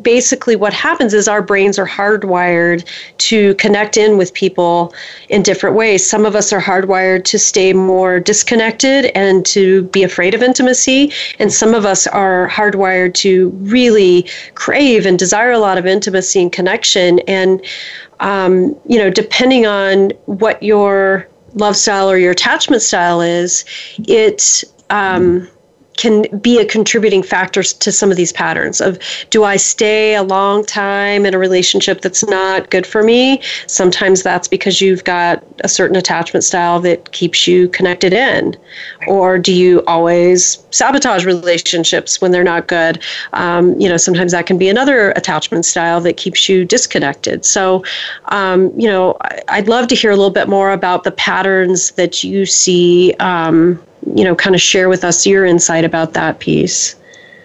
basically 0.05 0.55
what 0.55 0.73
happens 0.73 1.13
is 1.13 1.27
our 1.27 1.43
brains 1.43 1.79
are 1.79 1.87
hardwired 1.87 2.87
to 3.19 3.55
connect 3.57 3.97
in 3.97 4.17
with 4.17 4.33
people 4.35 4.95
in 5.29 5.43
different 5.43 5.75
ways. 5.75 6.09
Some 6.09 6.25
of 6.25 6.37
us 6.37 6.53
are 6.53 6.61
hardwired 6.61 7.25
to 7.25 7.39
stay 7.39 7.73
more 7.73 8.21
disconnected 8.21 9.07
and 9.17 9.45
to 9.47 9.85
be 9.85 10.03
afraid 10.05 10.35
of 10.35 10.43
intimacy, 10.43 11.13
and 11.39 11.53
some 11.53 11.75
of 11.75 11.85
us 11.85 12.07
are 12.07 12.49
hardwired 12.49 13.15
to 13.15 13.49
really 13.63 14.29
crave 14.55 15.07
and 15.07 15.19
desire 15.19 15.51
a 15.51 15.59
lot 15.59 15.79
of 15.79 15.87
intimacy 15.87 16.43
and 16.43 16.53
connection. 16.53 17.19
And 17.21 17.65
um, 18.21 18.77
you 18.87 18.99
know, 18.99 19.11
depending 19.11 19.67
on 19.67 20.11
what 20.27 20.63
your 20.63 21.29
love 21.55 21.77
style 21.77 22.11
or 22.11 22.19
your 22.19 22.33
attachment 22.33 22.83
style 22.83 23.21
is, 23.21 23.65
it 24.07 24.65
um, 24.91 25.49
can 25.97 26.23
be 26.39 26.59
a 26.59 26.65
contributing 26.65 27.23
factor 27.23 27.63
to 27.63 27.93
some 27.93 28.11
of 28.11 28.17
these 28.17 28.33
patterns 28.33 28.81
of 28.81 28.99
do 29.31 29.45
I 29.45 29.57
stay 29.57 30.15
a 30.15 30.23
long 30.23 30.65
time 30.65 31.27
in 31.27 31.35
a 31.35 31.39
relationship 31.39 32.01
that's 32.01 32.25
not 32.25 32.71
good 32.71 32.87
for 32.87 33.03
me? 33.03 33.41
Sometimes 33.67 34.23
that's 34.23 34.49
because 34.49 34.81
you've 34.81 35.05
got 35.05 35.43
a 35.61 35.69
certain 35.69 35.97
attachment 35.97 36.45
style 36.45 36.81
that 36.81 37.13
keeps 37.13 37.47
you 37.47 37.69
connected 37.69 38.13
in. 38.13 38.57
Or 39.07 39.39
do 39.39 39.53
you 39.53 39.83
always 39.87 40.65
sabotage 40.71 41.25
relationships 41.25 42.21
when 42.21 42.33
they're 42.33 42.45
not 42.45 42.67
good? 42.67 43.03
Um, 43.33 43.79
you 43.81 43.89
know, 43.89 43.97
sometimes 43.97 44.33
that 44.33 44.47
can 44.47 44.59
be 44.59 44.69
another 44.69 45.11
attachment 45.13 45.65
style 45.65 46.01
that 46.01 46.17
keeps 46.17 46.49
you 46.49 46.65
disconnected. 46.65 47.45
So, 47.45 47.85
um, 48.27 48.73
you 48.79 48.89
know, 48.89 49.17
I'd 49.49 49.69
love 49.69 49.89
to 49.89 49.95
hear 49.95 50.11
a 50.11 50.17
little 50.17 50.31
bit 50.31 50.49
more 50.49 50.73
about 50.73 51.05
the 51.05 51.13
patterns 51.13 51.93
that 51.93 52.25
you 52.25 52.47
see. 52.47 53.15
Um, 53.21 53.83
you 54.15 54.25
know, 54.25 54.35
kind 54.35 54.55
of 54.55 54.61
share 54.61 54.89
with 54.89 55.05
us 55.05 55.27
your 55.27 55.45
insight 55.45 55.85
about 55.85 56.13
that 56.15 56.39
piece. 56.39 56.97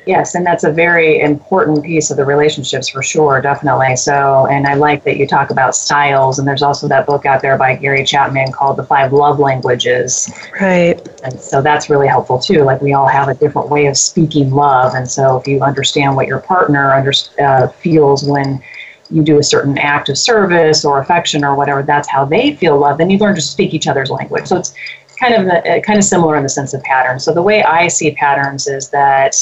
Yes, 0.06 0.34
and 0.34 0.44
that's 0.44 0.64
a 0.64 0.72
very 0.72 1.20
important 1.20 1.84
piece 1.84 2.10
of 2.10 2.18
the 2.18 2.26
relationships 2.26 2.90
for 2.90 3.04
sure, 3.04 3.42
definitely. 3.42 3.96
So, 3.96 4.48
and 4.48 4.66
I 4.66 4.74
like 4.74 5.04
that 5.04 5.18
you 5.18 5.28
talk 5.28 5.52
about 5.52 5.76
styles, 5.76 6.40
and 6.40 6.48
there's 6.48 6.64
also 6.64 6.88
that 6.88 7.06
book 7.06 7.28
out 7.28 7.44
there 7.44 7.58
by 7.60 7.76
Gary 7.76 8.04
Chapman 8.04 8.52
called 8.52 8.78
The 8.78 8.84
Five 8.84 9.14
Love 9.14 9.38
Languages. 9.38 10.32
Right. 10.60 11.00
And 11.24 11.40
so 11.40 11.62
that's 11.62 11.92
really 11.92 12.08
helpful 12.08 12.40
too. 12.40 12.64
Like 12.64 12.82
we 12.82 12.94
all 12.94 13.08
have 13.08 13.28
a 13.28 13.36
different 13.36 13.70
way 13.70 13.86
of 13.86 13.98
speaking 13.98 14.50
love, 14.50 14.96
and 14.96 15.08
so 15.08 15.38
if 15.38 15.48
you 15.48 15.62
understand 15.62 16.16
what 16.16 16.26
your 16.26 16.40
partner 16.40 16.92
under, 16.92 17.14
uh, 17.40 17.68
feels 17.68 18.24
when 18.24 18.64
you 19.12 19.22
do 19.22 19.38
a 19.38 19.44
certain 19.44 19.78
act 19.78 20.10
of 20.10 20.18
service 20.18 20.86
or 20.86 21.00
affection 21.00 21.44
or 21.44 21.56
whatever, 21.56 21.84
that's 21.84 22.08
how 22.10 22.26
they 22.26 22.56
feel 22.56 22.80
love, 22.80 22.98
then 22.98 23.10
you 23.10 23.18
learn 23.18 23.36
to 23.36 23.42
speak 23.42 23.74
each 23.74 23.88
other's 23.88 24.10
language. 24.10 24.48
So 24.48 24.58
it's 24.58 24.74
kind 25.20 25.34
of 25.34 25.84
kind 25.84 25.98
of 25.98 26.04
similar 26.04 26.36
in 26.38 26.44
the 26.44 26.50
sense 26.50 26.74
of 26.74 26.82
patterns. 26.84 27.24
So 27.24 27.34
the 27.34 27.42
way 27.42 27.64
I 27.64 27.88
see 27.88 28.12
patterns 28.12 28.68
is 28.68 28.90
that 28.90 29.36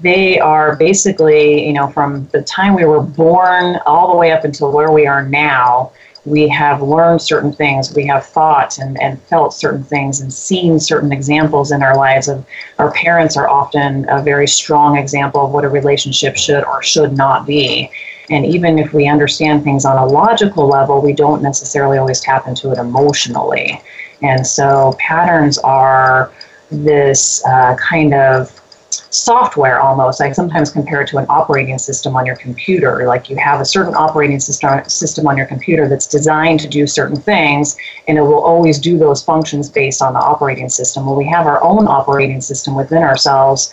they 0.00 0.38
are 0.38 0.76
basically, 0.76 1.66
you 1.66 1.72
know, 1.72 1.88
from 1.88 2.28
the 2.28 2.42
time 2.42 2.74
we 2.74 2.84
were 2.84 3.02
born 3.02 3.80
all 3.84 4.12
the 4.12 4.16
way 4.16 4.30
up 4.30 4.44
until 4.44 4.70
where 4.70 4.92
we 4.92 5.06
are 5.06 5.28
now, 5.28 5.90
we 6.24 6.46
have 6.48 6.82
learned 6.82 7.20
certain 7.20 7.52
things, 7.52 7.94
we 7.94 8.06
have 8.06 8.24
thought 8.24 8.78
and, 8.78 9.00
and 9.00 9.20
felt 9.22 9.54
certain 9.54 9.82
things 9.82 10.20
and 10.20 10.32
seen 10.32 10.78
certain 10.78 11.10
examples 11.10 11.72
in 11.72 11.82
our 11.82 11.96
lives 11.96 12.28
of 12.28 12.44
our 12.78 12.92
parents 12.92 13.36
are 13.36 13.48
often 13.48 14.08
a 14.08 14.22
very 14.22 14.46
strong 14.46 14.96
example 14.98 15.44
of 15.44 15.52
what 15.52 15.64
a 15.64 15.68
relationship 15.68 16.36
should 16.36 16.64
or 16.64 16.82
should 16.82 17.16
not 17.16 17.46
be. 17.46 17.90
And 18.30 18.44
even 18.44 18.78
if 18.78 18.92
we 18.92 19.08
understand 19.08 19.64
things 19.64 19.84
on 19.84 19.96
a 19.96 20.06
logical 20.06 20.68
level, 20.68 21.00
we 21.00 21.14
don't 21.14 21.42
necessarily 21.42 21.96
always 21.96 22.20
tap 22.20 22.46
into 22.46 22.70
it 22.70 22.78
emotionally. 22.78 23.80
And 24.22 24.46
so 24.46 24.96
patterns 24.98 25.58
are 25.58 26.32
this 26.70 27.44
uh, 27.46 27.76
kind 27.76 28.14
of 28.14 28.52
software 29.10 29.80
almost. 29.80 30.20
I 30.20 30.32
sometimes 30.32 30.70
compare 30.70 31.00
it 31.02 31.08
to 31.08 31.18
an 31.18 31.26
operating 31.28 31.78
system 31.78 32.16
on 32.16 32.26
your 32.26 32.36
computer. 32.36 33.06
Like 33.06 33.30
you 33.30 33.36
have 33.36 33.60
a 33.60 33.64
certain 33.64 33.94
operating 33.94 34.40
system 34.40 34.84
system 34.88 35.26
on 35.26 35.36
your 35.36 35.46
computer 35.46 35.88
that's 35.88 36.06
designed 36.06 36.60
to 36.60 36.68
do 36.68 36.86
certain 36.86 37.16
things, 37.16 37.76
and 38.06 38.18
it 38.18 38.22
will 38.22 38.42
always 38.42 38.78
do 38.78 38.98
those 38.98 39.22
functions 39.22 39.68
based 39.68 40.02
on 40.02 40.12
the 40.12 40.20
operating 40.20 40.68
system. 40.68 41.06
Well, 41.06 41.16
we 41.16 41.26
have 41.26 41.46
our 41.46 41.62
own 41.62 41.86
operating 41.86 42.40
system 42.40 42.74
within 42.74 43.02
ourselves 43.02 43.72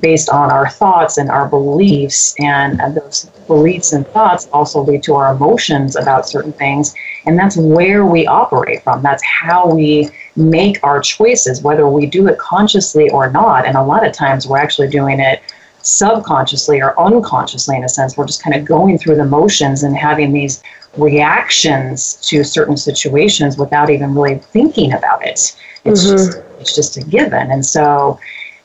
based 0.00 0.28
on 0.28 0.50
our 0.50 0.68
thoughts 0.68 1.18
and 1.18 1.30
our 1.30 1.48
beliefs, 1.48 2.34
and 2.40 2.80
those 2.96 3.26
beliefs 3.46 3.92
and 3.92 4.06
thoughts 4.08 4.48
also 4.52 4.82
lead 4.82 5.02
to 5.04 5.14
our 5.14 5.34
emotions 5.34 5.94
about 5.96 6.28
certain 6.28 6.52
things, 6.52 6.94
and 7.26 7.38
that's 7.38 7.56
where 7.56 8.04
we 8.04 8.26
operate 8.26 8.82
from. 8.82 9.02
That's 9.02 9.22
how 9.24 9.72
we 9.72 10.10
make 10.36 10.82
our 10.82 11.00
choices, 11.00 11.62
whether 11.62 11.88
we 11.88 12.06
do 12.06 12.26
it 12.26 12.38
consciously 12.38 13.08
or 13.10 13.30
not. 13.30 13.66
And 13.66 13.76
a 13.76 13.82
lot 13.82 14.06
of 14.06 14.12
times 14.12 14.46
we're 14.46 14.58
actually 14.58 14.88
doing 14.88 15.20
it 15.20 15.40
subconsciously 15.82 16.80
or 16.80 16.98
unconsciously 16.98 17.76
in 17.76 17.84
a 17.84 17.88
sense. 17.88 18.16
We're 18.16 18.26
just 18.26 18.42
kind 18.42 18.56
of 18.56 18.64
going 18.64 18.98
through 18.98 19.16
the 19.16 19.24
motions 19.24 19.82
and 19.82 19.96
having 19.96 20.32
these 20.32 20.62
reactions 20.96 22.14
to 22.22 22.42
certain 22.42 22.76
situations 22.76 23.58
without 23.58 23.90
even 23.90 24.14
really 24.14 24.38
thinking 24.38 24.92
about 24.92 25.24
it. 25.24 25.54
It's 25.84 26.04
mm-hmm. 26.04 26.16
just 26.16 26.38
it's 26.60 26.74
just 26.74 26.96
a 26.96 27.02
given. 27.04 27.50
And 27.50 27.64
so 27.64 28.18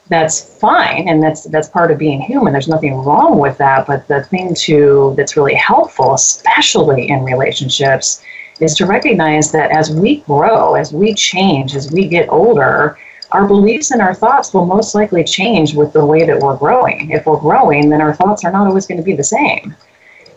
that's 0.10 0.42
fine 0.56 1.08
and 1.08 1.22
that's 1.22 1.44
that's 1.46 1.70
part 1.70 1.92
of 1.92 2.00
being 2.00 2.20
human. 2.20 2.52
There's 2.52 2.68
nothing 2.68 2.96
wrong 2.96 3.38
with 3.38 3.58
that 3.60 3.88
but 3.88 4.08
the 4.08 4.24
thing 4.24 4.54
to 4.56 5.14
that's 5.16 5.38
really 5.38 5.56
helpful 5.56 6.16
especially 6.16 7.10
in 7.10 7.24
relationships 7.24 8.24
is 8.60 8.76
to 8.76 8.86
recognize 8.86 9.52
that 9.52 9.72
as 9.72 9.92
we 9.92 10.22
grow 10.22 10.74
as 10.74 10.92
we 10.92 11.14
change 11.14 11.76
as 11.76 11.92
we 11.92 12.08
get 12.08 12.28
older 12.30 12.98
our 13.32 13.48
beliefs 13.48 13.92
and 13.92 14.02
our 14.02 14.16
thoughts 14.16 14.54
will 14.54 14.66
most 14.66 14.96
likely 14.96 15.24
change 15.24 15.76
with 15.76 15.94
the 15.94 16.04
way 16.04 16.26
that 16.26 16.40
we're 16.40 16.58
growing. 16.58 17.12
If 17.12 17.28
we're 17.28 17.40
growing 17.40 17.90
then 17.90 18.02
our 18.02 18.16
thoughts 18.16 18.44
are 18.44 18.52
not 18.52 18.68
always 18.68 18.88
going 18.88 18.98
to 18.98 19.04
be 19.04 19.16
the 19.16 19.24
same. 19.24 19.76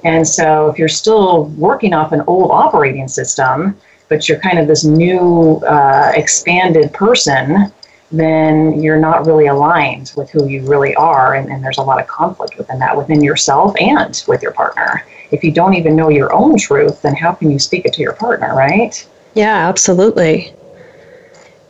And 0.05 0.29
so 0.29 0.69
if 0.69 0.79
you're 0.79 0.89
still 0.89 1.45
working 1.57 1.95
off 1.95 2.13
an 2.13 2.23
old 2.27 2.51
operating 2.51 3.09
system 3.09 3.81
but 4.09 4.29
you're 4.29 4.41
kind 4.41 4.59
of 4.59 4.69
this 4.69 4.85
new 4.85 5.57
uh, 5.67 6.13
expanded 6.15 6.93
person 6.93 7.73
then 8.13 8.83
you're 8.83 9.01
not 9.01 9.27
really 9.27 9.47
aligned 9.47 10.13
with 10.17 10.31
who 10.31 10.47
you 10.47 10.63
really 10.67 10.95
are. 10.95 11.35
And, 11.35 11.51
and 11.51 11.65
there's 11.65 11.79
a 11.79 11.83
lot 11.83 12.01
of 12.01 12.07
conflict 12.07 12.59
within 12.59 12.79
that, 12.79 12.97
within 12.97 13.23
yourself 13.23 13.75
and 13.81 14.23
with 14.29 14.43
your 14.43 14.53
partner. 14.53 15.07
If 15.31 15.43
you 15.43 15.51
don't 15.51 15.75
even 15.75 15.97
know 15.97 16.11
your 16.11 16.33
own 16.33 16.59
truth, 16.59 17.01
then 17.03 17.15
how 17.15 17.33
can 17.33 17.51
you 17.51 17.59
speak 17.59 17.87
it 17.87 17.95
to 17.95 18.03
your 18.03 18.13
partner, 18.13 18.55
right? 18.55 19.07
Yeah, 19.35 19.69
absolutely. 19.69 20.55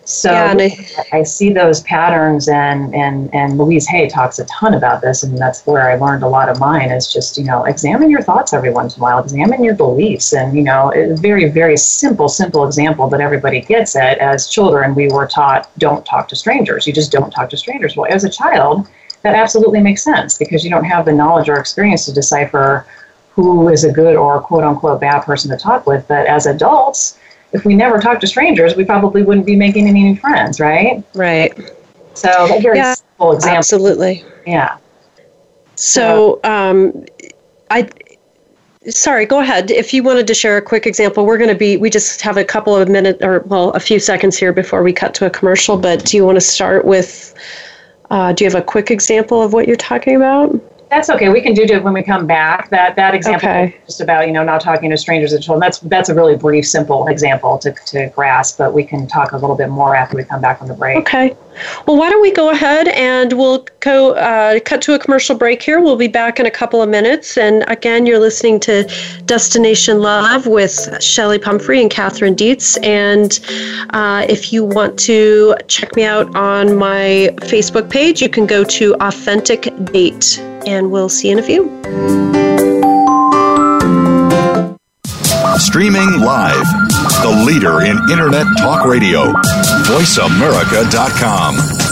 So 0.05 0.33
yeah, 0.33 0.55
I, 0.59 1.19
I, 1.19 1.23
see 1.23 1.53
those 1.53 1.81
patterns, 1.83 2.49
and, 2.49 2.93
and, 2.93 3.33
and 3.33 3.57
Louise 3.57 3.87
Hay 3.87 4.09
talks 4.09 4.41
a 4.41 4.45
ton 4.47 4.75
about 4.75 5.01
this, 5.01 5.23
and 5.23 5.39
that's 5.39 5.65
where 5.65 5.89
I 5.89 5.95
learned 5.95 6.25
a 6.25 6.29
lot 6.29 6.49
of 6.49 6.59
mine 6.59 6.91
is 6.91 7.13
just, 7.13 7.39
you 7.39 7.45
know, 7.45 7.65
examine 7.65 8.11
your 8.11 8.21
thoughts 8.21 8.53
every 8.53 8.71
once 8.71 8.97
in 8.97 9.01
a 9.01 9.05
while, 9.05 9.21
examine 9.21 9.63
your 9.63 9.75
beliefs. 9.75 10.33
And, 10.33 10.57
you 10.57 10.63
know, 10.63 10.93
a 10.93 11.15
very, 11.15 11.49
very 11.49 11.77
simple, 11.77 12.29
simple 12.29 12.67
example 12.67 13.09
that 13.11 13.21
everybody 13.21 13.61
gets 13.61 13.95
it. 13.95 14.19
As 14.19 14.49
children, 14.49 14.97
we 14.97 15.07
were 15.07 15.29
taught 15.29 15.71
don't 15.79 16.05
talk 16.05 16.27
to 16.29 16.37
strangers. 16.37 16.85
You 16.85 16.93
just 16.93 17.13
don't 17.13 17.31
talk 17.31 17.49
to 17.51 17.57
strangers. 17.57 17.97
Well, 17.97 18.11
as 18.13 18.25
a 18.25 18.31
child, 18.31 18.89
that 19.23 19.37
absolutely 19.37 19.81
makes 19.81 20.03
sense 20.03 20.37
because 20.37 20.65
you 20.65 20.71
don't 20.71 20.85
have 20.85 21.05
the 21.05 21.13
knowledge 21.13 21.49
or 21.49 21.61
experience 21.61 22.07
to 22.07 22.13
decipher 22.13 22.87
who 23.31 23.69
is 23.69 23.85
a 23.85 23.93
good 23.93 24.17
or 24.17 24.41
quote 24.41 24.65
unquote 24.65 25.01
bad 25.01 25.21
person 25.21 25.51
to 25.53 25.57
talk 25.57 25.87
with. 25.87 26.07
But 26.09 26.27
as 26.27 26.47
adults, 26.47 27.19
if 27.53 27.65
we 27.65 27.75
never 27.75 28.01
talked 28.01 28.21
to 28.23 28.27
strangers, 28.27 28.77
we 28.77 28.85
probably 28.85 29.23
wouldn't 29.23 29.47
be 29.47 29.57
making 29.57 29.87
any 29.87 30.03
new 30.03 30.17
friends, 30.17 30.59
right? 30.59 31.05
Right. 31.15 31.53
So 32.15 32.57
a 32.57 32.61
very 32.61 32.79
yeah, 32.79 32.95
simple 32.95 33.33
example. 33.33 33.59
Absolutely. 33.59 34.25
Yeah. 34.47 34.79
So, 35.77 36.41
um, 36.45 37.05
I 37.71 37.89
sorry 38.89 39.25
go 39.25 39.39
ahead 39.39 39.71
if 39.71 39.95
you 39.95 40.03
wanted 40.03 40.27
to 40.27 40.35
share 40.35 40.57
a 40.57 40.63
quick 40.63 40.89
example 40.89 41.25
we're 41.25 41.39
going 41.39 41.49
to 41.49 41.55
be 41.55 41.77
we 41.77 41.89
just 41.89 42.21
have 42.21 42.37
a 42.37 42.45
couple 42.45 42.75
of 42.75 42.89
minutes 42.89 43.23
or 43.23 43.41
well 43.47 43.71
a 43.71 43.81
few 43.81 44.01
seconds 44.01 44.37
here 44.37 44.53
before 44.53 44.83
we 44.83 44.93
cut 44.93 45.15
to 45.15 45.25
a 45.25 45.31
commercial 45.31 45.77
but 45.77 46.05
do 46.05 46.17
you 46.17 46.25
want 46.27 46.35
to 46.35 46.41
start 46.41 46.85
with 46.85 47.33
uh, 48.11 48.33
do 48.33 48.45
you 48.45 48.51
have 48.51 48.61
a 48.61 48.65
quick 48.65 48.91
example 48.91 49.41
of 49.41 49.53
what 49.53 49.69
you're 49.69 49.77
talking 49.77 50.17
about 50.17 50.53
that's 50.93 51.09
okay. 51.09 51.31
We 51.31 51.41
can 51.41 51.55
do 51.55 51.63
it 51.63 51.83
when 51.83 51.95
we 51.95 52.03
come 52.03 52.27
back. 52.27 52.69
That 52.69 52.97
that 52.97 53.15
example 53.15 53.49
okay. 53.49 53.77
just 53.87 54.03
about 54.03 54.27
you 54.27 54.33
know 54.33 54.45
not 54.45 54.61
talking 54.61 54.91
to 54.91 54.97
strangers 54.99 55.33
at 55.33 55.49
all. 55.49 55.59
That's 55.59 55.79
that's 55.79 56.11
a 56.11 56.15
really 56.15 56.37
brief, 56.37 56.67
simple 56.67 57.07
example 57.09 57.57
to, 57.59 57.73
to 57.87 58.09
grasp. 58.15 58.59
But 58.59 58.75
we 58.75 58.85
can 58.85 59.07
talk 59.07 59.33
a 59.33 59.39
little 59.39 59.57
bit 59.57 59.71
more 59.71 59.97
after 59.97 60.19
we 60.19 60.25
come 60.25 60.43
back 60.43 60.59
from 60.59 60.69
the 60.69 60.75
break. 60.75 60.99
Okay. 60.99 61.35
Well, 61.87 61.97
why 61.97 62.11
don't 62.11 62.21
we 62.21 62.31
go 62.31 62.51
ahead 62.51 62.89
and 62.89 63.33
we'll 63.33 63.67
go 63.81 64.13
uh, 64.15 64.61
cut 64.61 64.83
to 64.83 64.95
a 64.95 64.99
commercial 64.99 65.35
break 65.35 65.63
here. 65.63 65.81
We'll 65.81 65.97
be 65.97 66.09
back 66.09 66.39
in 66.39 66.45
a 66.45 66.51
couple 66.51 66.83
of 66.83 66.91
minutes. 66.91 67.39
And 67.39 67.65
again, 67.69 68.05
you're 68.05 68.19
listening 68.19 68.61
to 68.61 68.85
Destination 69.25 70.01
Love 70.01 70.47
with 70.47 70.73
Chelli 71.01 71.41
Pumphrey 71.41 71.81
and 71.81 71.91
Catherine 71.91 72.35
Dietz. 72.35 72.77
And 72.79 73.39
uh, 73.91 74.27
if 74.29 74.53
you 74.53 74.65
want 74.65 74.99
to 75.01 75.55
check 75.69 75.95
me 75.97 76.05
out 76.05 76.35
on 76.37 76.77
my 76.77 77.35
Facebook 77.41 77.91
page, 77.91 78.21
you 78.21 78.29
can 78.29 78.47
go 78.47 78.65
to 78.65 78.95
Authentic 79.01 79.73
Date 79.93 80.43
and 80.67 80.91
we'll 80.91 81.09
see 81.09 81.29
you 81.29 81.33
in 81.33 81.39
a 81.39 81.43
few. 81.43 81.65
Streaming 85.59 86.21
live 86.21 86.67
the 87.23 87.45
leader 87.47 87.83
in 87.83 87.97
Internet 88.11 88.47
talk 88.59 88.85
radio. 88.85 89.33
VoiceAmerica.com. 89.87 91.92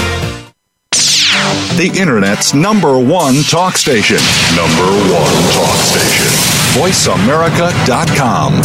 the 1.77 1.91
Internet's 1.99 2.53
number 2.53 2.99
one 2.99 3.35
talk 3.49 3.77
station. 3.77 4.17
Number 4.55 4.87
one 5.11 5.35
talk 5.53 5.77
station. 5.77 6.27
VoiceAmerica.com. 6.75 8.61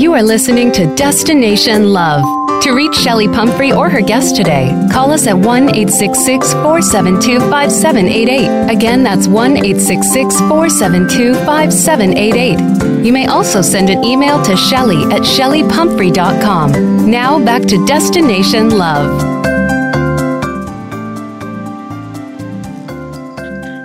You 0.00 0.14
are 0.14 0.22
listening 0.22 0.72
to 0.72 0.86
Destination 0.94 1.92
Love. 1.92 2.37
To 2.62 2.74
reach 2.74 2.92
Chelli 2.92 3.32
Pumphrey 3.32 3.72
or 3.72 3.88
her 3.88 4.00
guest 4.00 4.36
today, 4.36 4.74
call 4.92 5.12
us 5.12 5.26
at 5.26 5.36
1 5.36 5.46
866 5.70 6.52
472 6.54 7.38
5788. 7.48 8.70
Again, 8.70 9.02
that's 9.02 9.28
1 9.28 9.56
866 9.56 10.38
472 10.40 11.34
5788. 11.46 13.04
You 13.06 13.12
may 13.12 13.26
also 13.26 13.62
send 13.62 13.90
an 13.90 14.04
email 14.04 14.42
to 14.42 14.52
Chelli 14.52 15.10
at 15.12 15.22
chellipumphrey.com. 15.22 17.10
Now 17.10 17.42
back 17.42 17.62
to 17.62 17.86
Destination 17.86 18.70
Love. 18.76 19.22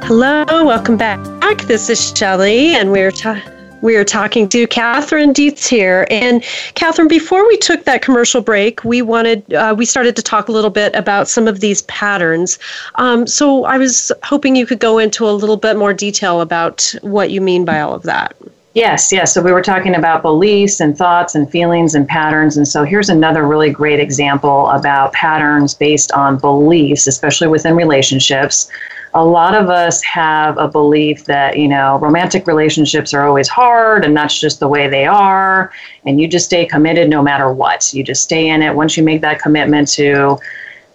Hello, 0.03 0.43
welcome 0.65 0.97
back. 0.97 1.19
This 1.67 1.89
is 1.89 1.99
Chelli, 1.99 2.73
and 2.73 2.91
we're 2.91 3.11
talking 3.11 3.52
we 3.83 3.97
are 3.97 4.05
talking 4.05 4.47
to 4.47 4.65
Catherine 4.65 5.33
Dietz 5.33 5.67
here. 5.67 6.07
And 6.09 6.41
Catherine, 6.73 7.09
before 7.09 7.45
we 7.45 7.57
took 7.57 7.83
that 7.83 8.01
commercial 8.01 8.41
break, 8.41 8.83
we 8.85 9.01
wanted 9.01 9.53
uh, 9.53 9.75
we 9.77 9.85
started 9.85 10.15
to 10.15 10.21
talk 10.23 10.47
a 10.47 10.53
little 10.53 10.69
bit 10.69 10.95
about 10.95 11.27
some 11.27 11.47
of 11.49 11.59
these 11.59 11.81
patterns. 11.83 12.57
Um, 12.95 13.27
so 13.27 13.65
I 13.65 13.77
was 13.77 14.11
hoping 14.23 14.55
you 14.55 14.65
could 14.65 14.79
go 14.79 14.97
into 14.97 15.29
a 15.29 15.31
little 15.31 15.57
bit 15.57 15.75
more 15.75 15.93
detail 15.93 16.39
about 16.39 16.95
what 17.01 17.29
you 17.29 17.41
mean 17.41 17.65
by 17.65 17.81
all 17.81 17.93
of 17.93 18.03
that. 18.03 18.35
Yes, 18.73 19.11
yes. 19.11 19.33
So 19.33 19.41
we 19.41 19.51
were 19.51 19.61
talking 19.61 19.93
about 19.93 20.23
beliefs 20.23 20.79
and 20.79 20.97
thoughts 20.97 21.35
and 21.35 21.51
feelings 21.51 21.93
and 21.93 22.07
patterns. 22.07 22.57
And 22.57 22.67
so 22.67 22.85
here's 22.85 23.09
another 23.09 23.45
really 23.45 23.69
great 23.69 23.99
example 23.99 24.69
about 24.69 25.13
patterns 25.13 25.75
based 25.75 26.11
on 26.13 26.39
beliefs, 26.39 27.05
especially 27.05 27.49
within 27.49 27.75
relationships 27.75 28.71
a 29.15 29.23
lot 29.23 29.53
of 29.53 29.69
us 29.69 30.01
have 30.03 30.57
a 30.57 30.67
belief 30.67 31.25
that, 31.25 31.57
you 31.57 31.67
know, 31.67 31.99
romantic 31.99 32.47
relationships 32.47 33.13
are 33.13 33.27
always 33.27 33.47
hard 33.47 34.05
and 34.05 34.17
that's 34.17 34.39
just 34.39 34.59
the 34.59 34.67
way 34.67 34.87
they 34.87 35.05
are. 35.05 35.71
And 36.05 36.19
you 36.19 36.27
just 36.27 36.45
stay 36.45 36.65
committed 36.65 37.09
no 37.09 37.21
matter 37.21 37.53
what. 37.53 37.93
You 37.93 38.03
just 38.03 38.23
stay 38.23 38.49
in 38.49 38.63
it. 38.63 38.73
Once 38.73 38.97
you 38.97 39.03
make 39.03 39.21
that 39.21 39.39
commitment 39.39 39.87
to, 39.89 40.39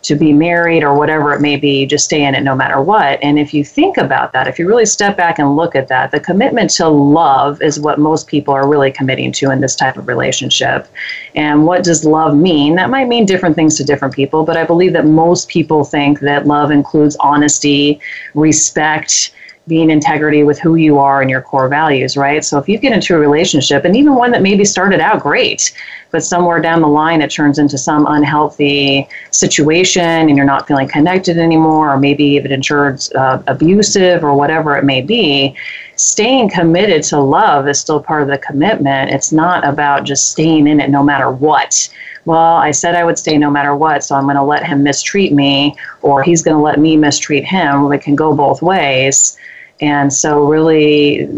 to 0.01 0.15
be 0.15 0.33
married 0.33 0.85
or 0.85 0.95
whatever 0.95 1.33
it 1.33 1.41
may 1.41 1.57
be, 1.57 1.85
just 1.85 2.05
stay 2.05 2.25
in 2.25 2.35
it 2.35 2.43
no 2.43 2.55
matter 2.55 2.81
what. 2.81 3.19
And 3.23 3.39
if 3.39 3.53
you 3.53 3.65
think 3.65 3.97
about 3.97 4.33
that, 4.33 4.47
if 4.47 4.59
you 4.59 4.67
really 4.67 4.87
step 4.87 5.17
back 5.17 5.39
and 5.39 5.57
look 5.57 5.75
at 5.75 5.89
that, 5.89 6.13
the 6.13 6.21
commitment 6.21 6.71
to 6.71 6.89
love 6.89 7.61
is 7.61 7.81
what 7.81 7.99
most 7.99 8.29
people 8.29 8.55
are 8.55 8.69
really 8.69 8.93
committing 8.93 9.33
to 9.33 9.51
in 9.51 9.61
this 9.61 9.75
type 9.75 9.97
of 9.97 10.07
relationship. 10.07 10.87
And 11.35 11.67
what 11.67 11.83
does 11.83 12.05
love 12.05 12.37
mean? 12.37 12.77
That 12.77 12.91
might 12.91 13.09
mean 13.09 13.27
different 13.27 13.57
things 13.57 13.77
to 13.77 13.85
different 13.85 14.15
people, 14.15 14.45
but 14.45 14.57
I 14.57 14.65
believe 14.65 14.93
that 14.93 15.05
most 15.05 15.49
people 15.49 15.85
think 15.85 16.21
that 16.21 16.47
love 16.47 16.71
includes 16.71 17.17
honesty, 17.17 18.01
respect, 18.35 19.33
being 19.69 19.91
integrity 19.91 20.43
with 20.43 20.59
who 20.59 20.75
you 20.75 20.99
are 20.99 21.21
and 21.21 21.31
your 21.31 21.43
core 21.43 21.69
values, 21.69 22.17
right? 22.17 22.45
So 22.45 22.59
if 22.59 22.69
you 22.69 22.79
get 22.79 22.93
into 22.93 23.15
a 23.15 23.19
relationship, 23.19 23.85
and 23.85 23.95
even 23.95 24.15
one 24.15 24.31
that 24.33 24.43
maybe 24.43 24.65
started 24.65 24.99
out 24.99 25.21
great, 25.21 25.73
but 26.11 26.25
somewhere 26.25 26.61
down 26.61 26.81
the 26.81 26.89
line 26.89 27.21
it 27.21 27.31
turns 27.31 27.59
into 27.59 27.77
some 27.77 28.07
unhealthy 28.07 29.07
situation 29.31 30.03
and 30.03 30.37
you're 30.37 30.47
not 30.47 30.67
feeling 30.67 30.89
connected 30.89 31.39
anymore, 31.39 31.93
or 31.93 31.99
maybe 31.99 32.39
it 32.39 32.63
turns 32.63 33.13
uh, 33.13 33.43
abusive 33.47 34.25
or 34.25 34.35
whatever 34.35 34.77
it 34.77 34.85
may 34.85 35.03
be, 35.03 35.55
staying 35.97 36.49
committed 36.49 37.03
to 37.03 37.21
love 37.21 37.69
is 37.69 37.79
still 37.79 38.03
part 38.03 38.23
of 38.23 38.29
the 38.29 38.39
commitment. 38.39 39.11
It's 39.11 39.33
not 39.33 39.67
about 39.67 40.05
just 40.05 40.31
staying 40.31 40.67
in 40.67 40.81
it 40.81 40.91
no 40.91 41.03
matter 41.03 41.31
what 41.31 41.89
well, 42.29 42.57
I 42.57 42.73
said 42.73 42.95
I 42.95 43.05
would 43.05 43.19
stay 43.19 43.39
no 43.39 43.51
matter 43.51 43.75
what, 43.75 44.05
so 44.05 44.15
I'm 44.15 44.25
going 44.25 44.37
to 44.37 44.43
let 44.43 44.63
him 44.63 44.83
mistreat 44.83 45.33
me, 45.33 45.75
or 46.03 46.23
he's 46.23 46.43
going 46.43 46.59
to 46.59 46.63
let 46.63 46.79
me 46.79 46.95
mistreat 46.95 47.43
him. 47.43 47.91
It 47.91 48.03
can 48.03 48.15
go 48.15 48.35
both 48.35 48.61
ways. 48.61 49.39
And 49.81 50.13
so, 50.13 50.45
really 50.45 51.29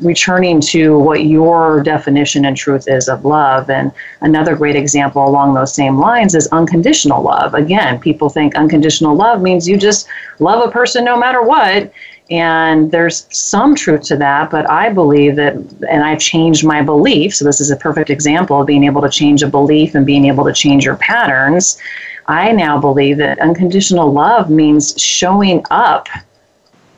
returning 0.00 0.60
to 0.62 0.98
what 0.98 1.24
your 1.24 1.82
definition 1.82 2.44
and 2.44 2.56
truth 2.56 2.88
is 2.88 3.08
of 3.08 3.24
love. 3.24 3.70
And 3.70 3.92
another 4.22 4.56
great 4.56 4.74
example 4.74 5.26
along 5.26 5.54
those 5.54 5.72
same 5.72 5.96
lines 5.96 6.34
is 6.34 6.48
unconditional 6.48 7.22
love. 7.22 7.54
Again, 7.54 8.00
people 8.00 8.28
think 8.28 8.56
unconditional 8.56 9.14
love 9.14 9.40
means 9.40 9.68
you 9.68 9.76
just 9.76 10.08
love 10.40 10.66
a 10.66 10.72
person 10.72 11.04
no 11.04 11.16
matter 11.16 11.42
what. 11.42 11.92
And 12.28 12.90
there's 12.90 13.28
some 13.30 13.76
truth 13.76 14.02
to 14.06 14.16
that, 14.16 14.50
but 14.50 14.68
I 14.68 14.92
believe 14.92 15.36
that, 15.36 15.54
and 15.88 16.02
I've 16.02 16.18
changed 16.18 16.66
my 16.66 16.82
belief. 16.82 17.36
So, 17.36 17.44
this 17.44 17.60
is 17.60 17.70
a 17.70 17.76
perfect 17.76 18.10
example 18.10 18.60
of 18.60 18.66
being 18.66 18.82
able 18.82 19.02
to 19.02 19.08
change 19.08 19.44
a 19.44 19.48
belief 19.48 19.94
and 19.94 20.04
being 20.04 20.24
able 20.24 20.44
to 20.44 20.52
change 20.52 20.84
your 20.84 20.96
patterns. 20.96 21.78
I 22.26 22.50
now 22.50 22.80
believe 22.80 23.18
that 23.18 23.38
unconditional 23.38 24.12
love 24.12 24.50
means 24.50 25.00
showing 25.00 25.64
up 25.70 26.08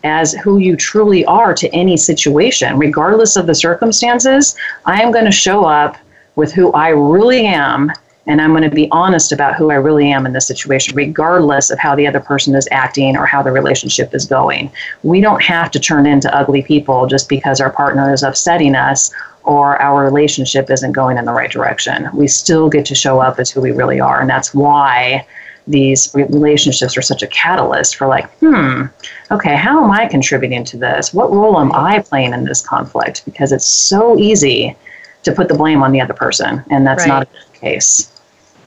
as 0.09 0.33
who 0.33 0.59
you 0.59 0.75
truly 0.75 1.25
are 1.27 1.55
to 1.55 1.69
any 1.75 1.97
situation, 1.97 2.79
regardless 2.79 3.37
of 3.37 3.47
the 3.47 3.55
circumstances. 3.55 4.57
I 4.87 5.03
am 5.03 5.13
going 5.13 5.27
to 5.27 5.31
show 5.31 5.65
up 5.65 5.97
with 6.35 6.53
who 6.53 6.73
I 6.73 6.89
really 6.89 7.47
am, 7.47 7.93
and 8.27 8.41
I'm 8.41 8.51
going 8.51 8.69
to 8.69 8.75
be 8.75 8.89
honest 8.91 9.33
about 9.33 9.57
who 9.57 9.71
I 9.71 9.75
really 9.75 10.11
am 10.11 10.27
in 10.27 10.33
this 10.33 10.47
situation, 10.47 10.97
regardless 10.97 11.71
of 11.71 11.79
how 11.79 11.95
the 11.95 12.07
other 12.07 12.21
person 12.21 12.55
is 12.55 12.69
acting 12.71 13.17
or 13.17 13.27
how 13.27 13.43
the 13.43 13.53
relationship 13.53 14.15
is 14.15 14.27
going. 14.27 14.71
We 15.03 15.21
don't 15.21 15.43
have 15.43 15.71
to 15.73 15.81
turn 15.81 16.07
into 16.07 16.35
ugly 16.35 16.63
people 16.63 17.07
just 17.07 17.29
because 17.29 17.61
our 17.61 17.71
partner 17.71 18.13
is 18.13 18.23
upsetting 18.23 18.75
us 18.75 19.13
or 19.45 19.81
our 19.81 20.05
relationship 20.05 20.71
isn't 20.71 20.93
going 20.93 21.17
in 21.17 21.25
the 21.25 21.33
right 21.33 21.51
direction. 21.51 22.09
We 22.15 22.29
still 22.29 22.69
get 22.69 22.85
to 22.87 22.95
show 22.95 23.21
up 23.21 23.39
as 23.39 23.51
who 23.51 23.61
we 23.61 23.73
really 23.73 23.99
are, 23.99 24.21
and 24.21 24.29
that's 24.29 24.53
why 24.53 25.27
these 25.69 26.11
relationships 26.15 26.97
are 26.97 27.03
such 27.03 27.23
a 27.23 27.27
catalyst 27.29 27.97
for 27.97 28.07
like, 28.07 28.31
hmm, 28.39 28.85
okay, 29.31 29.55
how 29.55 29.85
am 29.85 29.91
I 29.91 30.07
contributing 30.07 30.65
to 30.65 30.77
this? 30.77 31.13
What 31.13 31.31
role 31.31 31.61
am 31.61 31.73
I 31.73 32.01
playing 32.01 32.33
in 32.33 32.45
this 32.45 32.67
conflict? 32.67 33.25
Because 33.25 33.53
it's 33.53 33.67
so 33.67 34.19
easy 34.19 34.77
to 35.25 35.33
put 35.33 35.49
the 35.49 35.55
blame 35.55 35.83
on 35.83 35.93
the 35.93 36.01
other 36.01 36.15
person, 36.15 36.65
and 36.71 36.87
that's 36.87 37.03
right. 37.03 37.09
not 37.09 37.29
the 37.53 37.59
case. 37.59 38.18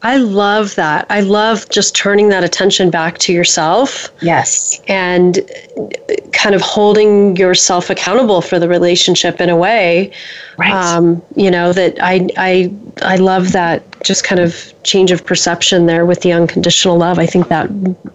I 0.04 0.18
love 0.18 0.76
that. 0.76 1.06
I 1.10 1.20
love 1.20 1.70
just 1.70 1.96
turning 1.96 2.30
that 2.30 2.44
attention 2.44 2.90
back 2.90 3.20
to 3.20 3.34
yourself. 3.34 4.10
Yes. 4.22 4.82
And 4.88 5.40
kind 6.34 6.56
of 6.56 6.62
holding 6.62 7.36
yourself 7.36 7.90
accountable 7.90 8.42
for 8.42 8.58
the 8.58 8.68
relationship 8.68 9.40
in 9.40 9.50
a 9.50 9.56
way. 9.56 10.12
Right. 10.58 10.72
Um, 10.72 11.22
you 11.36 11.52
know, 11.52 11.72
that 11.74 11.98
I 12.02 12.28
I 12.38 12.74
I 13.04 13.18
love 13.18 13.52
that 13.52 13.84
just 14.04 14.24
kind 14.24 14.42
of 14.42 14.74
change 14.84 15.12
of 15.12 15.24
perception 15.24 15.86
there 15.86 16.06
with 16.06 16.22
the 16.22 16.32
unconditional 16.32 16.98
love. 16.98 17.20
I 17.20 17.28
think 17.28 17.50
that 17.50 17.70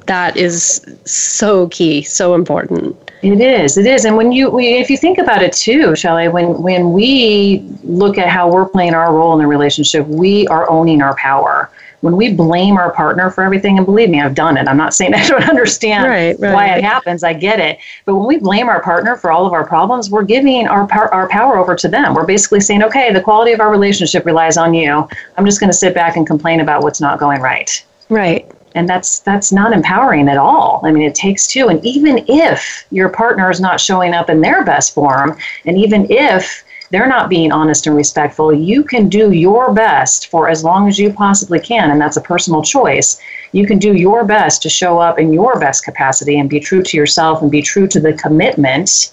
that 0.06 0.36
is 0.36 0.84
so 1.04 1.68
key, 1.68 2.02
so 2.02 2.34
important. 2.34 2.96
It 3.32 3.40
is. 3.40 3.76
It 3.76 3.86
is. 3.86 4.04
And 4.04 4.16
when 4.16 4.30
you, 4.30 4.50
we, 4.50 4.74
if 4.74 4.88
you 4.88 4.96
think 4.96 5.18
about 5.18 5.42
it 5.42 5.52
too, 5.52 5.92
Chelli, 5.92 6.30
when 6.30 6.62
when 6.62 6.92
we 6.92 7.66
look 7.82 8.18
at 8.18 8.28
how 8.28 8.48
we're 8.50 8.68
playing 8.68 8.94
our 8.94 9.12
role 9.12 9.32
in 9.32 9.40
the 9.40 9.46
relationship, 9.46 10.06
we 10.06 10.46
are 10.46 10.68
owning 10.70 11.02
our 11.02 11.16
power. 11.16 11.70
When 12.02 12.16
we 12.16 12.32
blame 12.32 12.76
our 12.76 12.92
partner 12.92 13.30
for 13.30 13.42
everything, 13.42 13.78
and 13.78 13.86
believe 13.86 14.10
me, 14.10 14.20
I've 14.20 14.36
done 14.36 14.56
it. 14.56 14.68
I'm 14.68 14.76
not 14.76 14.94
saying 14.94 15.14
I 15.16 15.26
don't 15.26 15.48
understand 15.48 16.06
right, 16.06 16.38
right. 16.38 16.54
why 16.54 16.66
it 16.76 16.84
happens. 16.84 17.24
I 17.24 17.32
get 17.32 17.58
it. 17.58 17.78
But 18.04 18.14
when 18.14 18.28
we 18.28 18.38
blame 18.38 18.68
our 18.68 18.80
partner 18.80 19.16
for 19.16 19.32
all 19.32 19.44
of 19.44 19.52
our 19.52 19.66
problems, 19.66 20.08
we're 20.08 20.22
giving 20.22 20.68
our 20.68 20.88
our 21.12 21.28
power 21.28 21.58
over 21.58 21.74
to 21.74 21.88
them. 21.88 22.14
We're 22.14 22.26
basically 22.26 22.60
saying, 22.60 22.84
okay, 22.84 23.12
the 23.12 23.22
quality 23.22 23.52
of 23.52 23.60
our 23.60 23.72
relationship 23.72 24.24
relies 24.24 24.56
on 24.56 24.72
you. 24.72 25.08
I'm 25.36 25.44
just 25.44 25.58
going 25.58 25.70
to 25.70 25.76
sit 25.76 25.94
back 25.94 26.16
and 26.16 26.24
complain 26.24 26.60
about 26.60 26.84
what's 26.84 27.00
not 27.00 27.18
going 27.18 27.40
right. 27.40 27.84
Right 28.08 28.48
and 28.76 28.86
that's 28.86 29.20
that's 29.20 29.50
not 29.50 29.72
empowering 29.72 30.28
at 30.28 30.36
all. 30.36 30.80
I 30.84 30.92
mean 30.92 31.02
it 31.02 31.14
takes 31.14 31.48
two. 31.48 31.68
And 31.68 31.84
even 31.84 32.24
if 32.28 32.86
your 32.90 33.08
partner 33.08 33.50
is 33.50 33.60
not 33.60 33.80
showing 33.80 34.12
up 34.12 34.28
in 34.28 34.42
their 34.42 34.64
best 34.64 34.94
form 34.94 35.36
and 35.64 35.78
even 35.78 36.06
if 36.10 36.62
they're 36.90 37.08
not 37.08 37.30
being 37.30 37.50
honest 37.50 37.86
and 37.86 37.96
respectful 37.96 38.52
you 38.52 38.84
can 38.84 39.08
do 39.08 39.32
your 39.32 39.72
best 39.72 40.28
for 40.28 40.48
as 40.48 40.62
long 40.62 40.86
as 40.88 40.98
you 40.98 41.12
possibly 41.12 41.58
can. 41.58 41.90
And 41.90 42.00
that's 42.00 42.18
a 42.18 42.20
personal 42.20 42.62
choice. 42.62 43.18
You 43.52 43.66
can 43.66 43.78
do 43.78 43.94
your 43.94 44.24
best 44.24 44.62
to 44.62 44.68
show 44.68 44.98
up 44.98 45.18
in 45.18 45.32
your 45.32 45.58
best 45.58 45.84
capacity 45.84 46.38
and 46.38 46.48
be 46.48 46.60
true 46.60 46.82
to 46.82 46.96
yourself 46.96 47.40
and 47.40 47.50
be 47.50 47.62
true 47.62 47.88
to 47.88 47.98
the 47.98 48.12
commitment. 48.12 49.12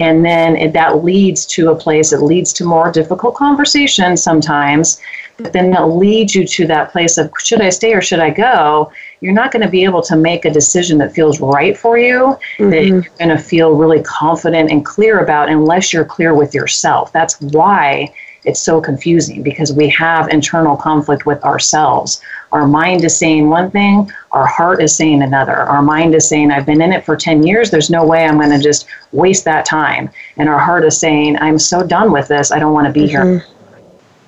And 0.00 0.24
then 0.24 0.54
it, 0.54 0.74
that 0.74 1.02
leads 1.02 1.46
to 1.46 1.70
a 1.70 1.74
place 1.74 2.12
it 2.12 2.20
leads 2.20 2.52
to 2.52 2.64
more 2.64 2.92
difficult 2.92 3.34
conversations 3.36 4.22
sometimes 4.22 5.00
then 5.38 5.70
that 5.70 5.86
leads 5.86 6.34
you 6.34 6.46
to 6.46 6.66
that 6.66 6.90
place 6.90 7.16
of 7.16 7.32
should 7.38 7.60
I 7.60 7.70
stay 7.70 7.94
or 7.94 8.02
should 8.02 8.18
I 8.18 8.30
go? 8.30 8.92
You're 9.20 9.32
not 9.32 9.52
going 9.52 9.62
to 9.62 9.70
be 9.70 9.84
able 9.84 10.02
to 10.02 10.16
make 10.16 10.44
a 10.44 10.50
decision 10.50 10.98
that 10.98 11.14
feels 11.14 11.40
right 11.40 11.76
for 11.76 11.96
you, 11.96 12.36
mm-hmm. 12.58 12.70
that 12.70 12.86
you're 12.86 13.06
going 13.18 13.28
to 13.30 13.38
feel 13.38 13.74
really 13.74 14.02
confident 14.02 14.70
and 14.70 14.84
clear 14.84 15.20
about 15.20 15.48
unless 15.48 15.92
you're 15.92 16.04
clear 16.04 16.34
with 16.34 16.54
yourself. 16.54 17.12
That's 17.12 17.40
why 17.40 18.12
it's 18.44 18.60
so 18.60 18.80
confusing 18.80 19.42
because 19.42 19.72
we 19.72 19.88
have 19.90 20.28
internal 20.28 20.76
conflict 20.76 21.26
with 21.26 21.42
ourselves. 21.44 22.20
Our 22.52 22.66
mind 22.66 23.04
is 23.04 23.16
saying 23.16 23.48
one 23.48 23.70
thing, 23.70 24.10
our 24.32 24.46
heart 24.46 24.80
is 24.82 24.96
saying 24.96 25.22
another. 25.22 25.56
Our 25.56 25.82
mind 25.82 26.14
is 26.14 26.28
saying, 26.28 26.50
I've 26.50 26.64
been 26.64 26.80
in 26.80 26.92
it 26.92 27.04
for 27.04 27.16
10 27.16 27.46
years, 27.46 27.70
there's 27.70 27.90
no 27.90 28.06
way 28.06 28.24
I'm 28.24 28.38
going 28.38 28.50
to 28.50 28.62
just 28.62 28.86
waste 29.12 29.44
that 29.44 29.66
time. 29.66 30.10
And 30.36 30.48
our 30.48 30.58
heart 30.58 30.84
is 30.84 30.98
saying, 30.98 31.36
I'm 31.40 31.58
so 31.58 31.86
done 31.86 32.10
with 32.10 32.28
this, 32.28 32.50
I 32.50 32.58
don't 32.58 32.72
want 32.72 32.86
to 32.86 32.92
be 32.92 33.06
mm-hmm. 33.06 33.38
here. 33.38 33.46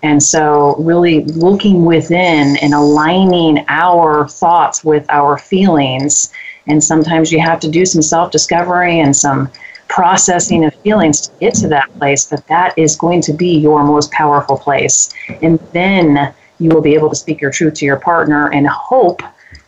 And 0.02 0.22
so, 0.22 0.76
really 0.76 1.24
looking 1.24 1.84
within 1.84 2.56
and 2.56 2.72
aligning 2.72 3.64
our 3.68 4.26
thoughts 4.28 4.82
with 4.82 5.04
our 5.10 5.36
feelings. 5.36 6.32
And 6.66 6.82
sometimes 6.82 7.30
you 7.30 7.40
have 7.40 7.60
to 7.60 7.68
do 7.68 7.84
some 7.84 8.02
self 8.02 8.30
discovery 8.30 9.00
and 9.00 9.14
some 9.14 9.50
processing 9.88 10.64
of 10.64 10.74
feelings 10.76 11.20
to 11.22 11.30
get 11.40 11.54
to 11.54 11.68
that 11.68 11.92
place, 11.98 12.24
but 12.24 12.46
that 12.46 12.72
is 12.78 12.96
going 12.96 13.20
to 13.22 13.32
be 13.32 13.58
your 13.58 13.84
most 13.84 14.10
powerful 14.12 14.56
place. 14.56 15.12
And 15.42 15.58
then 15.72 16.32
you 16.60 16.70
will 16.70 16.80
be 16.80 16.94
able 16.94 17.10
to 17.10 17.16
speak 17.16 17.40
your 17.40 17.50
truth 17.50 17.74
to 17.74 17.84
your 17.84 17.98
partner 17.98 18.52
and 18.52 18.66
hope 18.68 19.20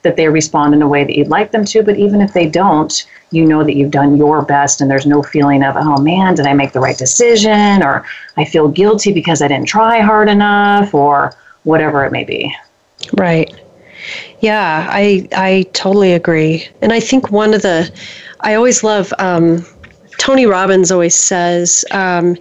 that 0.02 0.16
they 0.16 0.28
respond 0.28 0.74
in 0.74 0.82
a 0.82 0.88
way 0.88 1.04
that 1.04 1.16
you'd 1.16 1.28
like 1.28 1.52
them 1.52 1.64
to. 1.64 1.82
But 1.82 1.96
even 1.96 2.20
if 2.20 2.32
they 2.32 2.48
don't, 2.48 3.06
you 3.30 3.46
know 3.46 3.64
that 3.64 3.76
you've 3.76 3.90
done 3.90 4.16
your 4.16 4.42
best 4.42 4.80
and 4.80 4.90
there's 4.90 5.06
no 5.06 5.22
feeling 5.22 5.62
of, 5.62 5.76
oh 5.76 6.00
man, 6.00 6.34
did 6.34 6.46
I 6.46 6.52
make 6.52 6.72
the 6.72 6.80
right 6.80 6.98
decision? 6.98 7.82
Or 7.82 8.04
I 8.36 8.44
feel 8.44 8.68
guilty 8.68 9.12
because 9.12 9.42
I 9.42 9.48
didn't 9.48 9.68
try 9.68 10.00
hard 10.00 10.28
enough 10.28 10.92
or 10.94 11.34
whatever 11.64 12.04
it 12.04 12.12
may 12.12 12.24
be. 12.24 12.54
Right. 13.14 13.52
Yeah, 14.40 14.88
I 14.90 15.28
I 15.36 15.66
totally 15.72 16.12
agree. 16.12 16.68
And 16.80 16.92
I 16.92 17.00
think 17.00 17.30
one 17.30 17.54
of 17.54 17.62
the 17.62 17.92
I 18.40 18.54
always 18.54 18.82
love 18.82 19.12
um, 19.18 19.64
Tony 20.18 20.46
Robbins 20.46 20.90
always 20.90 21.14
says 21.14 21.84
um, 21.92 22.36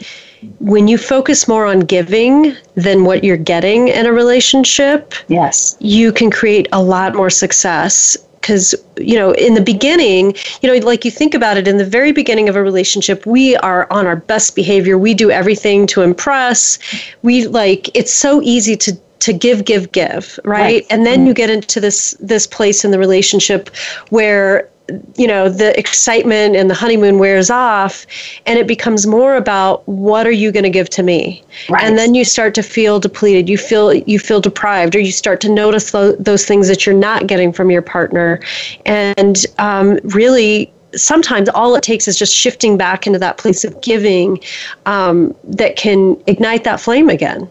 when 0.59 0.87
you 0.87 0.97
focus 0.97 1.47
more 1.47 1.65
on 1.65 1.81
giving 1.81 2.55
than 2.75 3.05
what 3.05 3.23
you're 3.23 3.37
getting 3.37 3.89
in 3.89 4.05
a 4.05 4.13
relationship, 4.13 5.13
yes, 5.27 5.75
you 5.79 6.11
can 6.11 6.31
create 6.31 6.67
a 6.71 6.81
lot 6.81 7.15
more 7.15 7.29
success. 7.29 8.17
Because 8.41 8.73
you 8.97 9.15
know 9.15 9.33
in 9.33 9.53
the 9.53 9.61
beginning 9.61 10.33
you 10.61 10.67
know 10.67 10.83
like 10.83 11.05
you 11.05 11.11
think 11.11 11.35
about 11.35 11.57
it 11.57 11.67
in 11.67 11.77
the 11.77 11.85
very 11.85 12.11
beginning 12.11 12.49
of 12.49 12.55
a 12.55 12.63
relationship 12.63 13.23
we 13.27 13.55
are 13.57 13.85
on 13.91 14.07
our 14.07 14.15
best 14.15 14.55
behavior. 14.55 14.97
We 14.97 15.13
do 15.13 15.29
everything 15.29 15.85
to 15.87 16.01
impress. 16.01 16.79
We 17.21 17.45
like 17.45 17.95
it's 17.95 18.11
so 18.11 18.41
easy 18.41 18.75
to 18.77 18.97
to 19.19 19.31
give 19.31 19.65
give 19.65 19.91
give 19.91 20.39
right, 20.43 20.59
right. 20.59 20.85
and 20.89 21.05
then 21.05 21.19
mm-hmm. 21.19 21.27
you 21.27 21.33
get 21.35 21.51
into 21.51 21.79
this 21.79 22.15
this 22.19 22.47
place 22.47 22.83
in 22.83 22.89
the 22.89 22.97
relationship 22.97 23.69
where 24.09 24.67
you 25.15 25.27
know 25.27 25.49
the 25.49 25.77
excitement 25.77 26.55
and 26.55 26.69
the 26.69 26.73
honeymoon 26.73 27.19
wears 27.19 27.49
off 27.49 28.05
and 28.45 28.57
it 28.57 28.67
becomes 28.67 29.05
more 29.05 29.35
about 29.35 29.87
what 29.87 30.25
are 30.25 30.31
you 30.31 30.51
going 30.51 30.63
to 30.63 30.69
give 30.69 30.89
to 30.91 31.03
me? 31.03 31.43
Right. 31.69 31.83
and 31.83 31.97
then 31.97 32.15
you 32.15 32.25
start 32.25 32.55
to 32.55 32.63
feel 32.63 32.99
depleted. 32.99 33.49
You 33.49 33.57
feel 33.57 33.93
you 33.93 34.19
feel 34.19 34.41
deprived 34.41 34.95
or 34.95 34.99
you 34.99 35.11
start 35.11 35.41
to 35.41 35.51
notice 35.51 35.93
lo- 35.93 36.15
those 36.17 36.45
things 36.45 36.67
that 36.67 36.85
you're 36.85 36.95
not 36.95 37.27
getting 37.27 37.51
from 37.53 37.69
your 37.71 37.81
partner. 37.81 38.39
And 38.85 39.45
um, 39.57 39.99
really 40.03 40.71
sometimes 40.95 41.49
all 41.49 41.75
it 41.75 41.83
takes 41.83 42.07
is 42.07 42.17
just 42.17 42.35
shifting 42.35 42.77
back 42.77 43.07
into 43.07 43.19
that 43.19 43.37
place 43.37 43.63
of 43.63 43.79
giving 43.81 44.39
um, 44.85 45.35
that 45.43 45.75
can 45.75 46.21
ignite 46.27 46.63
that 46.63 46.79
flame 46.79 47.09
again 47.09 47.49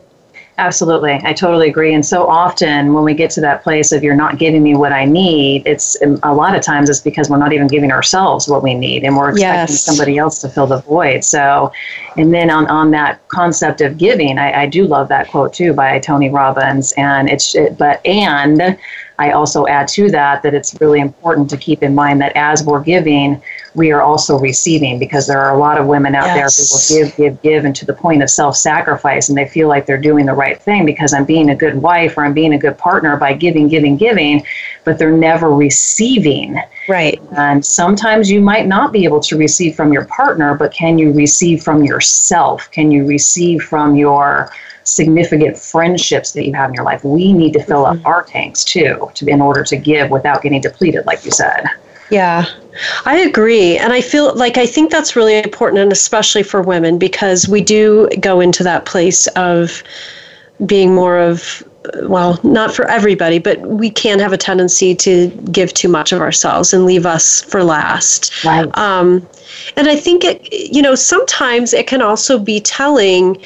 Absolutely. 0.60 1.18
I 1.24 1.32
totally 1.32 1.70
agree. 1.70 1.94
And 1.94 2.04
so 2.04 2.26
often 2.26 2.92
when 2.92 3.02
we 3.02 3.14
get 3.14 3.30
to 3.30 3.40
that 3.40 3.62
place 3.62 3.92
of 3.92 4.04
you're 4.04 4.14
not 4.14 4.38
giving 4.38 4.62
me 4.62 4.76
what 4.76 4.92
I 4.92 5.06
need, 5.06 5.66
it's 5.66 6.00
um, 6.02 6.20
a 6.22 6.34
lot 6.34 6.54
of 6.54 6.60
times 6.60 6.90
it's 6.90 7.00
because 7.00 7.30
we're 7.30 7.38
not 7.38 7.54
even 7.54 7.66
giving 7.66 7.90
ourselves 7.90 8.46
what 8.46 8.62
we 8.62 8.74
need 8.74 9.02
and 9.02 9.16
we're 9.16 9.30
expecting 9.30 9.74
yes. 9.74 9.82
somebody 9.82 10.18
else 10.18 10.38
to 10.42 10.50
fill 10.50 10.66
the 10.66 10.82
void. 10.82 11.24
So, 11.24 11.72
and 12.18 12.34
then 12.34 12.50
on, 12.50 12.66
on 12.66 12.90
that 12.90 13.26
concept 13.28 13.80
of 13.80 13.96
giving, 13.96 14.38
I, 14.38 14.64
I 14.64 14.66
do 14.66 14.86
love 14.86 15.08
that 15.08 15.28
quote 15.28 15.54
too 15.54 15.72
by 15.72 15.98
Tony 15.98 16.28
Robbins. 16.28 16.92
And 16.98 17.30
it's, 17.30 17.54
it, 17.54 17.78
but, 17.78 18.04
and 18.04 18.78
I 19.18 19.30
also 19.30 19.66
add 19.66 19.88
to 19.88 20.10
that 20.10 20.42
that 20.42 20.52
it's 20.52 20.78
really 20.78 21.00
important 21.00 21.48
to 21.50 21.56
keep 21.56 21.82
in 21.82 21.94
mind 21.94 22.20
that 22.20 22.36
as 22.36 22.62
we're 22.62 22.82
giving, 22.82 23.40
we 23.74 23.92
are 23.92 24.02
also 24.02 24.38
receiving 24.38 24.98
because 24.98 25.26
there 25.26 25.40
are 25.40 25.54
a 25.54 25.58
lot 25.58 25.78
of 25.78 25.86
women 25.86 26.14
out 26.14 26.26
yes. 26.26 26.36
there 26.88 26.96
who 26.96 27.00
will 27.00 27.06
give, 27.06 27.16
give, 27.16 27.42
give, 27.42 27.64
and 27.64 27.76
to 27.76 27.86
the 27.86 27.92
point 27.92 28.22
of 28.22 28.30
self 28.30 28.56
sacrifice, 28.56 29.28
and 29.28 29.38
they 29.38 29.46
feel 29.46 29.68
like 29.68 29.86
they're 29.86 29.98
doing 29.98 30.26
the 30.26 30.32
right 30.32 30.60
thing 30.60 30.84
because 30.84 31.14
I'm 31.14 31.24
being 31.24 31.50
a 31.50 31.56
good 31.56 31.76
wife 31.76 32.16
or 32.16 32.24
I'm 32.24 32.34
being 32.34 32.54
a 32.54 32.58
good 32.58 32.76
partner 32.78 33.16
by 33.16 33.32
giving, 33.34 33.68
giving, 33.68 33.96
giving, 33.96 34.44
but 34.84 34.98
they're 34.98 35.16
never 35.16 35.50
receiving. 35.54 36.60
Right. 36.88 37.20
And 37.36 37.64
sometimes 37.64 38.30
you 38.30 38.40
might 38.40 38.66
not 38.66 38.92
be 38.92 39.04
able 39.04 39.20
to 39.20 39.36
receive 39.36 39.76
from 39.76 39.92
your 39.92 40.04
partner, 40.06 40.54
but 40.54 40.72
can 40.72 40.98
you 40.98 41.12
receive 41.12 41.62
from 41.62 41.84
yourself? 41.84 42.70
Can 42.70 42.90
you 42.90 43.06
receive 43.06 43.62
from 43.62 43.94
your 43.94 44.50
significant 44.84 45.56
friendships 45.56 46.32
that 46.32 46.44
you 46.44 46.52
have 46.54 46.70
in 46.70 46.74
your 46.74 46.84
life. 46.84 47.04
We 47.04 47.32
need 47.32 47.52
to 47.52 47.62
fill 47.62 47.84
mm-hmm. 47.84 48.00
up 48.00 48.06
our 48.06 48.22
tanks 48.24 48.64
too, 48.64 49.10
to 49.14 49.26
in 49.26 49.40
order 49.40 49.62
to 49.64 49.76
give 49.76 50.10
without 50.10 50.42
getting 50.42 50.60
depleted, 50.60 51.06
like 51.06 51.24
you 51.24 51.30
said. 51.30 51.64
Yeah, 52.10 52.46
I 53.04 53.18
agree. 53.18 53.78
And 53.78 53.92
I 53.92 54.00
feel 54.00 54.34
like 54.34 54.58
I 54.58 54.66
think 54.66 54.90
that's 54.90 55.16
really 55.16 55.38
important, 55.38 55.80
and 55.80 55.92
especially 55.92 56.42
for 56.42 56.60
women, 56.60 56.98
because 56.98 57.48
we 57.48 57.60
do 57.60 58.08
go 58.20 58.40
into 58.40 58.62
that 58.64 58.84
place 58.84 59.26
of 59.28 59.82
being 60.66 60.94
more 60.94 61.18
of, 61.18 61.62
well, 62.02 62.38
not 62.42 62.74
for 62.74 62.86
everybody, 62.90 63.38
but 63.38 63.60
we 63.60 63.90
can 63.90 64.18
have 64.18 64.32
a 64.32 64.36
tendency 64.36 64.94
to 64.94 65.28
give 65.50 65.72
too 65.72 65.88
much 65.88 66.12
of 66.12 66.20
ourselves 66.20 66.74
and 66.74 66.84
leave 66.84 67.06
us 67.06 67.42
for 67.42 67.64
last. 67.64 68.44
Right. 68.44 68.76
Um, 68.76 69.26
and 69.76 69.88
I 69.88 69.96
think 69.96 70.24
it, 70.24 70.52
you 70.52 70.82
know, 70.82 70.94
sometimes 70.94 71.72
it 71.72 71.86
can 71.86 72.02
also 72.02 72.38
be 72.38 72.60
telling 72.60 73.42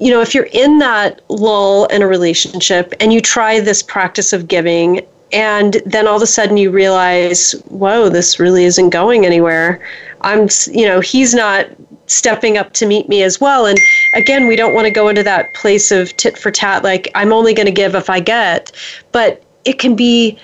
you 0.00 0.10
know, 0.10 0.22
if 0.22 0.34
you're 0.34 0.48
in 0.52 0.78
that 0.78 1.20
lull 1.28 1.84
in 1.86 2.00
a 2.00 2.06
relationship 2.06 2.94
and 3.00 3.12
you 3.12 3.20
try 3.20 3.60
this 3.60 3.82
practice 3.82 4.32
of 4.32 4.48
giving, 4.48 5.06
and 5.32 5.80
then 5.86 6.06
all 6.06 6.16
of 6.16 6.22
a 6.22 6.26
sudden 6.26 6.56
you 6.56 6.70
realize, 6.70 7.52
whoa, 7.68 8.08
this 8.08 8.38
really 8.38 8.64
isn't 8.64 8.90
going 8.90 9.24
anywhere. 9.24 9.80
I'm, 10.22 10.48
you 10.66 10.86
know, 10.86 11.00
he's 11.00 11.34
not 11.34 11.66
stepping 12.06 12.58
up 12.58 12.72
to 12.74 12.86
meet 12.86 13.08
me 13.08 13.22
as 13.22 13.40
well. 13.40 13.66
And 13.66 13.78
again, 14.14 14.48
we 14.48 14.56
don't 14.56 14.74
want 14.74 14.86
to 14.86 14.90
go 14.90 15.08
into 15.08 15.22
that 15.22 15.52
place 15.54 15.92
of 15.92 16.16
tit 16.16 16.36
for 16.36 16.50
tat, 16.50 16.82
like 16.82 17.10
I'm 17.14 17.32
only 17.32 17.54
going 17.54 17.66
to 17.66 17.72
give 17.72 17.94
if 17.94 18.10
I 18.10 18.20
get, 18.20 18.72
but 19.12 19.42
it 19.64 19.78
can 19.78 19.94
be 19.94 20.38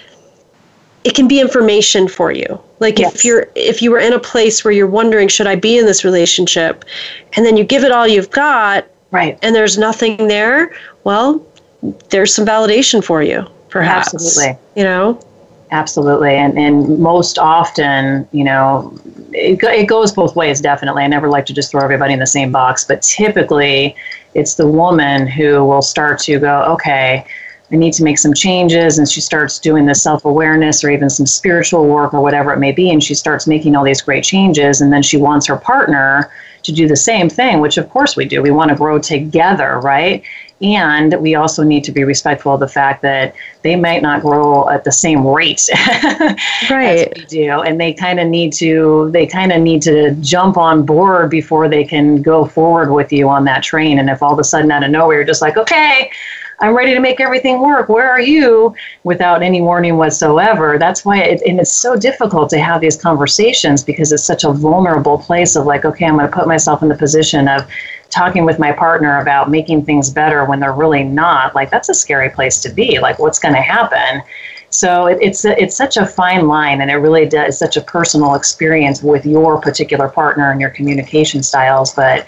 it 1.05 1.15
can 1.15 1.29
be 1.29 1.41
information 1.41 2.09
for 2.09 2.33
you 2.33 2.61
like 2.81 2.99
yes. 2.99 3.15
if 3.15 3.25
you're 3.25 3.49
if 3.55 3.81
you 3.81 3.93
were 3.93 4.01
in 4.01 4.13
a 4.13 4.19
place 4.19 4.65
where 4.65 4.73
you're 4.73 4.89
wondering 4.89 5.29
should 5.29 5.47
i 5.47 5.55
be 5.55 5.79
in 5.79 5.87
this 5.87 6.05
relationship 6.05 6.85
and 7.35 7.47
then 7.47 7.57
you 7.57 7.63
give 7.63 7.85
it 7.85 7.93
all 7.93 8.09
you've 8.09 8.31
got 8.33 8.85
Right. 9.11 9.39
And 9.43 9.55
there's 9.55 9.79
nothing 9.79 10.29
there. 10.29 10.75
Well, 11.05 11.45
there's 12.11 12.35
some 12.35 12.45
validation 12.45 13.03
for 13.03 13.23
you, 13.23 13.47
perhaps. 13.79 14.15
Absolutely. 14.15 14.59
You 14.75 14.85
know? 14.85 15.21
Absolutely. 15.71 16.35
And, 16.37 16.57
and 16.59 16.99
most 16.99 17.39
often, 17.39 18.29
you 18.33 18.45
know, 18.45 18.97
it, 19.33 19.63
it 19.63 19.89
goes 19.89 20.13
both 20.13 20.37
ways, 20.37 20.61
definitely. 20.61 21.03
I 21.03 21.09
never 21.09 21.29
like 21.29 21.47
to 21.47 21.53
just 21.53 21.71
throw 21.71 21.83
everybody 21.83 22.13
in 22.13 22.21
the 22.21 22.27
same 22.27 22.53
box, 22.53 22.85
but 22.85 23.03
typically 23.03 23.97
it's 24.35 24.55
the 24.55 24.67
woman 24.67 25.27
who 25.27 25.65
will 25.65 25.83
start 25.83 26.21
to 26.21 26.39
go, 26.39 26.63
okay, 26.75 27.27
I 27.73 27.77
need 27.77 27.95
to 27.95 28.05
make 28.05 28.19
some 28.19 28.33
changes. 28.33 28.99
And 28.99 29.09
she 29.09 29.21
starts 29.21 29.59
doing 29.59 29.87
this 29.87 30.03
self 30.03 30.25
awareness 30.25 30.85
or 30.85 30.91
even 30.91 31.11
some 31.11 31.27
spiritual 31.27 31.87
work 31.87 32.15
or 32.15 32.21
whatever 32.21 32.53
it 32.53 32.59
may 32.59 32.71
be. 32.71 32.91
And 32.91 33.03
she 33.03 33.15
starts 33.15 33.47
making 33.47 33.75
all 33.75 33.83
these 33.83 34.01
great 34.01 34.23
changes. 34.23 34.81
And 34.81 34.93
then 34.93 35.03
she 35.03 35.17
wants 35.17 35.47
her 35.49 35.57
partner 35.57 36.31
to 36.63 36.73
do 36.73 36.87
the 36.87 36.97
same 36.97 37.29
thing, 37.29 37.61
which 37.61 37.77
of 37.77 37.89
course 37.91 38.17
we 38.17 38.25
do. 38.25 38.41
We 38.41 38.51
want 38.51 38.71
to 38.71 38.77
grow 38.77 38.99
together, 38.99 39.81
right? 39.81 40.23
And 40.63 41.15
we 41.21 41.35
also 41.35 41.63
need 41.63 41.85
to 41.85 41.93
be 41.93 42.05
respectful 42.05 42.55
of 42.55 42.61
the 42.61 42.69
fact 42.69 43.03
that 43.03 43.35
they 43.63 43.77
might 43.77 44.01
not 44.01 44.23
grow 44.23 44.69
at 44.71 44.85
the 44.85 44.93
same 44.93 45.27
rate 45.27 45.69
right. 46.71 47.09
as 47.09 47.09
we 47.15 47.25
do. 47.27 47.51
And 47.61 47.79
they 47.79 47.93
kind 47.93 48.19
of 48.19 48.27
need 48.29 48.55
to 48.55 49.11
they 49.13 49.27
kind 49.27 49.53
of 49.53 49.61
need 49.61 49.83
to 49.83 50.15
jump 50.17 50.57
on 50.57 50.87
board 50.87 51.31
before 51.31 51.69
they 51.69 51.85
can 51.85 52.23
go 52.23 52.47
forward 52.47 52.91
with 52.91 53.13
you 53.13 53.29
on 53.29 53.45
that 53.45 53.63
train. 53.63 53.99
And 53.99 54.09
if 54.09 54.23
all 54.23 54.33
of 54.33 54.39
a 54.39 54.45
sudden 54.45 54.71
out 54.71 54.83
of 54.83 54.91
nowhere 54.91 55.17
you're 55.17 55.25
just 55.25 55.43
like, 55.43 55.59
okay, 55.59 56.11
I'm 56.61 56.75
ready 56.75 56.95
to 56.95 57.01
make 57.01 57.21
everything 57.21 57.61
work. 57.61 57.89
Where 57.89 58.11
are 58.11 58.21
you? 58.21 58.75
Without 59.05 59.43
any 59.43 59.61
warning 59.61 59.99
whatsoever. 59.99 60.79
That's 60.79 61.05
why, 61.05 61.19
it, 61.19 61.43
and 61.47 61.61
it's 61.61 61.73
so 61.73 61.97
difficult 61.97 62.49
to 62.51 62.59
have 62.59 62.81
these 62.81 62.97
conversations 62.97 63.85
because 63.85 64.11
it's 64.11 64.25
such 64.25 64.45
a 64.45 64.53
vulnerable 64.53 65.19
place 65.19 65.55
of 65.55 65.67
like, 65.67 65.85
okay, 65.85 66.07
I'm 66.07 66.17
going 66.17 66.31
to 66.31 66.35
put 66.35 66.49
myself 66.49 66.83
in 66.83 66.89
the 66.89 66.97
position 66.97 67.47
of 67.47 67.69
talking 68.11 68.45
with 68.45 68.59
my 68.59 68.73
partner 68.73 69.21
about 69.21 69.51
making 69.51 69.85
things 69.85 70.11
better 70.11 70.45
when 70.45 70.61
they're 70.61 70.73
really 70.73 71.05
not. 71.05 71.55
Like, 71.55 71.71
that's 71.71 71.89
a 71.89 71.95
scary 71.95 72.31
place 72.31 72.61
to 72.63 72.69
be. 72.69 72.99
Like, 72.99 73.19
what's 73.19 73.39
going 73.39 73.55
to 73.55 73.61
happen? 73.61 74.23
So 74.71 75.07
it, 75.07 75.19
it's 75.21 75.45
a, 75.45 75.61
it's 75.63 75.77
such 75.77 75.97
a 75.97 76.07
fine 76.07 76.49
line, 76.49 76.81
and 76.81 76.91
it 76.91 76.97
really 76.97 77.27
does 77.27 77.59
such 77.59 77.77
a 77.77 77.81
personal 77.81 78.35
experience 78.35 79.03
with 79.03 79.25
your 79.25 79.61
particular 79.61 80.09
partner 80.09 80.51
and 80.51 80.61
your 80.61 80.71
communication 80.71 81.43
styles. 81.43 81.95
But 81.95 82.27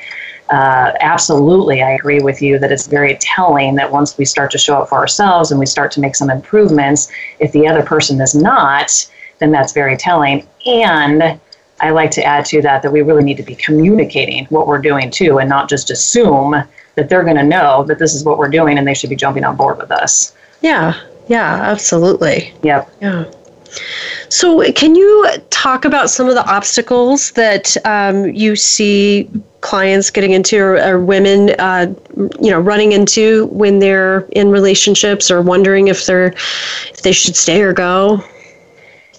uh, 0.51 0.93
absolutely, 1.01 1.83
I 1.83 1.91
agree 1.91 2.21
with 2.21 2.41
you 2.41 2.59
that 2.59 2.73
it's 2.73 2.87
very 2.87 3.19
telling 3.21 3.75
that 3.75 3.91
once 3.91 4.17
we 4.17 4.25
start 4.25 4.51
to 4.53 4.59
show 4.59 4.81
up 4.81 4.89
for 4.89 4.99
ourselves 4.99 5.51
and 5.51 5.61
we 5.61 5.67
start 5.67 5.91
to 5.93 6.01
make 6.01 6.17
some 6.17 6.31
improvements, 6.31 7.11
if 7.39 7.53
the 7.53 7.67
other 7.67 7.83
person 7.83 8.21
is 8.21 8.35
not, 8.35 9.11
then 9.41 9.51
that's 9.51 9.73
very 9.73 9.97
telling. 9.97 10.47
And 10.65 11.39
I 11.81 11.91
like 11.91 12.11
to 12.13 12.25
add 12.25 12.45
to 12.47 12.63
that 12.63 12.83
that 12.83 12.93
we 12.93 13.03
really 13.03 13.25
need 13.25 13.37
to 13.37 13.43
be 13.43 13.55
communicating 13.55 14.47
what 14.47 14.67
we're 14.67 14.83
doing 14.83 15.11
too, 15.11 15.39
and 15.39 15.49
not 15.49 15.69
just 15.69 15.91
assume 15.91 16.63
that 16.95 17.09
they're 17.09 17.25
going 17.25 17.37
to 17.37 17.45
know 17.45 17.85
that 17.85 17.99
this 17.99 18.15
is 18.15 18.25
what 18.25 18.39
we're 18.39 18.49
doing 18.49 18.79
and 18.79 18.87
they 18.87 18.95
should 18.95 19.11
be 19.11 19.17
jumping 19.17 19.45
on 19.45 19.57
board 19.57 19.79
with 19.79 19.91
us. 19.91 20.35
Yeah, 20.61 21.01
yeah, 21.29 21.61
absolutely. 21.63 22.53
Yep. 22.63 22.91
Yeah. 23.01 23.31
So, 24.31 24.73
can 24.73 24.95
you 24.95 25.27
talk 25.51 25.85
about 25.85 26.11
some 26.11 26.29
of 26.29 26.35
the 26.35 26.47
obstacles 26.51 27.33
that 27.33 27.77
um, 27.85 28.27
you 28.35 28.57
see 28.57 29.31
clients 29.61 30.11
getting 30.11 30.33
into, 30.33 30.59
or, 30.59 30.77
or 30.77 31.01
women, 31.01 31.51
uh, 31.59 31.93
you 32.41 32.51
know, 32.51 32.59
running 32.59 32.93
into 32.93 33.47
when 33.47 33.79
they're 33.79 34.21
in 34.33 34.51
relationships, 34.51 35.31
or 35.31 35.43
wondering 35.43 35.89
if 35.89 36.07
they're 36.07 36.29
if 36.91 37.03
they 37.03 37.13
should 37.13 37.37
stay 37.37 37.63
or 37.63 37.73
go? 37.73 38.23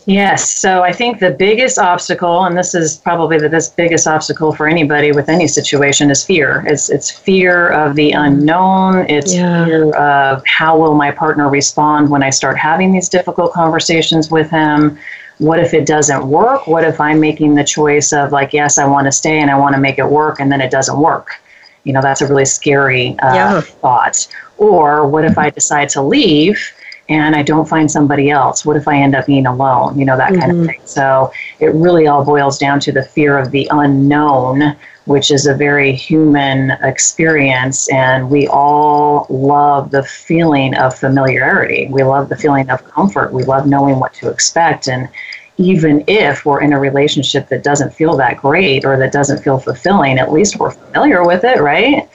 Yes. 0.09 0.49
So 0.59 0.81
I 0.81 0.91
think 0.91 1.19
the 1.19 1.29
biggest 1.29 1.77
obstacle, 1.77 2.45
and 2.45 2.57
this 2.57 2.73
is 2.73 2.97
probably 2.97 3.37
the 3.37 3.47
this 3.47 3.69
biggest 3.69 4.07
obstacle 4.07 4.51
for 4.51 4.67
anybody 4.67 5.11
with 5.11 5.29
any 5.29 5.47
situation, 5.47 6.09
is 6.09 6.25
fear. 6.25 6.65
It's 6.65 6.89
it's 6.89 7.11
fear 7.11 7.69
of 7.69 7.95
the 7.95 8.11
unknown. 8.13 9.07
It's 9.07 9.35
yeah. 9.35 9.65
fear 9.65 9.95
of 9.95 10.43
how 10.47 10.79
will 10.79 10.95
my 10.95 11.11
partner 11.11 11.47
respond 11.47 12.09
when 12.09 12.23
I 12.23 12.31
start 12.31 12.57
having 12.57 12.91
these 12.91 13.07
difficult 13.07 13.53
conversations 13.53 14.31
with 14.31 14.49
him. 14.49 14.97
What 15.37 15.59
if 15.59 15.75
it 15.75 15.85
doesn't 15.85 16.27
work? 16.27 16.65
What 16.65 16.83
if 16.83 16.99
I'm 16.99 17.19
making 17.19 17.53
the 17.53 17.63
choice 17.63 18.11
of 18.11 18.31
like, 18.31 18.51
yes, 18.51 18.79
I 18.79 18.87
want 18.87 19.05
to 19.05 19.11
stay 19.11 19.39
and 19.39 19.51
I 19.51 19.59
want 19.59 19.75
to 19.75 19.79
make 19.79 19.99
it 19.99 20.07
work, 20.09 20.39
and 20.39 20.51
then 20.51 20.59
it 20.59 20.71
doesn't 20.71 20.99
work? 20.99 21.39
You 21.83 21.93
know, 21.93 22.01
that's 22.01 22.21
a 22.21 22.27
really 22.27 22.45
scary 22.45 23.15
uh, 23.19 23.35
yeah. 23.35 23.61
thought. 23.61 24.27
Or 24.57 25.07
what 25.07 25.23
if 25.23 25.37
I 25.37 25.51
decide 25.51 25.89
to 25.89 26.01
leave? 26.01 26.73
And 27.09 27.35
I 27.35 27.41
don't 27.41 27.67
find 27.67 27.91
somebody 27.91 28.29
else? 28.29 28.63
What 28.63 28.77
if 28.77 28.87
I 28.87 28.97
end 28.97 29.15
up 29.15 29.25
being 29.25 29.47
alone? 29.47 29.97
You 29.97 30.05
know, 30.05 30.15
that 30.15 30.29
kind 30.29 30.51
mm-hmm. 30.51 30.61
of 30.61 30.67
thing. 30.67 30.81
So 30.85 31.33
it 31.59 31.73
really 31.73 32.05
all 32.05 32.23
boils 32.23 32.59
down 32.59 32.79
to 32.81 32.91
the 32.91 33.03
fear 33.03 33.37
of 33.37 33.49
the 33.49 33.67
unknown, 33.71 34.75
which 35.05 35.31
is 35.31 35.47
a 35.47 35.55
very 35.55 35.91
human 35.91 36.71
experience. 36.83 37.91
And 37.91 38.29
we 38.29 38.47
all 38.47 39.25
love 39.29 39.89
the 39.89 40.03
feeling 40.03 40.75
of 40.75 40.95
familiarity. 40.95 41.87
We 41.89 42.03
love 42.03 42.29
the 42.29 42.37
feeling 42.37 42.69
of 42.69 42.85
comfort. 42.85 43.33
We 43.33 43.43
love 43.43 43.65
knowing 43.65 43.99
what 43.99 44.13
to 44.15 44.29
expect. 44.29 44.87
And 44.87 45.09
even 45.57 46.03
if 46.07 46.45
we're 46.45 46.61
in 46.61 46.73
a 46.73 46.79
relationship 46.79 47.49
that 47.49 47.63
doesn't 47.63 47.91
feel 47.91 48.15
that 48.17 48.37
great 48.37 48.85
or 48.85 48.97
that 48.97 49.11
doesn't 49.11 49.43
feel 49.43 49.59
fulfilling, 49.59 50.19
at 50.19 50.31
least 50.31 50.57
we're 50.57 50.71
familiar 50.71 51.25
with 51.25 51.43
it, 51.43 51.59
right? 51.59 52.07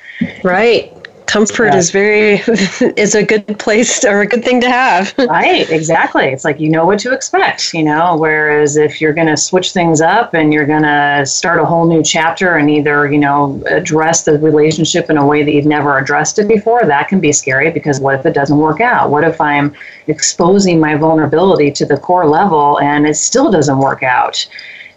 Right 0.45 0.94
comfort 1.35 1.73
yeah. 1.73 1.77
is 1.77 1.91
very 1.91 2.35
is 2.97 3.17
a 3.17 3.25
good 3.25 3.59
place 3.59 4.05
or 4.05 4.21
a 4.21 4.27
good 4.27 4.45
thing 4.45 4.61
to 4.61 4.71
have. 4.71 5.13
Right 5.35 5.69
exactly. 5.69 6.27
It's 6.27 6.45
like 6.45 6.61
you 6.61 6.69
know 6.69 6.85
what 6.87 7.01
to 7.01 7.13
expect 7.13 7.75
you 7.75 7.83
know 7.83 8.17
whereas 8.17 8.77
if 8.77 9.01
you're 9.01 9.13
going 9.13 9.27
to 9.27 9.37
switch 9.37 9.73
things 9.73 10.01
up 10.01 10.35
and 10.35 10.53
you're 10.53 10.67
going 10.75 10.83
to 10.83 11.25
start 11.27 11.59
a 11.59 11.65
whole 11.65 11.87
new 11.89 12.03
chapter 12.05 12.57
and 12.59 12.71
either 12.71 13.11
you 13.11 13.19
know 13.19 13.61
address 13.67 14.25
the 14.25 14.39
relationship 14.39 15.11
in 15.11 15.17
a 15.17 15.27
way 15.27 15.43
that 15.43 15.53
you've 15.53 15.73
never 15.79 15.99
addressed 15.99 16.39
it 16.39 16.47
before 16.47 16.83
that 16.85 17.09
can 17.09 17.19
be 17.19 17.33
scary 17.33 17.71
because 17.71 17.99
what 17.99 18.15
if 18.15 18.27
it 18.27 18.35
doesn't 18.35 18.59
work 18.59 18.81
out? 18.81 19.11
What 19.11 19.25
if 19.25 19.41
i'm 19.41 19.75
exposing 20.07 20.79
my 20.79 20.95
vulnerability 20.95 21.71
to 21.73 21.85
the 21.85 21.97
core 21.97 22.29
level 22.29 22.79
and 22.81 23.07
it 23.07 23.17
still 23.17 23.51
doesn't 23.51 23.79
work 23.79 24.03
out 24.03 24.47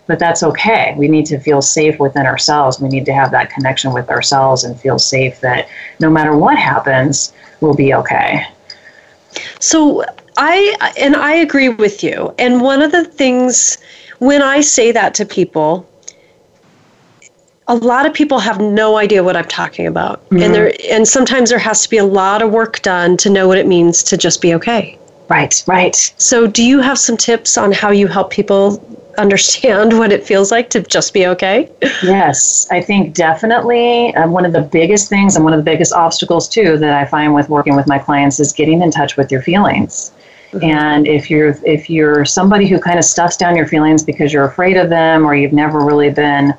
but 0.07 0.19
that's 0.19 0.41
okay. 0.41 0.95
We 0.97 1.07
need 1.07 1.25
to 1.27 1.39
feel 1.39 1.61
safe 1.61 1.99
within 1.99 2.25
ourselves. 2.25 2.79
We 2.79 2.87
need 2.87 3.05
to 3.05 3.13
have 3.13 3.31
that 3.31 3.49
connection 3.49 3.93
with 3.93 4.09
ourselves 4.09 4.63
and 4.63 4.79
feel 4.79 4.97
safe 4.97 5.39
that 5.41 5.67
no 5.99 6.09
matter 6.09 6.35
what 6.35 6.57
happens, 6.57 7.33
we'll 7.61 7.75
be 7.75 7.93
okay. 7.93 8.45
So 9.59 10.03
I 10.37 10.93
and 10.97 11.15
I 11.15 11.33
agree 11.33 11.69
with 11.69 12.03
you. 12.03 12.33
And 12.39 12.61
one 12.61 12.81
of 12.81 12.91
the 12.91 13.03
things 13.03 13.77
when 14.19 14.41
I 14.41 14.61
say 14.61 14.91
that 14.91 15.13
to 15.15 15.25
people, 15.25 15.87
a 17.67 17.75
lot 17.75 18.05
of 18.05 18.13
people 18.13 18.39
have 18.39 18.59
no 18.59 18.97
idea 18.97 19.23
what 19.23 19.35
I'm 19.35 19.47
talking 19.47 19.87
about. 19.87 20.23
Mm-hmm. 20.25 20.43
And 20.43 20.55
there 20.55 20.73
and 20.89 21.07
sometimes 21.07 21.49
there 21.49 21.59
has 21.59 21.83
to 21.83 21.89
be 21.89 21.97
a 21.97 22.05
lot 22.05 22.41
of 22.41 22.51
work 22.51 22.81
done 22.81 23.17
to 23.17 23.29
know 23.29 23.47
what 23.47 23.57
it 23.57 23.67
means 23.67 24.03
to 24.03 24.17
just 24.17 24.41
be 24.41 24.53
okay. 24.55 24.97
Right, 25.29 25.63
right. 25.67 25.95
So 26.17 26.47
do 26.47 26.63
you 26.63 26.79
have 26.79 26.97
some 26.97 27.17
tips 27.17 27.57
on 27.57 27.71
how 27.71 27.91
you 27.91 28.07
help 28.07 28.31
people 28.31 28.83
understand 29.17 29.97
what 29.97 30.11
it 30.11 30.23
feels 30.23 30.51
like 30.51 30.69
to 30.69 30.81
just 30.81 31.13
be 31.13 31.27
okay? 31.27 31.71
Yes, 32.03 32.67
I 32.69 32.81
think 32.81 33.15
definitely 33.15 34.15
um, 34.15 34.31
one 34.31 34.45
of 34.45 34.53
the 34.53 34.61
biggest 34.61 35.09
things 35.09 35.35
and 35.35 35.43
one 35.43 35.53
of 35.53 35.59
the 35.59 35.63
biggest 35.63 35.91
obstacles 35.91 36.47
too 36.47 36.77
that 36.77 36.93
I 36.93 37.05
find 37.05 37.33
with 37.33 37.49
working 37.49 37.75
with 37.75 37.87
my 37.87 37.97
clients 37.97 38.39
is 38.39 38.53
getting 38.53 38.81
in 38.81 38.91
touch 38.91 39.17
with 39.17 39.31
your 39.31 39.41
feelings. 39.41 40.11
Mm-hmm. 40.51 40.63
And 40.63 41.07
if 41.07 41.29
you're 41.29 41.57
if 41.65 41.89
you're 41.89 42.23
somebody 42.23 42.67
who 42.67 42.79
kind 42.79 42.97
of 42.97 43.03
stuffs 43.03 43.35
down 43.35 43.57
your 43.57 43.67
feelings 43.67 44.03
because 44.03 44.31
you're 44.31 44.45
afraid 44.45 44.77
of 44.77 44.89
them 44.89 45.25
or 45.25 45.35
you've 45.35 45.51
never 45.51 45.81
really 45.81 46.09
been 46.09 46.53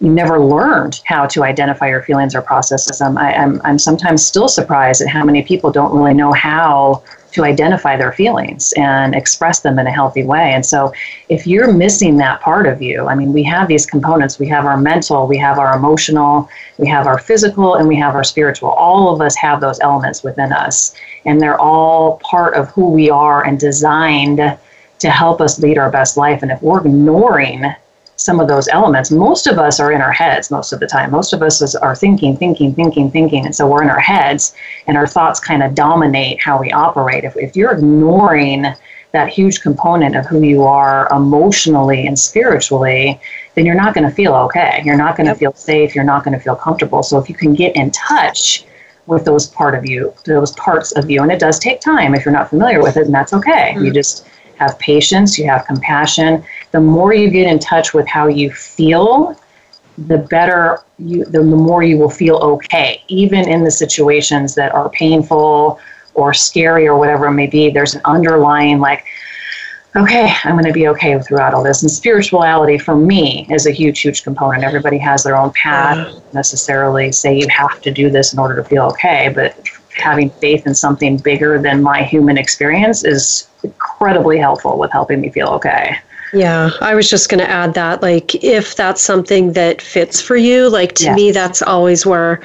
you 0.00 0.12
never 0.12 0.38
learned 0.38 1.00
how 1.04 1.26
to 1.26 1.42
identify 1.42 1.88
your 1.88 2.02
feelings 2.02 2.34
or 2.34 2.42
process 2.42 2.98
them. 2.98 3.18
I, 3.18 3.34
I'm, 3.34 3.60
I'm 3.64 3.78
sometimes 3.78 4.24
still 4.24 4.48
surprised 4.48 5.02
at 5.02 5.08
how 5.08 5.24
many 5.24 5.42
people 5.42 5.72
don't 5.72 5.92
really 5.92 6.14
know 6.14 6.32
how 6.32 7.02
to 7.32 7.44
identify 7.44 7.96
their 7.96 8.12
feelings 8.12 8.72
and 8.76 9.14
express 9.14 9.60
them 9.60 9.78
in 9.78 9.86
a 9.86 9.90
healthy 9.92 10.24
way. 10.24 10.52
And 10.52 10.64
so, 10.64 10.92
if 11.28 11.46
you're 11.46 11.72
missing 11.72 12.16
that 12.18 12.40
part 12.40 12.66
of 12.66 12.80
you, 12.80 13.06
I 13.06 13.14
mean, 13.14 13.32
we 13.32 13.42
have 13.44 13.68
these 13.68 13.86
components 13.86 14.38
we 14.38 14.48
have 14.48 14.64
our 14.64 14.76
mental, 14.76 15.26
we 15.26 15.36
have 15.38 15.58
our 15.58 15.76
emotional, 15.76 16.48
we 16.78 16.88
have 16.88 17.06
our 17.06 17.18
physical, 17.18 17.74
and 17.74 17.86
we 17.86 17.96
have 17.96 18.14
our 18.14 18.24
spiritual. 18.24 18.70
All 18.70 19.12
of 19.14 19.20
us 19.20 19.36
have 19.36 19.60
those 19.60 19.78
elements 19.80 20.22
within 20.22 20.52
us, 20.52 20.94
and 21.24 21.40
they're 21.40 21.60
all 21.60 22.18
part 22.18 22.54
of 22.54 22.68
who 22.70 22.90
we 22.90 23.10
are 23.10 23.44
and 23.44 23.58
designed 23.58 24.40
to 24.98 25.10
help 25.10 25.40
us 25.40 25.58
lead 25.58 25.78
our 25.78 25.90
best 25.90 26.16
life. 26.16 26.42
And 26.42 26.50
if 26.50 26.62
we're 26.62 26.80
ignoring 26.80 27.64
some 28.18 28.40
of 28.40 28.48
those 28.48 28.68
elements. 28.68 29.12
Most 29.12 29.46
of 29.46 29.58
us 29.58 29.78
are 29.78 29.92
in 29.92 30.00
our 30.00 30.12
heads 30.12 30.50
most 30.50 30.72
of 30.72 30.80
the 30.80 30.86
time. 30.86 31.12
Most 31.12 31.32
of 31.32 31.40
us 31.40 31.62
is, 31.62 31.76
are 31.76 31.94
thinking, 31.94 32.36
thinking, 32.36 32.74
thinking, 32.74 33.10
thinking. 33.10 33.46
And 33.46 33.54
so 33.54 33.66
we're 33.66 33.82
in 33.82 33.88
our 33.88 34.00
heads 34.00 34.54
and 34.88 34.96
our 34.96 35.06
thoughts 35.06 35.38
kind 35.38 35.62
of 35.62 35.76
dominate 35.76 36.42
how 36.42 36.60
we 36.60 36.72
operate. 36.72 37.22
If, 37.22 37.36
if 37.36 37.54
you're 37.54 37.72
ignoring 37.72 38.66
that 39.12 39.28
huge 39.28 39.60
component 39.60 40.16
of 40.16 40.26
who 40.26 40.42
you 40.42 40.64
are 40.64 41.08
emotionally 41.12 42.08
and 42.08 42.18
spiritually, 42.18 43.20
then 43.54 43.64
you're 43.64 43.76
not 43.76 43.94
going 43.94 44.06
to 44.06 44.14
feel 44.14 44.34
okay. 44.34 44.82
You're 44.84 44.98
not 44.98 45.16
going 45.16 45.26
to 45.26 45.32
yep. 45.32 45.38
feel 45.38 45.52
safe. 45.54 45.94
You're 45.94 46.04
not 46.04 46.24
going 46.24 46.36
to 46.36 46.42
feel 46.42 46.56
comfortable. 46.56 47.04
So 47.04 47.18
if 47.18 47.28
you 47.28 47.36
can 47.36 47.54
get 47.54 47.76
in 47.76 47.92
touch 47.92 48.64
with 49.06 49.24
those 49.24 49.46
part 49.46 49.76
of 49.76 49.86
you, 49.86 50.12
those 50.24 50.50
parts 50.52 50.90
of 50.92 51.08
you, 51.08 51.22
and 51.22 51.30
it 51.30 51.38
does 51.38 51.60
take 51.60 51.80
time 51.80 52.14
if 52.14 52.24
you're 52.24 52.34
not 52.34 52.50
familiar 52.50 52.82
with 52.82 52.96
it, 52.96 53.06
and 53.06 53.14
that's 53.14 53.32
okay. 53.32 53.72
Mm-hmm. 53.74 53.84
You 53.84 53.92
just 53.92 54.26
have 54.56 54.78
patience, 54.78 55.38
you 55.38 55.46
have 55.48 55.64
compassion. 55.66 56.44
The 56.72 56.80
more 56.80 57.14
you 57.14 57.30
get 57.30 57.46
in 57.46 57.58
touch 57.58 57.94
with 57.94 58.06
how 58.06 58.26
you 58.26 58.52
feel, 58.52 59.38
the 60.06 60.18
better 60.18 60.84
you 60.98 61.24
the, 61.24 61.42
more 61.42 61.82
you 61.82 61.98
will 61.98 62.10
feel 62.10 62.36
okay 62.36 63.02
even 63.08 63.48
in 63.48 63.64
the 63.64 63.70
situations 63.70 64.54
that 64.54 64.72
are 64.72 64.88
painful 64.90 65.80
or 66.14 66.32
scary 66.32 66.86
or 66.86 66.96
whatever 66.96 67.26
it 67.26 67.32
may 67.32 67.48
be. 67.48 67.70
There's 67.70 67.94
an 67.94 68.02
underlying 68.04 68.78
like 68.78 69.04
okay 69.96 70.32
i'm 70.44 70.52
going 70.52 70.66
to 70.66 70.72
be 70.72 70.86
okay 70.86 71.18
throughout 71.20 71.52
all 71.52 71.64
this. 71.64 71.82
And 71.82 71.90
spirituality 71.90 72.78
for 72.78 72.94
me 72.94 73.46
is 73.50 73.66
a 73.66 73.72
huge 73.72 74.00
huge 74.00 74.22
component. 74.22 74.62
Everybody 74.62 74.98
has 74.98 75.24
their 75.24 75.36
own 75.36 75.50
path 75.52 76.22
necessarily 76.32 77.10
say 77.10 77.36
you 77.36 77.48
have 77.48 77.80
to 77.80 77.90
do 77.90 78.08
this 78.08 78.32
in 78.32 78.38
order 78.38 78.54
to 78.54 78.62
feel 78.62 78.84
okay 78.84 79.32
but 79.34 79.68
having 79.98 80.30
faith 80.30 80.66
in 80.66 80.74
something 80.74 81.16
bigger 81.16 81.60
than 81.60 81.82
my 81.82 82.02
human 82.02 82.38
experience 82.38 83.04
is 83.04 83.48
incredibly 83.64 84.38
helpful 84.38 84.78
with 84.78 84.92
helping 84.92 85.20
me 85.20 85.30
feel 85.30 85.48
okay. 85.48 85.98
Yeah, 86.32 86.70
I 86.80 86.94
was 86.94 87.08
just 87.08 87.28
going 87.28 87.40
to 87.40 87.48
add 87.48 87.74
that. 87.74 88.02
Like, 88.02 88.34
if 88.44 88.76
that's 88.76 89.02
something 89.02 89.52
that 89.52 89.80
fits 89.80 90.20
for 90.20 90.36
you, 90.36 90.68
like 90.68 90.94
to 90.96 91.04
yes. 91.04 91.16
me, 91.16 91.30
that's 91.32 91.62
always 91.62 92.04
where 92.04 92.42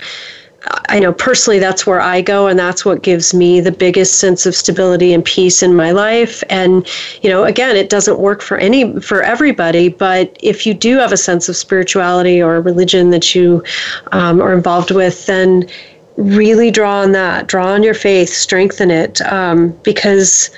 I 0.90 1.00
know 1.00 1.12
personally 1.12 1.60
that's 1.60 1.86
where 1.86 2.00
I 2.00 2.22
go, 2.22 2.48
and 2.48 2.58
that's 2.58 2.86
what 2.86 3.04
gives 3.04 3.34
me 3.34 3.60
the 3.60 3.72
biggest 3.72 4.20
sense 4.20 4.46
of 4.46 4.56
stability 4.56 5.14
and 5.14 5.24
peace 5.24 5.62
in 5.62 5.76
my 5.76 5.92
life. 5.92 6.44
And 6.50 6.88
you 7.22 7.30
know, 7.30 7.44
again, 7.44 7.76
it 7.76 7.90
doesn't 7.90 8.20
work 8.20 8.42
for 8.42 8.58
any 8.58 9.00
for 9.02 9.22
everybody, 9.22 9.90
but 9.90 10.36
if 10.42 10.66
you 10.66 10.74
do 10.74 10.98
have 10.98 11.12
a 11.12 11.18
sense 11.18 11.50
of 11.50 11.58
spirituality 11.58 12.42
or 12.42 12.62
religion 12.62 13.10
that 13.10 13.36
you 13.36 13.64
um, 14.12 14.42
are 14.42 14.54
involved 14.54 14.92
with, 14.92 15.26
then 15.26 15.68
really 16.16 16.72
draw 16.72 17.02
on 17.02 17.12
that, 17.12 17.48
draw 17.48 17.68
on 17.68 17.84
your 17.84 17.96
faith, 17.96 18.30
strengthen 18.30 18.90
it, 18.90 19.20
um, 19.22 19.72
because 19.84 20.50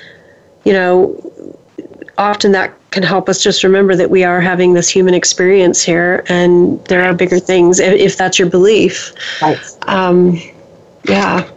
you 0.64 0.72
know, 0.72 1.25
often 2.18 2.52
that 2.52 2.72
can 2.90 3.02
help 3.02 3.28
us 3.28 3.42
just 3.42 3.62
remember 3.62 3.94
that 3.94 4.10
we 4.10 4.24
are 4.24 4.40
having 4.40 4.74
this 4.74 4.88
human 4.88 5.14
experience 5.14 5.82
here 5.82 6.24
and 6.28 6.82
there 6.86 7.04
are 7.04 7.12
bigger 7.12 7.38
things 7.38 7.78
if, 7.78 8.16
that's 8.16 8.38
your 8.38 8.48
belief. 8.48 9.12
Right. 9.42 9.58
Um, 9.82 10.40
yeah. 11.08 11.48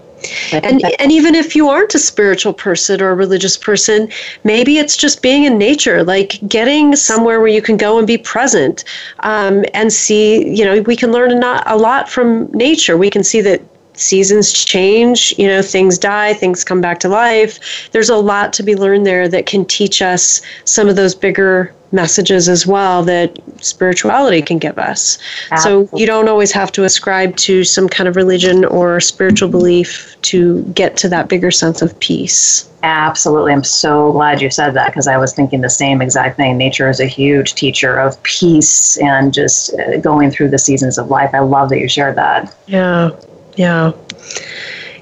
And, 0.51 0.83
and 0.99 1.11
even 1.11 1.33
if 1.33 1.55
you 1.55 1.69
aren't 1.69 1.95
a 1.95 1.99
spiritual 1.99 2.53
person 2.53 3.01
or 3.01 3.11
a 3.11 3.15
religious 3.15 3.57
person, 3.57 4.09
maybe 4.43 4.77
it's 4.77 4.97
just 4.97 5.21
being 5.21 5.45
in 5.45 5.57
nature, 5.57 6.03
like 6.03 6.39
getting 6.47 6.95
somewhere 6.95 7.39
where 7.39 7.47
you 7.47 7.61
can 7.61 7.77
go 7.77 7.97
and 7.97 8.05
be 8.05 8.17
present 8.17 8.83
um, 9.19 9.63
and 9.73 9.93
see, 9.93 10.53
you 10.53 10.65
know, 10.65 10.81
we 10.81 10.97
can 10.97 11.13
learn 11.13 11.31
a 11.41 11.77
lot 11.77 12.09
from 12.09 12.51
nature. 12.51 12.97
We 12.97 13.09
can 13.09 13.23
see 13.23 13.39
that 13.41 13.61
seasons 13.99 14.53
change, 14.53 15.33
you 15.37 15.47
know, 15.47 15.61
things 15.61 15.97
die, 15.97 16.33
things 16.33 16.63
come 16.63 16.81
back 16.81 16.99
to 17.01 17.09
life. 17.09 17.89
There's 17.91 18.09
a 18.09 18.15
lot 18.15 18.53
to 18.53 18.63
be 18.63 18.75
learned 18.75 19.05
there 19.05 19.27
that 19.27 19.45
can 19.45 19.65
teach 19.65 20.01
us 20.01 20.41
some 20.65 20.87
of 20.87 20.95
those 20.95 21.13
bigger 21.13 21.73
messages 21.91 22.47
as 22.47 22.67
well 22.67 23.03
that 23.03 23.37
spirituality 23.61 24.41
can 24.41 24.59
give 24.59 24.77
us. 24.77 25.17
Absolutely. 25.51 25.87
So 25.87 25.97
you 25.97 26.05
don't 26.05 26.29
always 26.29 26.51
have 26.51 26.71
to 26.73 26.83
ascribe 26.83 27.35
to 27.37 27.63
some 27.63 27.89
kind 27.89 28.07
of 28.07 28.15
religion 28.15 28.63
or 28.65 28.99
spiritual 28.99 29.49
belief 29.49 30.15
to 30.21 30.63
get 30.65 30.97
to 30.97 31.09
that 31.09 31.27
bigger 31.27 31.51
sense 31.51 31.81
of 31.81 31.99
peace. 31.99 32.69
Absolutely. 32.83 33.51
I'm 33.51 33.63
so 33.63 34.11
glad 34.11 34.41
you 34.41 34.49
said 34.49 34.71
that 34.75 34.87
because 34.87 35.07
I 35.07 35.17
was 35.17 35.33
thinking 35.33 35.61
the 35.61 35.69
same 35.69 36.01
exact 36.01 36.37
thing. 36.37 36.57
Nature 36.57 36.89
is 36.89 36.99
a 36.99 37.07
huge 37.07 37.55
teacher 37.55 37.99
of 37.99 38.21
peace 38.23 38.97
and 38.99 39.33
just 39.33 39.73
uh, 39.73 39.97
going 39.97 40.31
through 40.31 40.49
the 40.49 40.59
seasons 40.59 40.97
of 40.97 41.09
life. 41.09 41.31
I 41.33 41.39
love 41.39 41.69
that 41.69 41.79
you 41.79 41.89
shared 41.89 42.15
that. 42.15 42.55
Yeah. 42.67 43.11
Yeah. 43.59 43.91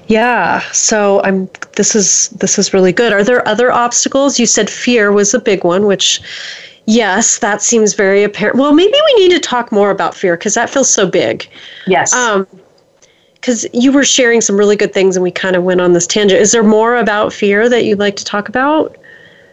Yeah. 0.08 0.60
So 0.72 1.22
I'm 1.22 1.48
this 1.76 1.94
is 1.94 2.30
this 2.30 2.58
is 2.58 2.74
really 2.74 2.92
good. 2.92 3.12
Are 3.12 3.22
there 3.22 3.46
other 3.46 3.70
obstacles? 3.70 4.40
You 4.40 4.46
said 4.46 4.68
fear 4.68 5.12
was 5.12 5.32
a 5.32 5.38
big 5.38 5.62
one, 5.62 5.86
which 5.86 6.20
yes, 6.84 7.38
that 7.38 7.62
seems 7.62 7.94
very 7.94 8.24
apparent. 8.24 8.58
Well, 8.58 8.72
maybe 8.72 8.92
we 8.92 9.22
need 9.22 9.30
to 9.30 9.38
talk 9.38 9.70
more 9.70 9.90
about 9.90 10.12
fear 10.16 10.36
because 10.36 10.54
that 10.54 10.70
feels 10.70 10.90
so 10.92 11.06
big. 11.08 11.48
Yes. 11.86 12.12
Um 12.12 12.48
because 13.34 13.64
you 13.72 13.92
were 13.92 14.04
sharing 14.04 14.40
some 14.40 14.56
really 14.56 14.74
good 14.74 14.92
things 14.92 15.14
and 15.14 15.22
we 15.22 15.30
kind 15.30 15.54
of 15.54 15.62
went 15.62 15.80
on 15.80 15.92
this 15.92 16.08
tangent. 16.08 16.40
Is 16.40 16.50
there 16.50 16.64
more 16.64 16.96
about 16.96 17.32
fear 17.32 17.68
that 17.68 17.84
you'd 17.84 18.00
like 18.00 18.16
to 18.16 18.24
talk 18.24 18.48
about? 18.48 18.96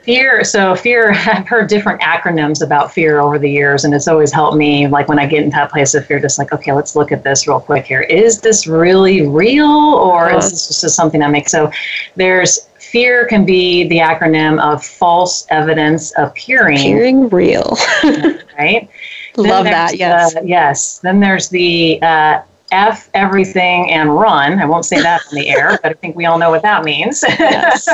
Fear. 0.05 0.43
So, 0.43 0.75
fear, 0.75 1.11
I've 1.27 1.47
heard 1.47 1.67
different 1.67 1.99
acronyms 2.01 2.63
about 2.63 2.93
fear 2.93 3.19
over 3.19 3.39
the 3.39 3.49
years, 3.49 3.85
and 3.85 3.93
it's 3.93 4.07
always 4.07 4.31
helped 4.31 4.55
me. 4.55 4.87
Like 4.87 5.07
when 5.07 5.17
I 5.17 5.25
get 5.25 5.43
into 5.43 5.55
that 5.55 5.71
place 5.71 5.95
of 5.95 6.05
fear, 6.05 6.19
just 6.19 6.37
like, 6.37 6.53
okay, 6.53 6.71
let's 6.71 6.95
look 6.95 7.11
at 7.11 7.23
this 7.23 7.47
real 7.47 7.59
quick 7.59 7.85
here. 7.85 8.01
Is 8.01 8.39
this 8.39 8.67
really 8.67 9.27
real, 9.27 9.65
or 9.65 10.31
is 10.31 10.51
this 10.51 10.81
just 10.81 10.95
something 10.95 11.23
I 11.23 11.27
make? 11.27 11.49
So, 11.49 11.71
there's 12.15 12.67
fear 12.77 13.25
can 13.25 13.45
be 13.45 13.87
the 13.87 13.97
acronym 13.97 14.61
of 14.61 14.85
false 14.85 15.45
evidence 15.49 16.13
appearing, 16.17 16.77
appearing 16.77 17.29
real. 17.29 17.75
right? 18.57 18.87
Love 19.37 19.65
that. 19.65 19.97
Yes. 19.97 20.35
Uh, 20.35 20.41
yes. 20.45 20.99
Then 20.99 21.19
there's 21.19 21.49
the 21.49 22.01
uh, 22.01 22.41
F 22.71 23.09
everything 23.13 23.91
and 23.91 24.15
run. 24.15 24.59
I 24.59 24.65
won't 24.65 24.85
say 24.85 25.01
that 25.01 25.21
on 25.27 25.35
the 25.35 25.49
air, 25.49 25.79
but 25.81 25.91
I 25.91 25.93
think 25.93 26.15
we 26.15 26.25
all 26.25 26.37
know 26.37 26.49
what 26.49 26.61
that 26.61 26.83
means. 26.83 27.23
Yes. 27.27 27.87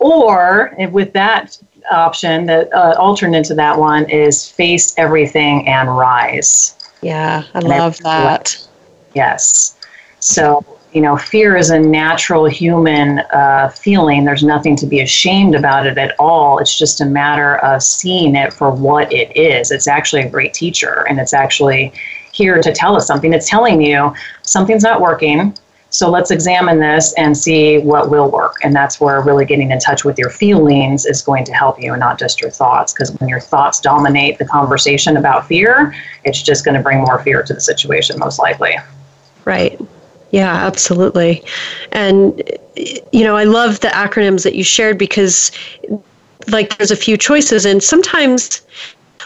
Or 0.00 0.74
with 0.90 1.12
that 1.12 1.58
option, 1.90 2.46
the 2.46 2.74
uh, 2.74 2.96
alternate 2.98 3.44
to 3.44 3.54
that 3.54 3.78
one 3.78 4.08
is 4.08 4.48
face 4.50 4.94
everything 4.98 5.68
and 5.68 5.94
rise. 5.94 6.74
Yeah, 7.02 7.44
I 7.54 7.58
and 7.58 7.68
love 7.68 7.98
that. 7.98 8.66
Yes. 9.14 9.78
So, 10.18 10.64
you 10.92 11.02
know, 11.02 11.18
fear 11.18 11.54
is 11.54 11.70
a 11.70 11.78
natural 11.78 12.46
human 12.46 13.20
uh, 13.32 13.68
feeling. 13.68 14.24
There's 14.24 14.42
nothing 14.42 14.74
to 14.76 14.86
be 14.86 15.00
ashamed 15.00 15.54
about 15.54 15.86
it 15.86 15.98
at 15.98 16.14
all. 16.18 16.58
It's 16.58 16.76
just 16.76 17.02
a 17.02 17.06
matter 17.06 17.58
of 17.58 17.82
seeing 17.82 18.36
it 18.36 18.54
for 18.54 18.70
what 18.70 19.12
it 19.12 19.36
is. 19.36 19.70
It's 19.70 19.86
actually 19.86 20.22
a 20.22 20.30
great 20.30 20.54
teacher, 20.54 21.06
and 21.08 21.20
it's 21.20 21.34
actually 21.34 21.92
here 22.32 22.62
to 22.62 22.72
tell 22.72 22.96
us 22.96 23.06
something. 23.06 23.34
It's 23.34 23.50
telling 23.50 23.82
you 23.82 24.14
something's 24.42 24.82
not 24.82 25.02
working 25.02 25.54
so 25.90 26.08
let's 26.08 26.30
examine 26.30 26.78
this 26.78 27.12
and 27.14 27.36
see 27.36 27.78
what 27.78 28.10
will 28.10 28.30
work. 28.30 28.56
And 28.62 28.74
that's 28.74 29.00
where 29.00 29.20
really 29.20 29.44
getting 29.44 29.70
in 29.70 29.78
touch 29.80 30.04
with 30.04 30.18
your 30.18 30.30
feelings 30.30 31.04
is 31.04 31.20
going 31.20 31.44
to 31.44 31.52
help 31.52 31.82
you 31.82 31.92
and 31.92 32.00
not 32.00 32.18
just 32.18 32.40
your 32.40 32.50
thoughts. 32.50 32.92
Because 32.92 33.10
when 33.18 33.28
your 33.28 33.40
thoughts 33.40 33.80
dominate 33.80 34.38
the 34.38 34.44
conversation 34.44 35.16
about 35.16 35.46
fear, 35.46 35.94
it's 36.24 36.40
just 36.40 36.64
going 36.64 36.76
to 36.76 36.82
bring 36.82 36.98
more 37.00 37.18
fear 37.22 37.42
to 37.42 37.52
the 37.52 37.60
situation, 37.60 38.18
most 38.18 38.38
likely. 38.38 38.76
Right. 39.44 39.80
Yeah, 40.30 40.54
absolutely. 40.54 41.44
And, 41.90 42.40
you 42.76 43.24
know, 43.24 43.36
I 43.36 43.44
love 43.44 43.80
the 43.80 43.88
acronyms 43.88 44.44
that 44.44 44.54
you 44.54 44.62
shared 44.62 44.96
because, 44.96 45.50
like, 46.46 46.78
there's 46.78 46.92
a 46.92 46.96
few 46.96 47.16
choices, 47.16 47.64
and 47.66 47.82
sometimes 47.82 48.62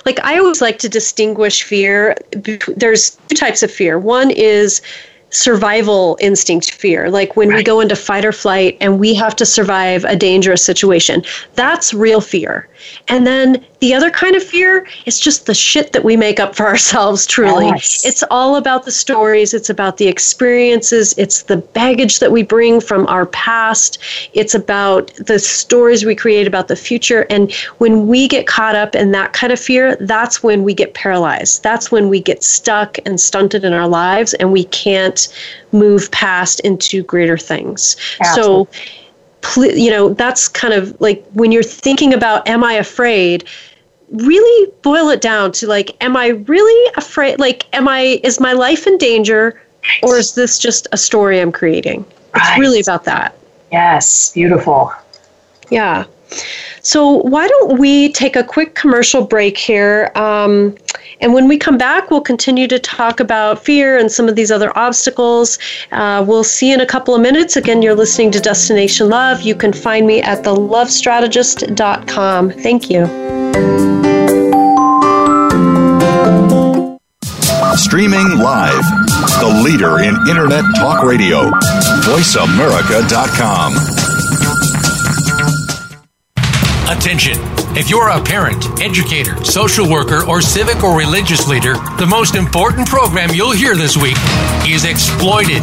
like 0.06 0.20
I 0.24 0.38
always 0.38 0.60
like 0.60 0.78
to 0.80 0.88
distinguish 0.88 1.62
fear. 1.62 2.16
There's 2.32 3.16
two 3.28 3.36
types 3.36 3.62
of 3.62 3.70
fear. 3.70 3.98
One 3.98 4.30
is 4.30 4.82
survival 5.34 6.16
instinct 6.20 6.70
fear, 6.72 7.10
like 7.10 7.36
when 7.36 7.48
right. 7.48 7.56
we 7.56 7.62
go 7.62 7.80
into 7.80 7.96
fight 7.96 8.24
or 8.24 8.32
flight 8.32 8.76
and 8.80 8.98
we 8.98 9.14
have 9.14 9.34
to 9.36 9.44
survive 9.44 10.04
a 10.04 10.16
dangerous 10.16 10.64
situation. 10.64 11.22
That's 11.54 11.92
real 11.92 12.20
fear. 12.20 12.68
And 13.08 13.26
then 13.26 13.64
the 13.80 13.94
other 13.94 14.10
kind 14.10 14.34
of 14.34 14.42
fear 14.42 14.86
is 15.06 15.20
just 15.20 15.46
the 15.46 15.54
shit 15.54 15.92
that 15.92 16.04
we 16.04 16.16
make 16.16 16.40
up 16.40 16.54
for 16.54 16.66
ourselves, 16.66 17.26
truly. 17.26 17.66
Yes. 17.66 18.04
It's 18.04 18.24
all 18.30 18.56
about 18.56 18.84
the 18.84 18.92
stories, 18.92 19.52
it's 19.52 19.68
about 19.68 19.98
the 19.98 20.08
experiences, 20.08 21.14
it's 21.18 21.42
the 21.42 21.58
baggage 21.58 22.18
that 22.20 22.32
we 22.32 22.42
bring 22.42 22.80
from 22.80 23.06
our 23.08 23.26
past, 23.26 23.98
it's 24.32 24.54
about 24.54 25.08
the 25.16 25.38
stories 25.38 26.04
we 26.04 26.14
create 26.14 26.46
about 26.46 26.68
the 26.68 26.76
future. 26.76 27.26
And 27.28 27.52
when 27.78 28.06
we 28.06 28.26
get 28.26 28.46
caught 28.46 28.74
up 28.74 28.94
in 28.94 29.12
that 29.12 29.32
kind 29.32 29.52
of 29.52 29.60
fear, 29.60 29.96
that's 29.96 30.42
when 30.42 30.62
we 30.62 30.74
get 30.74 30.94
paralyzed. 30.94 31.62
That's 31.62 31.92
when 31.92 32.08
we 32.08 32.20
get 32.20 32.42
stuck 32.42 32.98
and 33.04 33.20
stunted 33.20 33.64
in 33.64 33.72
our 33.72 33.88
lives 33.88 34.34
and 34.34 34.52
we 34.52 34.64
can't 34.64 35.28
move 35.72 36.10
past 36.10 36.60
into 36.60 37.02
greater 37.02 37.36
things. 37.36 37.96
Absolutely. 38.20 38.66
So, 38.72 38.80
you 39.56 39.90
know, 39.90 40.14
that's 40.14 40.48
kind 40.48 40.74
of 40.74 40.98
like 41.00 41.24
when 41.32 41.52
you're 41.52 41.62
thinking 41.62 42.14
about, 42.14 42.46
am 42.48 42.64
I 42.64 42.74
afraid? 42.74 43.44
really 44.10 44.72
boil 44.82 45.08
it 45.08 45.20
down 45.20 45.50
to 45.50 45.66
like 45.66 45.96
am 46.02 46.16
i 46.16 46.28
really 46.28 46.92
afraid 46.96 47.40
like 47.40 47.66
am 47.74 47.88
i 47.88 48.20
is 48.22 48.38
my 48.38 48.52
life 48.52 48.86
in 48.86 48.96
danger 48.98 49.60
right. 49.82 50.00
or 50.02 50.16
is 50.16 50.34
this 50.34 50.58
just 50.58 50.86
a 50.92 50.96
story 50.96 51.40
i'm 51.40 51.50
creating 51.50 52.04
right. 52.34 52.50
it's 52.52 52.58
really 52.58 52.80
about 52.80 53.04
that 53.04 53.36
yes 53.72 54.32
beautiful 54.32 54.92
yeah 55.70 56.04
so 56.84 57.16
why 57.22 57.48
don't 57.48 57.78
we 57.78 58.12
take 58.12 58.36
a 58.36 58.44
quick 58.44 58.74
commercial 58.74 59.26
break 59.26 59.58
here 59.58 60.12
um, 60.14 60.74
and 61.20 61.34
when 61.34 61.48
we 61.48 61.58
come 61.58 61.76
back 61.76 62.10
we'll 62.10 62.20
continue 62.20 62.68
to 62.68 62.78
talk 62.78 63.18
about 63.20 63.64
fear 63.64 63.98
and 63.98 64.12
some 64.12 64.28
of 64.28 64.36
these 64.36 64.52
other 64.52 64.76
obstacles 64.78 65.58
uh, 65.92 66.24
we'll 66.26 66.44
see 66.44 66.72
in 66.72 66.80
a 66.80 66.86
couple 66.86 67.14
of 67.14 67.20
minutes 67.20 67.56
again 67.56 67.82
you're 67.82 67.94
listening 67.94 68.30
to 68.30 68.38
destination 68.38 69.08
love 69.08 69.40
you 69.40 69.54
can 69.54 69.72
find 69.72 70.06
me 70.06 70.20
at 70.22 70.44
thelovestrategist.com 70.44 72.50
thank 72.50 72.90
you 72.90 73.06
Streaming 77.76 78.38
live. 78.38 78.84
The 79.40 79.48
leader 79.64 79.98
in 79.98 80.14
Internet 80.28 80.64
talk 80.76 81.02
radio. 81.02 81.50
VoiceAmerica.com. 82.02 83.93
Attention. 86.88 87.38
If 87.76 87.88
you're 87.88 88.10
a 88.10 88.22
parent, 88.22 88.66
educator, 88.80 89.42
social 89.42 89.88
worker, 89.88 90.22
or 90.28 90.42
civic 90.42 90.84
or 90.84 90.96
religious 90.96 91.48
leader, 91.48 91.74
the 91.98 92.06
most 92.06 92.34
important 92.34 92.86
program 92.88 93.30
you'll 93.32 93.52
hear 93.52 93.74
this 93.74 93.96
week 93.96 94.16
is 94.68 94.84
Exploited 94.84 95.62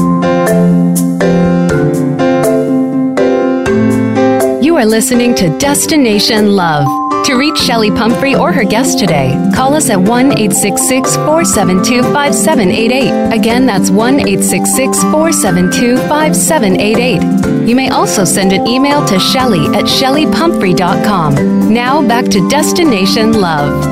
are 4.81 4.85
listening 4.85 5.35
to 5.35 5.55
Destination 5.59 6.55
Love. 6.55 6.87
To 7.25 7.35
reach 7.35 7.53
Chelli 7.53 7.95
Pumphrey 7.95 8.33
or 8.33 8.51
her 8.51 8.63
guest 8.63 8.97
today, 8.97 9.29
call 9.53 9.75
us 9.75 9.91
at 9.91 9.99
1 9.99 10.31
866 10.31 11.17
472 11.17 12.01
5788. 12.11 13.31
Again, 13.31 13.67
that's 13.67 13.91
1 13.91 14.21
866 14.21 15.03
472 15.03 15.97
5788. 16.09 17.69
You 17.69 17.75
may 17.75 17.89
also 17.89 18.23
send 18.23 18.53
an 18.53 18.65
email 18.65 19.05
to 19.05 19.17
Chelli 19.17 19.67
at 19.75 19.85
chellipumphrey.com. 19.85 21.71
Now 21.71 22.01
back 22.07 22.25
to 22.31 22.49
Destination 22.49 23.33
Love. 23.39 23.85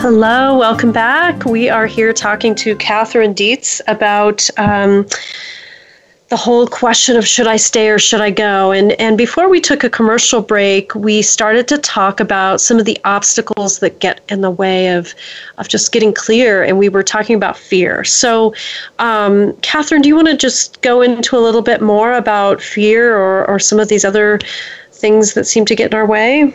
Hello, 0.00 0.56
welcome 0.56 0.92
back. 0.92 1.44
We 1.44 1.68
are 1.68 1.86
here 1.86 2.12
talking 2.12 2.54
to 2.54 2.76
Catherine 2.76 3.32
Dietz 3.32 3.80
about 3.88 4.48
um, 4.58 5.08
the 6.32 6.36
whole 6.38 6.66
question 6.66 7.14
of 7.18 7.28
should 7.28 7.46
I 7.46 7.58
stay 7.58 7.90
or 7.90 7.98
should 7.98 8.22
I 8.22 8.30
go. 8.30 8.72
And 8.72 8.92
and 8.92 9.18
before 9.18 9.50
we 9.50 9.60
took 9.60 9.84
a 9.84 9.90
commercial 9.90 10.40
break, 10.40 10.94
we 10.94 11.20
started 11.20 11.68
to 11.68 11.76
talk 11.76 12.20
about 12.20 12.58
some 12.58 12.78
of 12.78 12.86
the 12.86 12.98
obstacles 13.04 13.80
that 13.80 13.98
get 13.98 14.22
in 14.30 14.40
the 14.40 14.50
way 14.50 14.96
of 14.96 15.14
of 15.58 15.68
just 15.68 15.92
getting 15.92 16.14
clear. 16.14 16.62
And 16.62 16.78
we 16.78 16.88
were 16.88 17.02
talking 17.02 17.36
about 17.36 17.58
fear. 17.58 18.02
So, 18.04 18.54
um, 18.98 19.52
Catherine, 19.60 20.00
do 20.00 20.08
you 20.08 20.16
want 20.16 20.28
to 20.28 20.36
just 20.38 20.80
go 20.80 21.02
into 21.02 21.36
a 21.36 21.42
little 21.46 21.60
bit 21.60 21.82
more 21.82 22.14
about 22.14 22.62
fear 22.62 23.14
or 23.14 23.46
or 23.46 23.58
some 23.58 23.78
of 23.78 23.88
these 23.88 24.02
other 24.02 24.40
things 24.90 25.34
that 25.34 25.44
seem 25.44 25.66
to 25.66 25.74
get 25.74 25.92
in 25.92 25.98
our 25.98 26.06
way? 26.06 26.54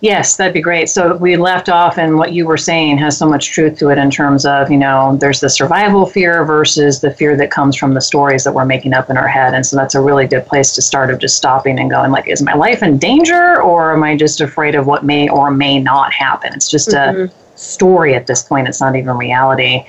Yes, 0.00 0.36
that'd 0.36 0.52
be 0.52 0.60
great. 0.60 0.90
So 0.90 1.16
we 1.16 1.36
left 1.36 1.70
off, 1.70 1.96
and 1.96 2.18
what 2.18 2.32
you 2.32 2.46
were 2.46 2.58
saying 2.58 2.98
has 2.98 3.16
so 3.16 3.26
much 3.26 3.50
truth 3.50 3.78
to 3.78 3.88
it 3.88 3.96
in 3.96 4.10
terms 4.10 4.44
of, 4.44 4.70
you 4.70 4.76
know, 4.76 5.16
there's 5.16 5.40
the 5.40 5.48
survival 5.48 6.04
fear 6.04 6.44
versus 6.44 7.00
the 7.00 7.10
fear 7.10 7.34
that 7.38 7.50
comes 7.50 7.76
from 7.76 7.94
the 7.94 8.00
stories 8.02 8.44
that 8.44 8.52
we're 8.52 8.66
making 8.66 8.92
up 8.92 9.08
in 9.08 9.16
our 9.16 9.26
head. 9.26 9.54
And 9.54 9.64
so 9.64 9.74
that's 9.74 9.94
a 9.94 10.00
really 10.00 10.26
good 10.26 10.44
place 10.44 10.74
to 10.74 10.82
start 10.82 11.10
of 11.10 11.18
just 11.18 11.38
stopping 11.38 11.78
and 11.78 11.90
going, 11.90 12.10
like, 12.10 12.28
is 12.28 12.42
my 12.42 12.52
life 12.52 12.82
in 12.82 12.98
danger 12.98 13.62
or 13.62 13.94
am 13.94 14.02
I 14.02 14.16
just 14.16 14.42
afraid 14.42 14.74
of 14.74 14.86
what 14.86 15.02
may 15.02 15.30
or 15.30 15.50
may 15.50 15.78
not 15.78 16.12
happen? 16.12 16.52
It's 16.52 16.70
just 16.70 16.88
a 16.88 16.96
mm-hmm. 16.96 17.56
story 17.56 18.14
at 18.14 18.26
this 18.26 18.42
point, 18.42 18.68
it's 18.68 18.82
not 18.82 18.96
even 18.96 19.16
reality. 19.16 19.82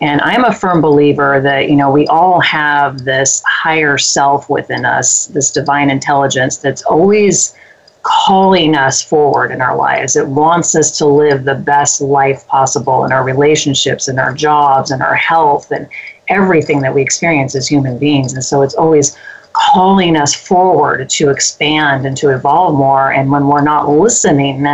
And 0.00 0.22
I'm 0.22 0.44
a 0.44 0.54
firm 0.54 0.80
believer 0.80 1.42
that, 1.42 1.68
you 1.68 1.76
know, 1.76 1.90
we 1.90 2.06
all 2.06 2.40
have 2.40 3.04
this 3.04 3.42
higher 3.46 3.98
self 3.98 4.48
within 4.48 4.86
us, 4.86 5.26
this 5.26 5.50
divine 5.50 5.90
intelligence 5.90 6.56
that's 6.56 6.80
always 6.82 7.54
calling 8.02 8.74
us 8.74 9.02
forward 9.02 9.50
in 9.50 9.60
our 9.60 9.76
lives. 9.76 10.16
It 10.16 10.26
wants 10.26 10.74
us 10.74 10.96
to 10.98 11.06
live 11.06 11.44
the 11.44 11.54
best 11.54 12.00
life 12.00 12.46
possible 12.46 13.04
in 13.04 13.12
our 13.12 13.24
relationships, 13.24 14.08
in 14.08 14.18
our 14.18 14.32
jobs, 14.32 14.90
in 14.90 15.02
our 15.02 15.14
health, 15.14 15.70
and 15.70 15.86
everything 16.28 16.80
that 16.80 16.94
we 16.94 17.02
experience 17.02 17.54
as 17.54 17.68
human 17.68 17.98
beings. 17.98 18.32
And 18.32 18.44
so 18.44 18.62
it's 18.62 18.74
always 18.74 19.16
calling 19.52 20.16
us 20.16 20.32
forward 20.34 21.10
to 21.10 21.30
expand 21.30 22.06
and 22.06 22.16
to 22.16 22.30
evolve 22.30 22.76
more. 22.76 23.12
And 23.12 23.30
when 23.30 23.48
we're 23.48 23.62
not 23.62 23.88
listening 23.88 24.66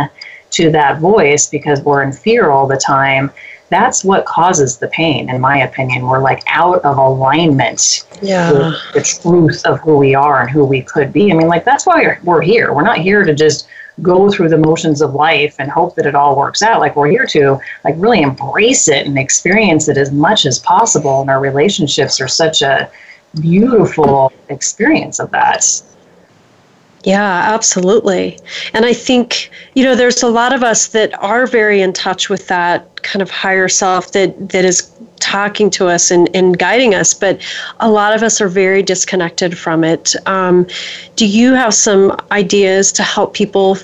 to 0.51 0.71
that 0.71 0.99
voice 0.99 1.47
because 1.47 1.81
we're 1.81 2.03
in 2.03 2.13
fear 2.13 2.51
all 2.51 2.67
the 2.67 2.77
time, 2.77 3.31
that's 3.69 4.03
what 4.03 4.25
causes 4.25 4.77
the 4.77 4.87
pain, 4.89 5.29
in 5.29 5.41
my 5.41 5.59
opinion. 5.63 6.05
We're 6.07 6.21
like 6.21 6.41
out 6.47 6.79
of 6.85 6.97
alignment 6.97 8.05
Yeah. 8.21 8.51
with 8.51 8.75
the 8.93 9.01
truth 9.01 9.65
of 9.65 9.79
who 9.81 9.97
we 9.97 10.15
are 10.15 10.41
and 10.41 10.49
who 10.49 10.63
we 10.65 10.81
could 10.81 11.11
be. 11.11 11.31
I 11.31 11.35
mean, 11.35 11.47
like, 11.47 11.65
that's 11.65 11.85
why 11.85 12.01
we're, 12.01 12.19
we're 12.23 12.41
here. 12.41 12.73
We're 12.73 12.83
not 12.83 12.97
here 12.99 13.23
to 13.23 13.33
just 13.33 13.67
go 14.01 14.29
through 14.29 14.49
the 14.49 14.57
motions 14.57 15.01
of 15.01 15.15
life 15.15 15.55
and 15.59 15.69
hope 15.71 15.95
that 15.95 16.05
it 16.05 16.15
all 16.15 16.37
works 16.37 16.61
out. 16.61 16.79
Like, 16.79 16.95
we're 16.95 17.09
here 17.09 17.25
to, 17.27 17.59
like, 17.83 17.95
really 17.97 18.21
embrace 18.21 18.87
it 18.87 19.05
and 19.07 19.17
experience 19.17 19.89
it 19.89 19.97
as 19.97 20.11
much 20.11 20.45
as 20.45 20.59
possible. 20.59 21.21
And 21.21 21.29
our 21.29 21.39
relationships 21.39 22.21
are 22.21 22.27
such 22.27 22.61
a 22.61 22.89
beautiful 23.41 24.31
experience 24.49 25.19
of 25.19 25.31
that. 25.31 25.65
Yeah, 27.03 27.53
absolutely. 27.53 28.37
And 28.73 28.85
I 28.85 28.93
think, 28.93 29.49
you 29.75 29.83
know, 29.83 29.95
there's 29.95 30.23
a 30.23 30.27
lot 30.27 30.51
of 30.51 30.63
us 30.63 30.87
that 30.87 31.17
are 31.23 31.47
very 31.47 31.81
in 31.81 31.93
touch 31.93 32.29
with 32.29 32.47
that 32.47 33.01
kind 33.03 33.21
of 33.21 33.29
higher 33.29 33.67
self 33.67 34.11
that 34.11 34.49
that 34.49 34.65
is 34.65 34.91
talking 35.19 35.69
to 35.71 35.87
us 35.87 36.11
and, 36.11 36.29
and 36.35 36.59
guiding 36.59 36.93
us, 36.93 37.13
but 37.13 37.41
a 37.79 37.89
lot 37.89 38.13
of 38.13 38.23
us 38.23 38.41
are 38.41 38.47
very 38.47 38.83
disconnected 38.83 39.57
from 39.57 39.83
it. 39.83 40.15
Um, 40.27 40.67
do 41.15 41.25
you 41.25 41.53
have 41.53 41.73
some 41.73 42.15
ideas 42.31 42.91
to 42.93 43.03
help 43.03 43.33
people 43.33 43.77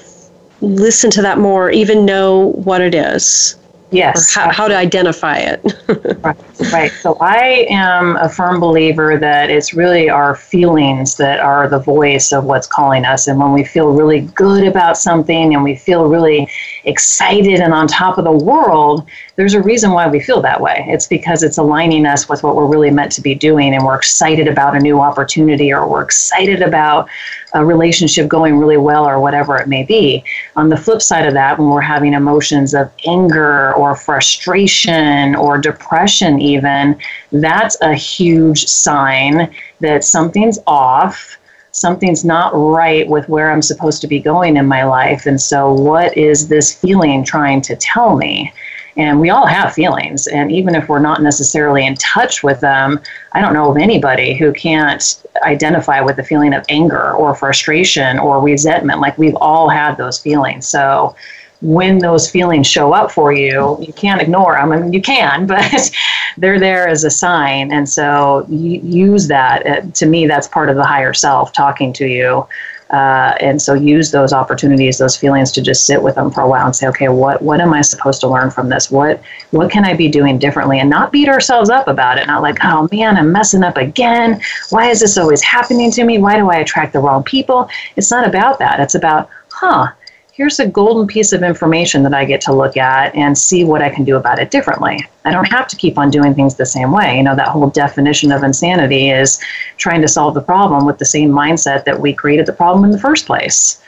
listen 0.61 1.09
to 1.11 1.21
that 1.21 1.37
more, 1.37 1.71
even 1.71 2.05
know 2.05 2.51
what 2.53 2.81
it 2.81 2.93
is? 2.93 3.55
Yes. 3.93 4.33
How, 4.33 4.51
how 4.51 4.67
to 4.67 4.75
identify 4.75 5.37
it? 5.37 5.61
Right, 6.23 6.37
right. 6.71 6.91
So 6.91 7.17
I 7.19 7.67
am 7.69 8.15
a 8.15 8.29
firm 8.29 8.59
believer 8.59 9.17
that 9.19 9.49
it's 9.49 9.73
really 9.73 10.09
our 10.09 10.35
feelings 10.35 11.17
that 11.17 11.39
are 11.39 11.67
the 11.67 11.79
voice 11.79 12.31
of 12.31 12.45
what's 12.45 12.65
calling 12.65 13.03
us. 13.03 13.27
And 13.27 13.39
when 13.39 13.51
we 13.51 13.63
feel 13.65 13.91
really 13.91 14.21
good 14.21 14.65
about 14.65 14.97
something 14.97 15.53
and 15.53 15.63
we 15.63 15.75
feel 15.75 16.07
really 16.07 16.47
excited 16.85 17.59
and 17.59 17.73
on 17.73 17.87
top 17.87 18.17
of 18.17 18.23
the 18.23 18.31
world, 18.31 19.05
there's 19.35 19.53
a 19.53 19.61
reason 19.61 19.91
why 19.91 20.07
we 20.07 20.19
feel 20.19 20.41
that 20.41 20.61
way. 20.61 20.85
It's 20.87 21.07
because 21.07 21.43
it's 21.43 21.57
aligning 21.57 22.05
us 22.05 22.29
with 22.29 22.41
what 22.41 22.55
we're 22.55 22.67
really 22.67 22.91
meant 22.91 23.11
to 23.13 23.21
be 23.21 23.35
doing 23.35 23.73
and 23.73 23.83
we're 23.83 23.97
excited 23.97 24.47
about 24.47 24.75
a 24.75 24.79
new 24.79 24.99
opportunity 25.01 25.73
or 25.73 25.87
we're 25.87 26.03
excited 26.03 26.61
about 26.61 27.09
a 27.53 27.63
relationship 27.63 28.27
going 28.27 28.57
really 28.57 28.77
well 28.77 29.07
or 29.07 29.19
whatever 29.19 29.57
it 29.57 29.67
may 29.67 29.83
be. 29.83 30.23
On 30.55 30.69
the 30.69 30.77
flip 30.77 31.01
side 31.01 31.27
of 31.27 31.33
that, 31.33 31.59
when 31.59 31.69
we're 31.69 31.81
having 31.81 32.13
emotions 32.13 32.73
of 32.73 32.91
anger 33.05 33.73
or 33.75 33.95
frustration 33.95 35.35
or 35.35 35.57
depression, 35.57 36.39
even, 36.41 36.99
that's 37.31 37.77
a 37.81 37.93
huge 37.93 38.67
sign 38.67 39.53
that 39.81 40.03
something's 40.03 40.59
off. 40.65 41.37
Something's 41.71 42.23
not 42.25 42.51
right 42.53 43.07
with 43.07 43.29
where 43.29 43.51
I'm 43.51 43.61
supposed 43.61 44.01
to 44.01 44.07
be 44.07 44.19
going 44.19 44.57
in 44.57 44.67
my 44.67 44.83
life. 44.83 45.25
And 45.25 45.41
so, 45.41 45.73
what 45.73 46.15
is 46.17 46.47
this 46.47 46.73
feeling 46.73 47.23
trying 47.23 47.61
to 47.61 47.75
tell 47.75 48.15
me? 48.15 48.53
And 48.95 49.19
we 49.19 49.29
all 49.29 49.45
have 49.45 49.73
feelings. 49.73 50.27
And 50.27 50.51
even 50.51 50.75
if 50.75 50.87
we're 50.87 50.99
not 50.99 51.21
necessarily 51.21 51.85
in 51.85 51.95
touch 51.95 52.43
with 52.43 52.59
them, 52.59 52.99
I 53.31 53.41
don't 53.41 53.53
know 53.53 53.71
of 53.71 53.77
anybody 53.77 54.35
who 54.35 54.53
can't 54.53 55.23
identify 55.43 56.01
with 56.01 56.15
the 56.15 56.23
feeling 56.23 56.53
of 56.53 56.63
anger 56.69 57.13
or 57.13 57.35
frustration 57.35 58.19
or 58.19 58.41
resentment. 58.41 58.99
Like 59.01 59.17
we've 59.17 59.35
all 59.35 59.69
had 59.69 59.95
those 59.95 60.19
feelings. 60.19 60.67
So 60.67 61.15
when 61.61 61.97
those 61.97 62.29
feelings 62.29 62.67
show 62.67 62.93
up 62.93 63.09
for 63.09 63.31
you, 63.31 63.77
you 63.81 63.93
can't 63.93 64.21
ignore 64.21 64.55
them. 64.55 64.71
I 64.71 64.79
mean, 64.79 64.93
you 64.93 65.01
can, 65.01 65.47
but 65.47 65.91
they're 66.37 66.59
there 66.59 66.87
as 66.87 67.03
a 67.03 67.09
sign. 67.09 67.71
And 67.71 67.87
so 67.87 68.45
use 68.49 69.27
that. 69.27 69.65
Uh, 69.65 69.81
To 69.93 70.05
me, 70.05 70.27
that's 70.27 70.47
part 70.47 70.69
of 70.69 70.75
the 70.75 70.83
higher 70.83 71.13
self 71.13 71.53
talking 71.53 71.93
to 71.93 72.05
you. 72.05 72.45
Uh, 72.93 73.35
and 73.39 73.59
so 73.59 73.73
use 73.73 74.11
those 74.11 74.33
opportunities, 74.33 74.99
those 74.99 75.17
feelings 75.17 75.51
to 75.51 75.63
just 75.63 75.87
sit 75.87 76.01
with 76.01 76.13
them 76.13 76.29
for 76.29 76.41
a 76.41 76.47
while 76.47 76.67
and 76.67 76.75
say, 76.75 76.87
okay, 76.87 77.09
what, 77.09 77.41
what 77.41 77.59
am 77.59 77.73
I 77.73 77.81
supposed 77.81 78.21
to 78.21 78.27
learn 78.27 78.51
from 78.51 78.69
this? 78.69 78.91
What, 78.91 79.19
what 79.49 79.71
can 79.71 79.83
I 79.83 79.95
be 79.95 80.07
doing 80.07 80.37
differently? 80.37 80.79
And 80.79 80.91
not 80.91 81.11
beat 81.11 81.27
ourselves 81.27 81.71
up 81.71 81.87
about 81.87 82.19
it. 82.19 82.27
Not 82.27 82.43
like, 82.43 82.63
oh 82.63 82.87
man, 82.91 83.17
I'm 83.17 83.31
messing 83.31 83.63
up 83.63 83.77
again. 83.77 84.39
Why 84.69 84.91
is 84.91 84.99
this 84.99 85.17
always 85.17 85.41
happening 85.41 85.89
to 85.89 86.03
me? 86.03 86.19
Why 86.19 86.37
do 86.37 86.51
I 86.51 86.57
attract 86.57 86.93
the 86.93 86.99
wrong 86.99 87.23
people? 87.23 87.67
It's 87.95 88.11
not 88.11 88.27
about 88.27 88.59
that. 88.59 88.79
It's 88.79 88.93
about 88.93 89.27
huh, 89.49 89.87
here's 90.33 90.59
a 90.59 90.65
golden 90.65 91.05
piece 91.05 91.31
of 91.31 91.43
information 91.43 92.01
that 92.01 92.13
I 92.13 92.25
get 92.25 92.41
to 92.41 92.53
look 92.53 92.75
at 92.75 93.13
and 93.13 93.37
see 93.37 93.63
what 93.63 93.83
I 93.83 93.89
can 93.89 94.03
do 94.03 94.17
about 94.17 94.39
it 94.39 94.49
differently. 94.49 94.99
I 95.25 95.31
don't 95.31 95.45
have 95.45 95.67
to 95.67 95.75
keep 95.75 95.99
on 95.99 96.09
doing 96.09 96.33
things 96.33 96.55
the 96.55 96.65
same 96.65 96.91
way. 96.91 97.17
You 97.17 97.23
know, 97.23 97.35
that 97.35 97.49
whole 97.49 97.69
definition 97.69 98.31
of 98.31 98.41
insanity 98.41 99.11
is 99.11 99.39
trying 99.77 100.01
to 100.01 100.07
solve 100.07 100.33
the 100.33 100.41
problem 100.41 100.87
with 100.87 100.97
the 100.97 101.05
same 101.05 101.29
mindset 101.29 101.85
that 101.85 102.01
we 102.01 102.13
created 102.13 102.47
the 102.47 102.53
problem 102.53 102.83
in 102.83 102.89
the 102.89 102.99
first 102.99 103.27
place. 103.27 103.79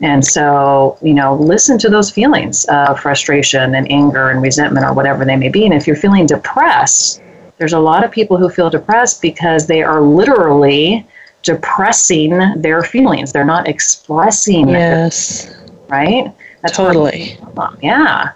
And 0.00 0.24
so, 0.24 0.96
you 1.02 1.12
know, 1.12 1.34
listen 1.34 1.76
to 1.78 1.90
those 1.90 2.10
feelings 2.10 2.64
of 2.64 2.98
frustration 2.98 3.74
and 3.74 3.90
anger 3.92 4.30
and 4.30 4.40
resentment 4.40 4.86
or 4.86 4.94
whatever 4.94 5.26
they 5.26 5.36
may 5.36 5.50
be. 5.50 5.66
And 5.66 5.74
if 5.74 5.86
you're 5.86 5.96
feeling 5.96 6.24
depressed, 6.24 7.20
there's 7.58 7.74
a 7.74 7.78
lot 7.78 8.04
of 8.04 8.10
people 8.10 8.38
who 8.38 8.48
feel 8.48 8.70
depressed 8.70 9.20
because 9.20 9.66
they 9.66 9.82
are 9.82 10.00
literally 10.00 11.06
depressing 11.42 12.30
their 12.56 12.82
feelings. 12.82 13.32
They're 13.32 13.44
not 13.44 13.68
expressing 13.68 14.70
yes 14.70 15.54
right? 15.94 16.32
That's 16.62 16.76
totally. 16.76 17.38
Yeah. 17.80 18.32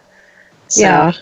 So. 0.68 0.80
Yeah. 0.80 1.12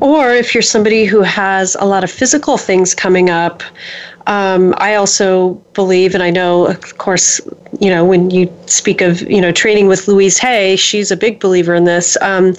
Or 0.00 0.30
if 0.30 0.54
you're 0.54 0.62
somebody 0.62 1.04
who 1.06 1.22
has 1.22 1.74
a 1.76 1.84
lot 1.84 2.04
of 2.04 2.10
physical 2.10 2.58
things 2.58 2.94
coming 2.94 3.30
up, 3.30 3.62
um, 4.26 4.74
I 4.76 4.96
also 4.96 5.54
believe, 5.72 6.14
and 6.14 6.22
I 6.22 6.30
know, 6.30 6.66
of 6.66 6.98
course, 6.98 7.40
you 7.80 7.88
know, 7.88 8.04
when 8.04 8.30
you 8.30 8.52
speak 8.66 9.00
of, 9.00 9.22
you 9.22 9.40
know, 9.40 9.52
training 9.52 9.86
with 9.86 10.08
Louise 10.08 10.38
Hay, 10.38 10.76
she's 10.76 11.10
a 11.10 11.16
big 11.16 11.40
believer 11.40 11.74
in 11.74 11.84
this, 11.84 12.18
um, 12.20 12.54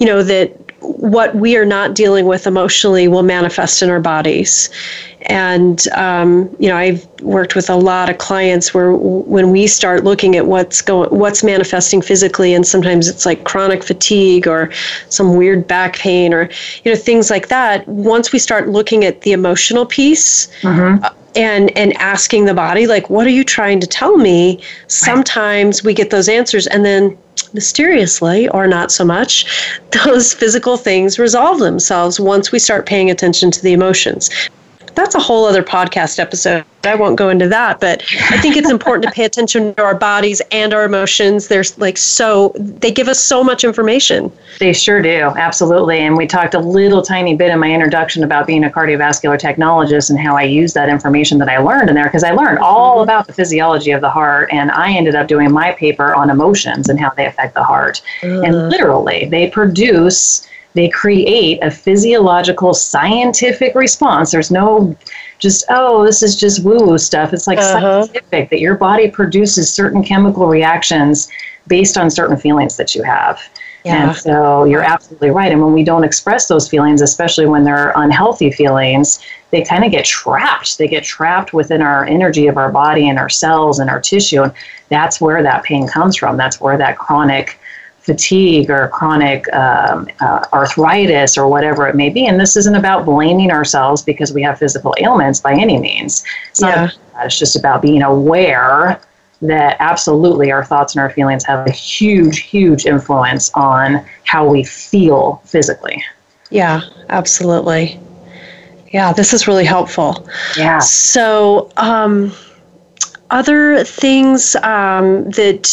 you 0.00 0.06
know, 0.06 0.22
that 0.22 0.69
what 0.80 1.34
we 1.34 1.56
are 1.56 1.64
not 1.64 1.94
dealing 1.94 2.26
with 2.26 2.46
emotionally 2.46 3.08
will 3.08 3.22
manifest 3.22 3.82
in 3.82 3.90
our 3.90 4.00
bodies. 4.00 4.70
And 5.22 5.86
um, 5.88 6.54
you 6.58 6.68
know, 6.68 6.76
I've 6.76 7.06
worked 7.20 7.54
with 7.54 7.68
a 7.68 7.76
lot 7.76 8.08
of 8.08 8.18
clients 8.18 8.72
where 8.72 8.92
when 8.92 9.50
we 9.50 9.66
start 9.66 10.04
looking 10.04 10.34
at 10.36 10.46
what's 10.46 10.80
going, 10.80 11.10
what's 11.10 11.44
manifesting 11.44 12.00
physically, 12.00 12.54
and 12.54 12.66
sometimes 12.66 13.06
it's 13.06 13.26
like 13.26 13.44
chronic 13.44 13.84
fatigue 13.84 14.46
or 14.46 14.70
some 15.10 15.36
weird 15.36 15.66
back 15.66 15.96
pain 15.96 16.32
or 16.32 16.48
you 16.84 16.92
know 16.92 16.96
things 16.96 17.30
like 17.30 17.48
that. 17.48 17.86
Once 17.86 18.32
we 18.32 18.38
start 18.38 18.68
looking 18.68 19.04
at 19.04 19.20
the 19.22 19.32
emotional 19.32 19.84
piece. 19.84 20.48
Mm-hmm. 20.62 21.04
And 21.36 21.76
and 21.76 21.96
asking 21.96 22.46
the 22.46 22.54
body 22.54 22.86
like 22.86 23.08
what 23.08 23.26
are 23.26 23.30
you 23.30 23.44
trying 23.44 23.80
to 23.80 23.86
tell 23.86 24.16
me? 24.16 24.60
Sometimes 24.88 25.84
we 25.84 25.94
get 25.94 26.10
those 26.10 26.28
answers 26.28 26.66
and 26.66 26.84
then 26.84 27.16
mysteriously 27.52 28.48
or 28.48 28.66
not 28.66 28.92
so 28.92 29.04
much 29.04 29.78
those 30.04 30.32
physical 30.32 30.76
things 30.76 31.18
resolve 31.18 31.58
themselves 31.58 32.20
once 32.20 32.52
we 32.52 32.58
start 32.58 32.86
paying 32.86 33.10
attention 33.10 33.50
to 33.50 33.62
the 33.62 33.72
emotions 33.72 34.30
that's 34.94 35.14
a 35.14 35.20
whole 35.20 35.44
other 35.44 35.62
podcast 35.62 36.18
episode. 36.18 36.64
I 36.84 36.94
won't 36.94 37.16
go 37.16 37.28
into 37.28 37.46
that, 37.48 37.78
but 37.78 38.02
I 38.30 38.40
think 38.40 38.56
it's 38.56 38.70
important 38.70 39.04
to 39.04 39.10
pay 39.10 39.24
attention 39.24 39.74
to 39.74 39.82
our 39.82 39.94
bodies 39.94 40.40
and 40.50 40.72
our 40.72 40.84
emotions. 40.84 41.48
There's 41.48 41.76
like 41.78 41.98
so 41.98 42.54
they 42.56 42.90
give 42.90 43.08
us 43.08 43.20
so 43.22 43.44
much 43.44 43.64
information. 43.64 44.32
They 44.58 44.72
sure 44.72 45.02
do, 45.02 45.32
absolutely. 45.36 45.98
And 45.98 46.16
we 46.16 46.26
talked 46.26 46.54
a 46.54 46.58
little 46.58 47.02
tiny 47.02 47.36
bit 47.36 47.50
in 47.50 47.58
my 47.58 47.70
introduction 47.70 48.24
about 48.24 48.46
being 48.46 48.64
a 48.64 48.70
cardiovascular 48.70 49.38
technologist 49.38 50.10
and 50.10 50.18
how 50.18 50.36
I 50.36 50.44
use 50.44 50.72
that 50.72 50.88
information 50.88 51.38
that 51.38 51.48
I 51.48 51.58
learned 51.58 51.90
in 51.90 51.94
there 51.94 52.04
because 52.04 52.24
I 52.24 52.30
learned 52.30 52.58
all 52.58 52.96
mm-hmm. 52.96 53.02
about 53.04 53.26
the 53.26 53.34
physiology 53.34 53.90
of 53.90 54.00
the 54.00 54.10
heart, 54.10 54.48
and 54.52 54.70
I 54.70 54.92
ended 54.92 55.14
up 55.14 55.28
doing 55.28 55.52
my 55.52 55.72
paper 55.72 56.14
on 56.14 56.30
emotions 56.30 56.88
and 56.88 56.98
how 56.98 57.10
they 57.10 57.26
affect 57.26 57.54
the 57.54 57.64
heart. 57.64 58.00
Uh. 58.22 58.40
And 58.40 58.70
literally, 58.70 59.26
they 59.26 59.50
produce 59.50 60.46
they 60.74 60.88
create 60.88 61.58
a 61.62 61.70
physiological 61.70 62.74
scientific 62.74 63.74
response. 63.74 64.30
There's 64.30 64.50
no 64.50 64.96
just, 65.38 65.64
oh, 65.68 66.04
this 66.04 66.22
is 66.22 66.36
just 66.36 66.62
woo 66.62 66.78
woo 66.78 66.98
stuff. 66.98 67.32
It's 67.32 67.46
like 67.46 67.58
uh-huh. 67.58 68.04
scientific 68.04 68.50
that 68.50 68.60
your 68.60 68.76
body 68.76 69.10
produces 69.10 69.72
certain 69.72 70.04
chemical 70.04 70.46
reactions 70.46 71.28
based 71.66 71.96
on 71.96 72.10
certain 72.10 72.36
feelings 72.36 72.76
that 72.76 72.94
you 72.94 73.02
have. 73.02 73.40
Yeah. 73.84 74.08
And 74.08 74.16
so 74.16 74.64
you're 74.64 74.82
absolutely 74.82 75.30
right. 75.30 75.50
And 75.50 75.62
when 75.62 75.72
we 75.72 75.84
don't 75.84 76.04
express 76.04 76.48
those 76.48 76.68
feelings, 76.68 77.00
especially 77.00 77.46
when 77.46 77.64
they're 77.64 77.92
unhealthy 77.96 78.50
feelings, 78.50 79.20
they 79.50 79.62
kind 79.62 79.84
of 79.84 79.90
get 79.90 80.04
trapped. 80.04 80.76
They 80.76 80.86
get 80.86 81.02
trapped 81.02 81.54
within 81.54 81.80
our 81.80 82.04
energy 82.04 82.46
of 82.46 82.58
our 82.58 82.70
body 82.70 83.08
and 83.08 83.18
our 83.18 83.30
cells 83.30 83.78
and 83.78 83.88
our 83.88 84.00
tissue. 84.00 84.42
And 84.42 84.52
that's 84.90 85.20
where 85.20 85.42
that 85.42 85.64
pain 85.64 85.88
comes 85.88 86.16
from. 86.16 86.36
That's 86.36 86.60
where 86.60 86.76
that 86.76 86.98
chronic 86.98 87.58
fatigue 88.10 88.70
or 88.70 88.88
chronic 88.88 89.40
um, 89.52 90.08
uh, 90.20 90.44
arthritis 90.52 91.38
or 91.38 91.46
whatever 91.46 91.86
it 91.86 91.94
may 91.94 92.10
be. 92.10 92.26
And 92.26 92.40
this 92.40 92.56
isn't 92.56 92.74
about 92.74 93.04
blaming 93.04 93.50
ourselves 93.52 94.02
because 94.02 94.32
we 94.32 94.42
have 94.42 94.58
physical 94.58 94.94
ailments 94.98 95.38
by 95.38 95.52
any 95.52 95.78
means. 95.78 96.24
It's 96.50 96.60
yeah. 96.60 96.74
not 96.74 96.98
it's 97.24 97.38
just 97.38 97.54
about 97.54 97.82
being 97.82 98.02
aware 98.02 99.00
that 99.42 99.76
absolutely 99.78 100.50
our 100.50 100.64
thoughts 100.64 100.94
and 100.94 101.00
our 101.00 101.10
feelings 101.10 101.44
have 101.44 101.66
a 101.66 101.70
huge, 101.70 102.40
huge 102.40 102.84
influence 102.84 103.50
on 103.54 104.04
how 104.24 104.46
we 104.46 104.64
feel 104.64 105.40
physically. 105.44 106.02
Yeah, 106.50 106.80
absolutely. 107.08 108.00
Yeah, 108.92 109.12
this 109.12 109.32
is 109.32 109.46
really 109.46 109.64
helpful. 109.64 110.28
Yeah. 110.56 110.80
So, 110.80 111.70
um, 111.76 112.32
other 113.30 113.84
things 113.84 114.56
um, 114.56 115.30
that 115.30 115.64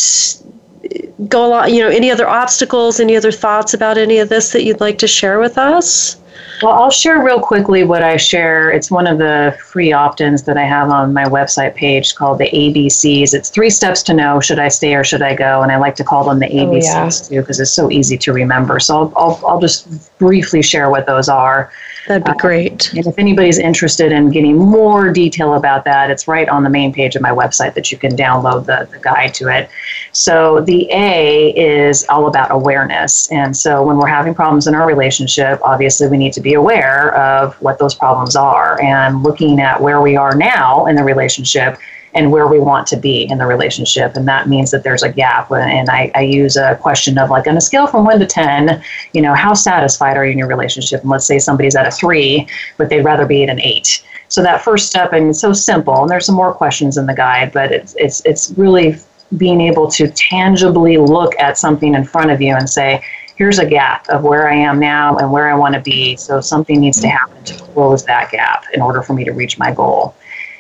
go 1.28 1.48
along, 1.48 1.74
you 1.74 1.82
know, 1.82 1.90
any 1.90 2.12
other 2.12 2.28
obstacles, 2.28 3.00
any 3.00 3.16
other 3.16 3.32
thoughts 3.32 3.74
about 3.74 3.98
any 3.98 4.20
of 4.20 4.30
this 4.30 4.52
that 4.52 4.64
you'd 4.64 4.80
like 4.80 4.98
to 5.00 5.08
share 5.08 5.40
with 5.40 5.58
us? 5.58 6.18
Well, 6.62 6.74
I'll 6.74 6.92
share 6.92 7.24
real 7.24 7.40
quickly 7.40 7.84
what 7.84 8.02
I 8.02 8.18
share. 8.18 8.72
It's 8.72 8.90
one 8.90 9.06
of 9.06 9.20
the 9.20 9.56
free 9.64 9.94
opt 9.94 10.22
ins 10.22 10.44
that 10.44 10.58
I 10.58 10.64
have 10.64 10.90
on 10.90 11.14
my 11.14 11.26
website 11.26 11.76
page 11.76 12.16
called 12.16 12.40
the 12.40 12.50
ABCs. 12.50 13.34
It's 13.34 13.50
three 13.50 13.70
steps 13.70 14.02
to 14.04 14.14
know 14.14 14.40
should 14.40 14.58
I 14.58 14.68
stay 14.68 14.96
or 14.96 15.04
should 15.04 15.22
I 15.22 15.36
go? 15.36 15.62
And 15.62 15.72
I 15.72 15.78
like 15.78 15.96
to 15.96 16.04
call 16.04 16.24
them 16.24 16.40
the 16.40 16.48
ABCs 16.48 16.94
oh, 16.96 17.04
yeah. 17.04 17.10
too 17.10 17.42
because 17.42 17.60
it's 17.60 17.72
so 17.72 17.92
easy 17.92 18.18
to 18.18 18.34
remember. 18.34 18.80
So 18.80 18.98
I'll, 18.98 19.14
I'll, 19.16 19.46
I'll 19.48 19.62
just 19.62 20.18
briefly 20.18 20.64
share 20.64 20.90
what 20.90 21.06
those 21.06 21.30
are. 21.30 21.72
That'd 22.08 22.24
be 22.24 22.32
great. 22.40 22.88
Uh, 22.88 23.00
and 23.00 23.08
if 23.08 23.20
anybody's 23.20 23.58
interested 23.58 24.14
in 24.14 24.30
getting 24.30 24.58
more 24.58 25.12
detail 25.12 25.56
about 25.56 25.84
that, 25.84 26.10
it's 26.10 26.26
right 26.28 26.48
on 26.48 26.64
the 26.64 26.70
main 26.70 26.94
page 26.94 27.16
of 27.18 27.22
my 27.22 27.32
website 27.32 27.74
that 27.74 27.92
you 27.92 27.98
can 27.98 28.16
download 28.16 28.66
the, 28.66 28.88
the 28.92 29.00
guide 29.00 29.34
to 29.36 29.50
it. 29.50 29.70
So 30.14 30.62
the 30.62 30.90
A 30.92 31.50
is 31.50 32.06
all 32.08 32.28
about 32.28 32.50
awareness. 32.52 33.30
And 33.32 33.56
so 33.56 33.84
when 33.84 33.98
we're 33.98 34.08
having 34.08 34.34
problems 34.34 34.68
in 34.68 34.76
our 34.76 34.88
relationship, 34.88 35.60
obviously 35.64 36.08
we 36.08 36.18
need 36.18 36.32
to 36.34 36.42
be 36.42 36.54
aware 36.54 37.14
of 37.16 37.56
what 37.62 37.78
those 37.78 37.94
problems 37.94 38.38
are 38.38 38.82
and 38.82 39.22
looking 39.22 39.60
at 39.60 39.82
where 39.82 40.02
we 40.02 40.16
are 40.16 40.34
now 40.34 40.86
in 40.86 40.96
the 40.96 41.04
relationship 41.04 41.78
and 42.18 42.32
where 42.32 42.48
we 42.48 42.60
want 42.60 42.88
to 42.88 42.98
be 42.98 43.30
in 43.30 43.38
the 43.38 43.46
relationship. 43.46 44.16
And 44.16 44.28
that 44.28 44.50
means 44.50 44.72
that 44.72 44.82
there's 44.82 45.04
a 45.04 45.12
gap. 45.12 45.52
And 45.52 45.88
I, 45.88 46.12
I 46.16 46.22
use 46.22 46.58
a 46.58 46.76
question 46.78 47.20
of 47.20 47.30
like 47.30 47.46
on 47.46 47.56
a 47.56 47.62
scale 47.62 47.86
from 47.86 48.06
one 48.06 48.20
to 48.20 48.26
10, 48.26 48.84
you 49.14 49.22
know, 49.22 49.36
how 49.36 49.54
satisfied 49.54 50.18
are 50.18 50.26
you 50.26 50.32
in 50.32 50.38
your 50.40 50.48
relationship? 50.48 51.02
And 51.02 51.12
let's 51.12 51.28
say 51.28 51.38
somebody's 51.38 51.76
at 51.76 51.86
a 51.86 51.92
three, 51.92 52.48
but 52.78 52.90
they'd 52.90 53.04
rather 53.04 53.28
be 53.28 53.44
at 53.44 53.50
an 53.52 53.62
eight. 53.62 54.04
So 54.30 54.42
that 54.42 54.64
first 54.64 54.88
step, 54.88 55.14
and 55.14 55.30
it's 55.30 55.40
so 55.40 55.54
simple, 55.54 56.02
and 56.02 56.10
there's 56.10 56.26
some 56.26 56.36
more 56.36 56.54
questions 56.54 56.98
in 56.98 57.06
the 57.06 57.14
guide, 57.14 57.52
but 57.54 57.72
it's, 57.72 57.96
it's, 57.98 58.26
it's 58.26 58.52
really 58.58 58.96
being 59.38 59.62
able 59.62 59.90
to 59.92 60.10
tangibly 60.10 60.98
look 60.98 61.34
at 61.40 61.58
something 61.60 61.94
in 61.94 62.04
front 62.04 62.32
of 62.32 62.42
you 62.42 62.56
and 62.56 62.68
say, 62.68 63.04
here's 63.36 63.60
a 63.60 63.66
gap 63.66 64.10
of 64.10 64.24
where 64.24 64.50
I 64.50 64.56
am 64.56 64.80
now 64.80 65.18
and 65.18 65.32
where 65.32 65.52
I 65.52 65.56
want 65.56 65.76
to 65.76 65.82
be. 65.82 66.16
So 66.16 66.42
something 66.42 66.80
needs 66.80 67.00
to 67.02 67.10
happen 67.10 67.44
to 67.44 67.54
close 67.66 68.04
that 68.06 68.32
gap 68.32 68.66
in 68.74 68.82
order 68.82 69.04
for 69.04 69.14
me 69.14 69.24
to 69.26 69.32
reach 69.32 69.60
my 69.60 69.72
goal. 69.72 70.16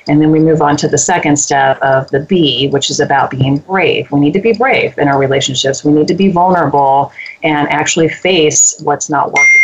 And 0.09 0.21
then 0.21 0.31
we 0.31 0.39
move 0.39 0.61
on 0.61 0.77
to 0.77 0.87
the 0.87 0.97
second 0.97 1.37
step 1.37 1.79
of 1.81 2.09
the 2.11 2.21
B, 2.21 2.69
which 2.69 2.89
is 2.89 2.99
about 2.99 3.31
being 3.31 3.57
brave. 3.57 4.09
We 4.11 4.19
need 4.19 4.33
to 4.33 4.41
be 4.41 4.53
brave 4.53 4.97
in 4.97 5.07
our 5.07 5.19
relationships. 5.19 5.83
We 5.83 5.91
need 5.91 6.07
to 6.07 6.15
be 6.15 6.31
vulnerable 6.31 7.11
and 7.43 7.67
actually 7.69 8.09
face 8.09 8.79
what's 8.81 9.09
not 9.09 9.27
working 9.27 9.61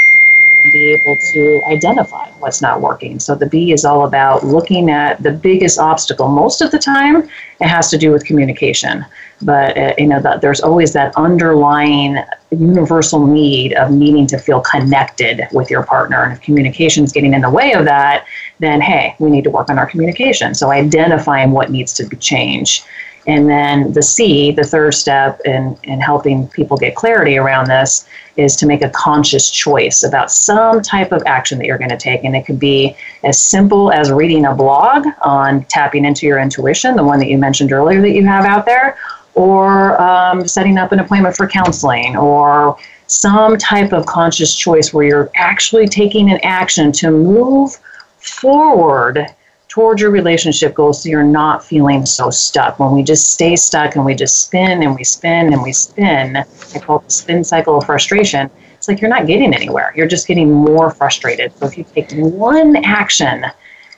and 0.64 0.72
be 0.72 0.94
able 0.94 1.18
to 1.34 1.62
identify 1.68 2.30
what's 2.39 2.62
not 2.62 2.82
working. 2.82 3.20
So 3.20 3.36
the 3.36 3.46
B 3.46 3.72
is 3.72 3.86
all 3.86 4.06
about 4.06 4.46
looking 4.46 4.89
at 4.89 5.22
the 5.22 5.32
biggest 5.32 5.78
obstacle. 5.78 6.30
Most 6.30 6.62
of 6.62 6.72
the 6.72 6.80
time, 6.80 7.30
it 7.60 7.68
has 7.68 7.89
to 7.89 7.98
do 7.98 8.12
with 8.12 8.26
communication. 8.26 9.06
But 9.41 9.78
uh, 9.78 9.94
you 9.98 10.08
know, 10.08 10.22
the, 10.22 10.39
there's 10.41 10.62
always 10.62 10.94
that 10.94 11.14
underlying 11.16 12.18
universal 12.56 13.26
need 13.26 13.74
of 13.74 13.91
needing 13.91 14.28
to 14.28 14.38
feel 14.38 14.62
connected 14.62 15.47
with 15.51 15.70
your 15.70 15.84
partner. 15.84 16.24
And 16.24 16.34
if 16.34 16.41
communication 16.41 17.04
is 17.04 17.12
getting 17.12 17.34
in 17.34 17.41
the 17.41 17.49
way 17.49 17.74
of 17.74 17.86
that, 17.86 18.26
then 18.60 18.82
hey, 18.82 19.16
we 19.20 19.30
need 19.30 19.43
to 19.43 19.49
work 19.49 19.70
on 19.70 19.78
our 19.78 19.86
communication. 19.86 20.54
So 20.54 20.72
identifying 20.72 21.51
what 21.51 21.72
needs 21.72 21.93
to 21.93 22.06
be 22.06 22.16
changed. 22.18 22.86
And 23.26 23.49
then 23.49 23.93
the 23.93 24.01
C, 24.01 24.51
the 24.51 24.64
third 24.64 24.93
step 24.93 25.39
in, 25.45 25.78
in 25.84 26.01
helping 26.01 26.47
people 26.49 26.76
get 26.76 26.95
clarity 26.95 27.38
around 27.38 27.68
this, 27.68 28.06
is 28.36 28.56
to 28.58 28.66
make 28.66 28.82
a 28.82 28.89
conscious 28.89 29.49
choice 29.49 30.04
about 30.04 30.32
some 30.32 30.82
type 30.82 31.12
of 31.12 31.24
action 31.26 31.58
that 31.60 31.66
you're 31.66 31.78
going 31.78 31.89
to 31.89 31.97
take. 31.97 32.26
And 32.26 32.36
it 32.36 32.45
could 32.45 32.60
be 32.60 32.97
as 33.24 33.41
simple 33.41 33.91
as 33.91 34.12
reading 34.12 34.45
a 34.45 34.54
blog 34.54 35.06
on 35.22 35.64
tapping 35.66 36.04
into 36.04 36.26
your 36.26 36.39
intuition, 36.39 36.95
the 36.95 37.04
one 37.04 37.20
that 37.20 37.28
you 37.28 37.38
mentioned 37.38 37.72
earlier 37.72 38.01
that 38.01 38.12
you 38.12 38.26
have 38.26 38.43
out 38.43 38.66
there, 38.66 38.97
or 39.36 40.00
um, 40.02 40.48
setting 40.48 40.78
up 40.78 40.92
an 40.92 41.00
appointment 41.00 41.36
for 41.36 41.48
counseling, 41.48 42.16
or 42.16 42.78
some 43.08 43.58
type 43.58 43.94
of 43.94 44.06
conscious 44.06 44.56
choice 44.56 44.94
where 44.94 45.06
you're 45.06 45.32
actually 45.36 45.88
taking 45.88 46.32
an 46.32 46.40
action 46.44 46.92
to 46.92 47.12
move 47.12 47.78
forward 48.18 49.26
towards 49.68 50.00
your 50.00 50.12
relationship 50.12 50.76
goals 50.76 51.02
so 51.02 51.10
you're 51.10 51.24
not 51.24 51.66
feeling 51.66 52.06
so 52.06 52.30
stuck. 52.30 52.80
When 52.80 52.92
we 52.92 53.02
just 53.02 53.34
stay 53.34 53.56
stuck 53.56 53.96
and 53.96 54.06
we 54.06 54.14
just 54.14 54.46
spin 54.46 54.84
and 54.84 54.96
we 54.96 55.04
spin 55.04 55.52
and 55.52 55.64
we 55.64 55.74
spin, 55.74 56.38
I 56.38 56.80
call 56.80 57.00
it 57.00 57.06
the 57.06 57.12
spin 57.12 57.44
cycle 57.44 57.78
of 57.78 57.86
frustration. 57.86 58.52
It's 58.76 58.88
like 58.88 59.02
you're 59.02 59.10
not 59.10 59.26
getting 59.26 59.54
anywhere. 59.54 59.92
You're 59.96 60.08
just 60.08 60.28
getting 60.28 60.52
more 60.52 60.92
frustrated. 60.92 61.58
So 61.58 61.66
if 61.66 61.78
you 61.78 61.86
take 61.86 62.12
one 62.12 62.76
action 62.86 63.46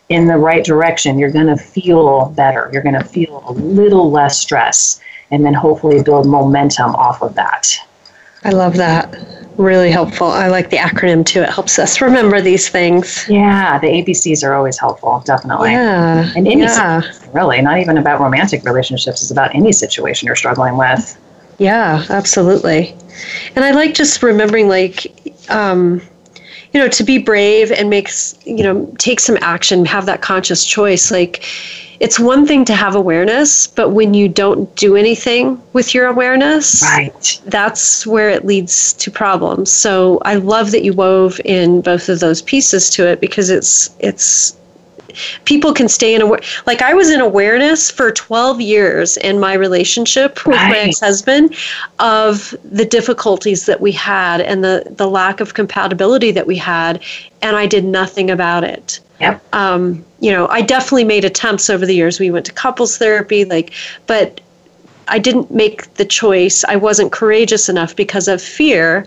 in 0.09 0.27
the 0.27 0.37
right 0.37 0.63
direction, 0.63 1.19
you're 1.19 1.31
going 1.31 1.47
to 1.47 1.57
feel 1.57 2.29
better. 2.29 2.69
You're 2.71 2.83
going 2.83 2.97
to 2.99 3.03
feel 3.03 3.43
a 3.47 3.51
little 3.51 4.11
less 4.11 4.39
stress 4.39 5.01
and 5.31 5.45
then 5.45 5.53
hopefully 5.53 6.01
build 6.01 6.27
momentum 6.27 6.95
off 6.95 7.21
of 7.21 7.35
that. 7.35 7.77
I 8.43 8.49
love 8.49 8.75
that. 8.77 9.17
Really 9.57 9.89
helpful. 9.89 10.27
I 10.27 10.47
like 10.47 10.69
the 10.69 10.77
acronym 10.77 11.25
too. 11.25 11.41
It 11.41 11.49
helps 11.49 11.79
us 11.79 12.01
remember 12.01 12.41
these 12.41 12.69
things. 12.69 13.25
Yeah, 13.27 13.79
the 13.79 13.87
ABCs 13.87 14.43
are 14.43 14.53
always 14.53 14.77
helpful, 14.77 15.23
definitely. 15.25 15.71
Yeah. 15.71 16.31
And 16.35 16.47
any 16.47 16.61
yeah. 16.61 17.01
really, 17.33 17.61
not 17.61 17.79
even 17.79 17.97
about 17.97 18.19
romantic 18.19 18.63
relationships, 18.63 19.21
it's 19.21 19.31
about 19.31 19.55
any 19.55 19.71
situation 19.71 20.27
you're 20.27 20.35
struggling 20.35 20.77
with. 20.77 21.19
Yeah, 21.57 22.05
absolutely. 22.09 22.95
And 23.55 23.63
I 23.63 23.71
like 23.71 23.93
just 23.93 24.21
remembering 24.21 24.67
like 24.67 25.07
um 25.49 26.01
you 26.73 26.79
know 26.81 26.89
to 26.89 27.03
be 27.03 27.17
brave 27.17 27.71
and 27.71 27.89
makes 27.89 28.37
you 28.45 28.61
know 28.61 28.93
take 28.97 29.21
some 29.21 29.37
action 29.41 29.85
have 29.85 30.05
that 30.07 30.21
conscious 30.21 30.65
choice 30.65 31.09
like 31.09 31.45
it's 31.99 32.19
one 32.19 32.45
thing 32.45 32.65
to 32.65 32.73
have 32.73 32.95
awareness, 32.95 33.67
but 33.67 33.89
when 33.89 34.13
you 34.13 34.27
don't 34.27 34.73
do 34.75 34.95
anything 34.95 35.61
with 35.73 35.93
your 35.93 36.07
awareness, 36.07 36.81
right. 36.83 37.41
that's 37.45 38.05
where 38.05 38.29
it 38.29 38.45
leads 38.45 38.93
to 38.93 39.11
problems. 39.11 39.71
So 39.71 40.19
I 40.25 40.35
love 40.35 40.71
that 40.71 40.83
you 40.83 40.93
wove 40.93 41.39
in 41.45 41.81
both 41.81 42.09
of 42.09 42.19
those 42.19 42.41
pieces 42.41 42.89
to 42.91 43.07
it 43.07 43.21
because 43.21 43.49
it's 43.49 43.95
it's 43.99 44.57
people 45.45 45.73
can 45.73 45.87
stay 45.87 46.13
in 46.13 46.21
aware 46.21 46.41
like 46.65 46.81
i 46.81 46.93
was 46.93 47.09
in 47.09 47.21
awareness 47.21 47.89
for 47.89 48.11
12 48.11 48.59
years 48.59 49.17
in 49.17 49.39
my 49.39 49.53
relationship 49.53 50.45
with 50.45 50.57
right. 50.57 50.69
my 50.69 50.77
ex-husband 50.79 51.55
of 51.99 52.53
the 52.63 52.85
difficulties 52.85 53.65
that 53.65 53.79
we 53.79 53.93
had 53.93 54.41
and 54.41 54.63
the 54.63 54.83
the 54.97 55.07
lack 55.07 55.39
of 55.39 55.53
compatibility 55.53 56.31
that 56.31 56.47
we 56.47 56.57
had 56.57 57.01
and 57.41 57.55
i 57.55 57.65
did 57.65 57.85
nothing 57.85 58.29
about 58.29 58.63
it 58.63 58.99
Yep. 59.19 59.41
Um, 59.53 60.03
you 60.19 60.31
know, 60.31 60.47
I 60.47 60.61
definitely 60.61 61.05
made 61.05 61.25
attempts 61.25 61.69
over 61.69 61.85
the 61.85 61.95
years. 61.95 62.19
We 62.19 62.31
went 62.31 62.45
to 62.47 62.51
couples 62.53 62.97
therapy, 62.97 63.45
like, 63.45 63.73
but 64.07 64.41
I 65.07 65.19
didn't 65.19 65.51
make 65.51 65.93
the 65.95 66.05
choice. 66.05 66.63
I 66.65 66.75
wasn't 66.75 67.11
courageous 67.11 67.69
enough 67.69 67.95
because 67.95 68.27
of 68.27 68.41
fear 68.41 69.05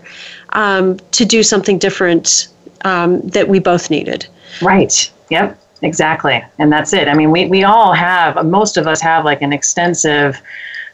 um, 0.53 0.97
to 1.11 1.25
do 1.25 1.43
something 1.43 1.77
different 1.77 2.47
um, 2.85 3.21
that 3.21 3.47
we 3.47 3.59
both 3.59 3.89
needed. 3.89 4.25
Right. 4.61 5.11
Yep. 5.29 5.59
Exactly. 5.81 6.43
And 6.57 6.71
that's 6.71 6.93
it. 6.93 7.07
I 7.07 7.13
mean, 7.13 7.31
we, 7.31 7.47
we 7.47 7.63
all 7.63 7.93
have, 7.93 8.45
most 8.45 8.77
of 8.77 8.87
us 8.87 8.99
have 9.01 9.23
like 9.23 9.41
an 9.41 9.53
extensive 9.53 10.41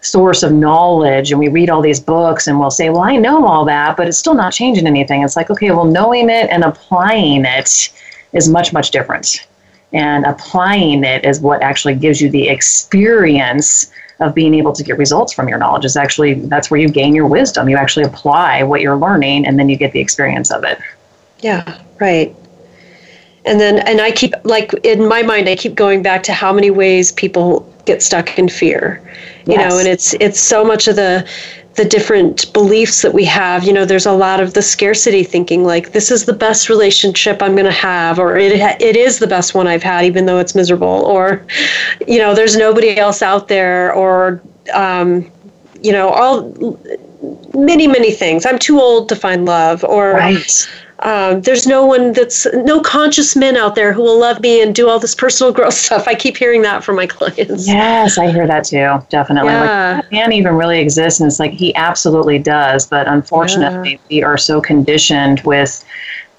source 0.02 0.44
of 0.44 0.52
knowledge 0.52 1.32
and 1.32 1.40
we 1.40 1.48
read 1.48 1.70
all 1.70 1.82
these 1.82 2.00
books 2.00 2.48
and 2.48 2.60
we'll 2.60 2.70
say, 2.70 2.90
well, 2.90 3.02
I 3.02 3.16
know 3.16 3.48
all 3.48 3.66
that, 3.66 3.98
but 3.98 4.08
it's 4.08 4.18
still 4.18 4.36
not 4.36 4.54
changing 4.54 4.86
anything. 4.86 5.24
It's 5.24 5.36
like, 5.36 5.50
okay, 5.50 5.72
well, 5.72 5.86
knowing 5.86 6.30
it 6.30 6.50
and 6.52 6.64
applying 6.64 7.46
it 7.46 7.92
is 8.36 8.48
much, 8.48 8.72
much 8.74 8.92
different. 8.92 9.48
And 9.94 10.26
applying 10.26 11.04
it 11.04 11.26
is 11.26 11.40
what 11.40 11.64
actually 11.64 11.96
gives 11.96 12.22
you 12.22 12.30
the 12.30 12.50
experience 12.50 13.92
of 14.20 14.36
being 14.36 14.54
able 14.54 14.74
to 14.74 14.84
get 14.84 14.98
results 14.98 15.34
from 15.34 15.48
your 15.50 15.58
knowledge. 15.58 15.86
Is 15.86 15.98
actually 15.98 16.36
that's 16.36 16.70
where 16.70 16.80
you 16.80 16.90
gain 16.90 17.16
your 17.16 17.28
wisdom. 17.28 17.70
You 17.70 17.78
actually 17.78 18.06
apply 18.06 18.64
what 18.64 18.82
you're 18.82 18.98
learning 18.98 19.46
and 19.46 19.58
then 19.58 19.70
you 19.70 19.78
get 19.78 19.92
the 19.92 20.00
experience 20.00 20.52
of 20.52 20.64
it. 20.64 20.80
Yeah, 21.40 21.82
right. 22.00 22.36
And 23.46 23.60
then 23.60 23.80
and 23.80 24.02
I 24.02 24.12
keep 24.12 24.34
like 24.44 24.74
in 24.84 25.08
my 25.08 25.22
mind 25.22 25.48
I 25.48 25.56
keep 25.56 25.76
going 25.76 26.02
back 26.02 26.24
to 26.24 26.34
how 26.34 26.52
many 26.52 26.72
ways 26.72 27.12
people 27.12 27.72
get 27.86 28.02
stuck 28.02 28.38
in 28.38 28.50
fear. 28.50 29.02
You 29.46 29.54
yes. 29.54 29.72
know, 29.72 29.78
and 29.78 29.88
it's 29.88 30.14
it's 30.16 30.40
so 30.40 30.64
much 30.64 30.88
of 30.88 30.96
the 30.96 31.28
the 31.76 31.86
different 31.86 32.52
beliefs 32.54 33.02
that 33.02 33.14
we 33.14 33.26
have. 33.26 33.64
You 33.64 33.74
know, 33.74 33.86
there's 33.86 34.06
a 34.06 34.12
lot 34.12 34.40
of 34.40 34.54
the 34.54 34.62
scarcity 34.62 35.24
thinking, 35.24 35.64
like 35.64 35.92
this 35.92 36.10
is 36.10 36.26
the 36.26 36.34
best 36.34 36.70
relationship 36.70 37.42
I'm 37.42 37.54
going 37.54 37.66
to 37.66 37.72
have, 37.72 38.18
or 38.18 38.38
it 38.38 38.54
it 38.82 38.96
is 38.96 39.20
the 39.20 39.28
best 39.28 39.54
one 39.54 39.68
I've 39.68 39.84
had, 39.84 40.06
even 40.06 40.26
though 40.26 40.40
it's 40.40 40.56
miserable, 40.56 40.88
or 40.88 41.46
you 42.08 42.18
know, 42.18 42.34
there's 42.34 42.56
nobody 42.56 42.98
else 42.98 43.22
out 43.22 43.48
there, 43.48 43.94
or 43.94 44.42
um, 44.74 45.30
you 45.82 45.92
know, 45.92 46.10
all 46.10 46.80
many 47.54 47.88
many 47.88 48.12
things. 48.12 48.46
I'm 48.46 48.60
too 48.60 48.80
old 48.80 49.10
to 49.10 49.16
find 49.16 49.46
love, 49.46 49.84
or 49.84 50.14
right. 50.14 50.68
Um, 51.00 51.42
there's 51.42 51.68
no 51.68 51.86
one 51.86 52.14
that's 52.14 52.48
no 52.54 52.80
conscious 52.80 53.36
men 53.36 53.58
out 53.58 53.76
there 53.76 53.92
who 53.92 54.02
will 54.02 54.20
love 54.20 54.40
me 54.40 54.62
and 54.62 54.74
do 54.74 54.88
all 54.88 54.98
this 54.98 55.14
personal 55.14 55.52
growth 55.52 55.74
stuff. 55.86 56.08
I 56.08 56.16
keep 56.16 56.38
hearing 56.38 56.62
that 56.62 56.84
from 56.84 56.96
my 56.96 57.08
clients. 57.08 57.68
Yes, 57.68 58.18
I 58.18 58.32
hear 58.32 58.48
that 58.48 58.64
too. 58.64 59.04
Definitely. 59.10 59.52
Yeah. 59.52 60.02
Like, 60.02 60.12
man 60.12 60.32
even 60.32 60.56
really 60.56 60.80
exists, 60.80 61.20
and 61.20 61.28
it's 61.28 61.40
like 61.40 61.52
he 61.52 61.76
absolutely 61.76 62.40
does. 62.40 62.88
But 62.88 63.08
unfortunately, 63.08 63.94
yeah. 63.94 64.00
we 64.10 64.24
are 64.24 64.38
so 64.38 64.62
conditioned 64.62 65.42
with 65.42 65.84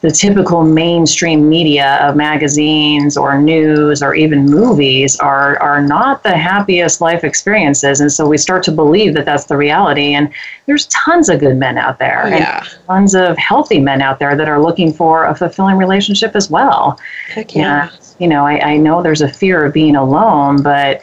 the 0.03 0.11
typical 0.11 0.63
mainstream 0.63 1.49
media 1.49 1.97
of 2.07 2.17
magazines 2.17 3.17
or 3.17 3.41
news 3.41 4.03
or 4.03 4.15
even 4.15 4.45
movies 4.45 5.19
are 5.19 5.59
are 5.63 5.81
not 5.81 6.23
the 6.23 6.37
happiest 6.37 7.01
life 7.01 7.25
experiences 7.25 8.01
and 8.01 8.13
so 8.13 8.29
we 8.29 8.37
start 8.37 8.63
to 8.63 8.73
believe 8.73 9.15
that 9.15 9.25
that's 9.25 9.47
the 9.47 9.57
reality 9.57 10.15
and 10.15 10.33
there's 10.67 10.87
tons 10.87 11.29
of 11.29 11.41
good 11.41 11.57
men 11.57 11.79
out 11.79 11.99
there 11.99 12.29
yeah. 12.29 12.59
and 12.59 12.79
tons 12.87 13.15
of 13.15 13.37
healthy 13.39 13.81
men 13.81 14.03
out 14.03 14.19
there 14.19 14.37
that 14.37 14.49
are 14.49 14.61
looking 14.61 14.93
for 14.93 15.25
a 15.27 15.35
fulfilling 15.35 15.77
relationship 15.77 16.37
as 16.37 16.51
well 16.51 16.99
Heck 17.29 17.55
yeah. 17.55 17.89
And, 17.91 18.01
you 18.19 18.29
know 18.29 18.47
I, 18.47 18.73
I 18.73 18.77
know 18.77 19.03
there's 19.03 19.23
a 19.23 19.33
fear 19.33 19.65
of 19.65 19.73
being 19.73 19.97
alone 19.97 20.63
but 20.63 21.01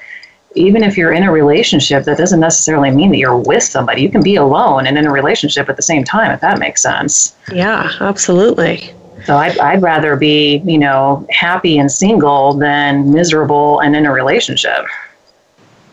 even 0.56 0.84
if 0.84 0.98
you're 0.98 1.14
in 1.14 1.24
a 1.24 1.32
relationship, 1.32 2.04
that 2.06 2.18
doesn't 2.18 2.40
necessarily 2.40 2.92
mean 2.92 3.12
that 3.12 3.18
you're 3.18 3.38
with 3.38 3.64
somebody. 3.64 4.02
You 4.02 4.10
can 4.10 4.22
be 4.22 4.36
alone 4.36 4.86
and 4.88 4.98
in 4.98 5.06
a 5.06 5.12
relationship 5.12 5.70
at 5.70 5.76
the 5.76 5.82
same 5.82 6.04
time, 6.04 6.32
if 6.32 6.42
that 6.42 6.60
makes 6.60 6.82
sense. 6.82 7.36
Yeah, 7.52 7.92
absolutely. 8.00 8.94
So 9.26 9.38
I'd, 9.38 9.58
I'd 9.60 9.82
rather 9.82 10.16
be, 10.16 10.58
you 10.66 10.78
know, 10.78 11.26
happy 11.30 11.78
and 11.78 11.92
single 11.92 12.54
than 12.54 13.12
miserable 13.12 13.80
and 13.80 13.96
in 13.96 14.06
a 14.06 14.12
relationship. 14.12 14.86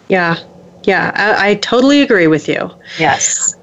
Yeah, 0.08 0.36
yeah, 0.84 1.12
I, 1.14 1.50
I 1.50 1.54
totally 1.56 2.02
agree 2.02 2.26
with 2.26 2.48
you. 2.48 2.70
Yes. 2.98 3.56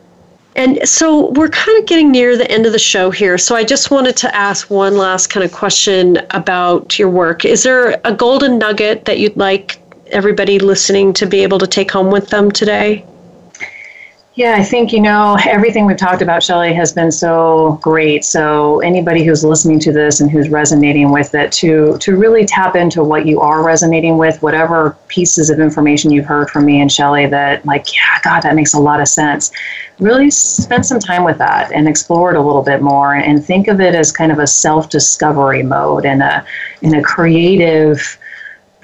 And 0.56 0.88
so 0.88 1.30
we're 1.32 1.50
kind 1.50 1.78
of 1.78 1.86
getting 1.86 2.12
near 2.12 2.36
the 2.36 2.50
end 2.50 2.66
of 2.66 2.72
the 2.72 2.80
show 2.80 3.12
here. 3.12 3.38
So 3.38 3.56
I 3.56 3.64
just 3.64 3.92
wanted 3.92 4.18
to 4.18 4.36
ask 4.36 4.72
one 4.72 4.98
last 4.98 5.28
kind 5.28 5.44
of 5.44 5.52
question 5.52 6.18
about 6.32 6.98
your 6.98 7.10
work. 7.10 7.46
Is 7.46 7.62
there 7.62 8.02
a 8.06 8.14
golden 8.14 8.58
nugget 8.58 9.06
that 9.06 9.20
you'd 9.20 9.38
like 9.38 9.80
everybody 10.12 10.60
listening 10.60 11.14
to 11.14 11.26
be 11.26 11.44
able 11.44 11.60
to 11.60 11.68
take 11.68 11.92
home 11.92 12.12
with 12.12 12.30
them 12.30 12.52
today? 12.52 13.06
Yeah, 14.38 14.54
I 14.56 14.64
think, 14.64 14.94
you 14.94 15.02
know, 15.02 15.36
everything 15.48 15.88
we've 15.88 15.98
talked 15.98 16.22
about, 16.22 16.44
Chelli, 16.44 16.72
has 16.76 16.94
been 16.94 17.12
so 17.12 17.80
great. 17.82 18.24
So 18.24 18.82
anybody 18.82 19.24
who's 19.24 19.44
listening 19.44 19.80
to 19.80 19.92
this 19.92 20.22
and 20.22 20.30
who's 20.30 20.48
resonating 20.50 21.12
with 21.12 21.34
it, 21.34 21.52
to 21.54 21.98
to 21.98 22.16
really 22.16 22.46
tap 22.46 22.76
into 22.76 23.04
what 23.04 23.26
you 23.26 23.42
are 23.42 23.66
resonating 23.66 24.20
with, 24.20 24.40
whatever 24.44 24.96
pieces 25.08 25.50
of 25.50 25.60
information 25.60 26.12
you've 26.12 26.28
heard 26.28 26.52
from 26.52 26.66
me 26.66 26.82
and 26.82 26.92
Chelli 26.92 27.28
that 27.32 27.66
like, 27.66 27.92
yeah, 27.96 28.20
God, 28.24 28.42
that 28.42 28.54
makes 28.54 28.76
a 28.76 28.80
lot 28.80 29.02
of 29.02 29.08
sense. 29.08 29.52
Really 29.98 30.30
spend 30.30 30.86
some 30.86 31.00
time 31.00 31.24
with 31.24 31.40
that 31.40 31.72
and 31.72 31.88
explore 31.88 32.30
it 32.30 32.38
a 32.38 32.42
little 32.42 32.62
bit 32.62 32.84
more 32.84 33.16
and 33.16 33.44
think 33.44 33.68
of 33.68 33.82
it 33.82 33.96
as 33.96 34.12
kind 34.12 34.32
of 34.32 34.38
a 34.38 34.46
self-discovery 34.46 35.64
mode 35.64 36.06
and 36.06 36.22
a 36.22 36.46
in 36.84 36.94
a 36.94 37.02
creative 37.02 38.20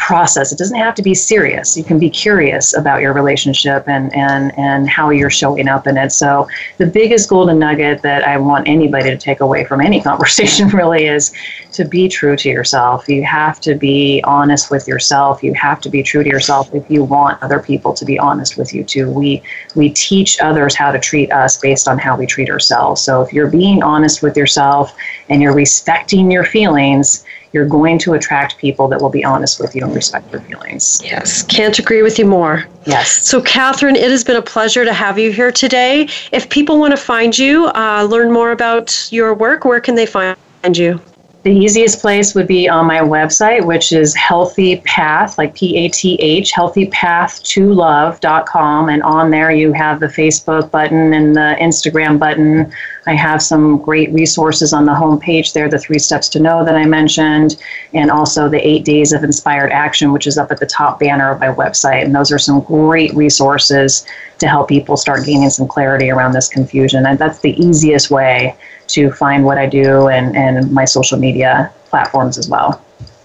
process. 0.03 0.51
It 0.51 0.57
doesn't 0.57 0.77
have 0.77 0.95
to 0.95 1.01
be 1.01 1.13
serious. 1.13 1.77
You 1.77 1.83
can 1.83 1.97
be 1.97 2.09
curious 2.09 2.75
about 2.75 2.99
your 2.99 3.13
relationship 3.13 3.87
and, 3.87 4.13
and, 4.13 4.51
and 4.59 4.89
how 4.89 5.11
you're 5.11 5.29
showing 5.29 5.69
up 5.69 5.87
in 5.87 5.95
it. 5.95 6.11
So, 6.11 6.45
the 6.77 6.85
biggest 6.85 7.29
golden 7.29 7.57
nugget 7.59 8.01
that 8.01 8.27
I 8.27 8.35
want 8.35 8.67
anybody 8.67 9.09
to 9.11 9.17
take 9.17 9.39
away 9.39 9.63
from 9.63 9.79
any 9.79 10.01
conversation 10.09 10.67
really 10.67 11.05
is 11.05 11.31
to 11.71 11.85
be 11.85 12.09
true 12.09 12.35
to 12.35 12.49
yourself. 12.49 13.07
You 13.07 13.23
have 13.23 13.61
to 13.61 13.75
be 13.75 14.21
honest 14.25 14.69
with 14.69 14.89
yourself. 14.89 15.41
You 15.41 15.53
have 15.53 15.79
to 15.81 15.89
be 15.89 16.03
true 16.03 16.21
to 16.21 16.29
yourself 16.29 16.73
if 16.75 16.83
you 16.91 17.05
want 17.05 17.41
other 17.41 17.59
people 17.61 17.93
to 17.93 18.03
be 18.03 18.19
honest 18.19 18.57
with 18.57 18.73
you 18.73 18.83
too. 18.83 19.09
We, 19.09 19.41
we 19.75 19.89
teach 19.91 20.37
others 20.41 20.75
how 20.75 20.91
to 20.91 20.99
treat 20.99 21.31
us 21.31 21.57
based 21.57 21.87
on 21.87 21.97
how 21.97 22.17
we 22.17 22.25
treat 22.25 22.49
ourselves. 22.49 22.99
So, 22.99 23.21
if 23.21 23.31
you're 23.31 23.49
being 23.49 23.81
honest 23.81 24.21
with 24.21 24.35
yourself 24.35 24.93
and 25.29 25.41
you're 25.41 25.55
respecting 25.55 26.29
your 26.29 26.43
feelings, 26.43 27.23
you're 27.53 27.67
going 27.67 27.99
to 27.99 28.13
attract 28.13 28.57
people 28.57 28.87
that 28.87 28.99
will 28.99 29.09
be 29.09 29.23
honest 29.23 29.59
with 29.59 29.75
you 29.75 29.83
and 29.85 29.95
respect 29.95 30.31
your 30.31 30.41
feelings. 30.41 31.01
Yes, 31.03 31.43
can't 31.43 31.77
agree 31.79 32.01
with 32.01 32.19
you 32.19 32.25
more. 32.25 32.65
Yes. 32.85 33.25
So, 33.25 33.41
Catherine, 33.41 33.95
it 33.95 34.09
has 34.09 34.23
been 34.23 34.35
a 34.35 34.41
pleasure 34.41 34.83
to 34.83 34.93
have 34.93 35.17
you 35.17 35.31
here 35.31 35.51
today. 35.51 36.09
If 36.31 36.49
people 36.49 36.79
want 36.79 36.91
to 36.91 36.97
find 36.97 37.37
you, 37.37 37.67
uh, 37.67 38.03
learn 38.09 38.31
more 38.31 38.51
about 38.51 39.07
your 39.11 39.33
work, 39.33 39.63
where 39.63 39.79
can 39.79 39.95
they 39.95 40.05
find 40.05 40.35
you? 40.73 40.99
The 41.43 41.51
easiest 41.51 41.99
place 41.99 42.33
would 42.35 42.47
be 42.47 42.69
on 42.69 42.85
my 42.85 42.99
website, 42.99 43.65
which 43.65 43.91
is 43.91 44.15
Healthy 44.15 44.77
Path, 44.85 45.37
like 45.37 45.53
P 45.53 45.77
A 45.77 45.89
T 45.89 46.15
H, 46.15 46.53
healthypath2love.com. 46.53 48.87
And 48.87 49.03
on 49.03 49.29
there, 49.29 49.51
you 49.51 49.73
have 49.73 49.99
the 49.99 50.07
Facebook 50.07 50.71
button 50.71 51.13
and 51.13 51.35
the 51.35 51.57
Instagram 51.59 52.17
button 52.17 52.71
I 53.05 53.15
have 53.15 53.41
some 53.41 53.79
great 53.79 54.11
resources 54.13 54.71
on 54.71 54.85
the 54.85 54.93
homepage 54.93 55.53
there 55.53 55.69
the 55.69 55.77
three 55.77 55.99
steps 55.99 56.29
to 56.29 56.39
know 56.39 56.63
that 56.63 56.75
I 56.75 56.85
mentioned, 56.85 57.61
and 57.93 58.09
also 58.09 58.47
the 58.47 58.65
eight 58.65 58.85
days 58.85 59.11
of 59.11 59.23
inspired 59.23 59.71
action, 59.71 60.11
which 60.11 60.27
is 60.27 60.37
up 60.37 60.51
at 60.51 60.59
the 60.59 60.65
top 60.65 60.99
banner 60.99 61.29
of 61.29 61.39
my 61.39 61.47
website. 61.47 62.03
And 62.03 62.15
those 62.15 62.31
are 62.31 62.39
some 62.39 62.61
great 62.61 63.13
resources 63.13 64.05
to 64.39 64.47
help 64.47 64.69
people 64.69 64.95
start 64.95 65.25
gaining 65.25 65.49
some 65.49 65.67
clarity 65.67 66.09
around 66.09 66.33
this 66.33 66.47
confusion. 66.47 67.05
And 67.05 67.19
that's 67.19 67.39
the 67.39 67.59
easiest 67.61 68.09
way 68.09 68.55
to 68.93 69.11
find 69.11 69.45
what 69.45 69.57
I 69.57 69.67
do 69.67 70.07
and, 70.07 70.35
and 70.35 70.71
my 70.71 70.85
social 70.85 71.17
media 71.17 71.71
platforms 71.89 72.37
as 72.37 72.47
well. 72.49 72.83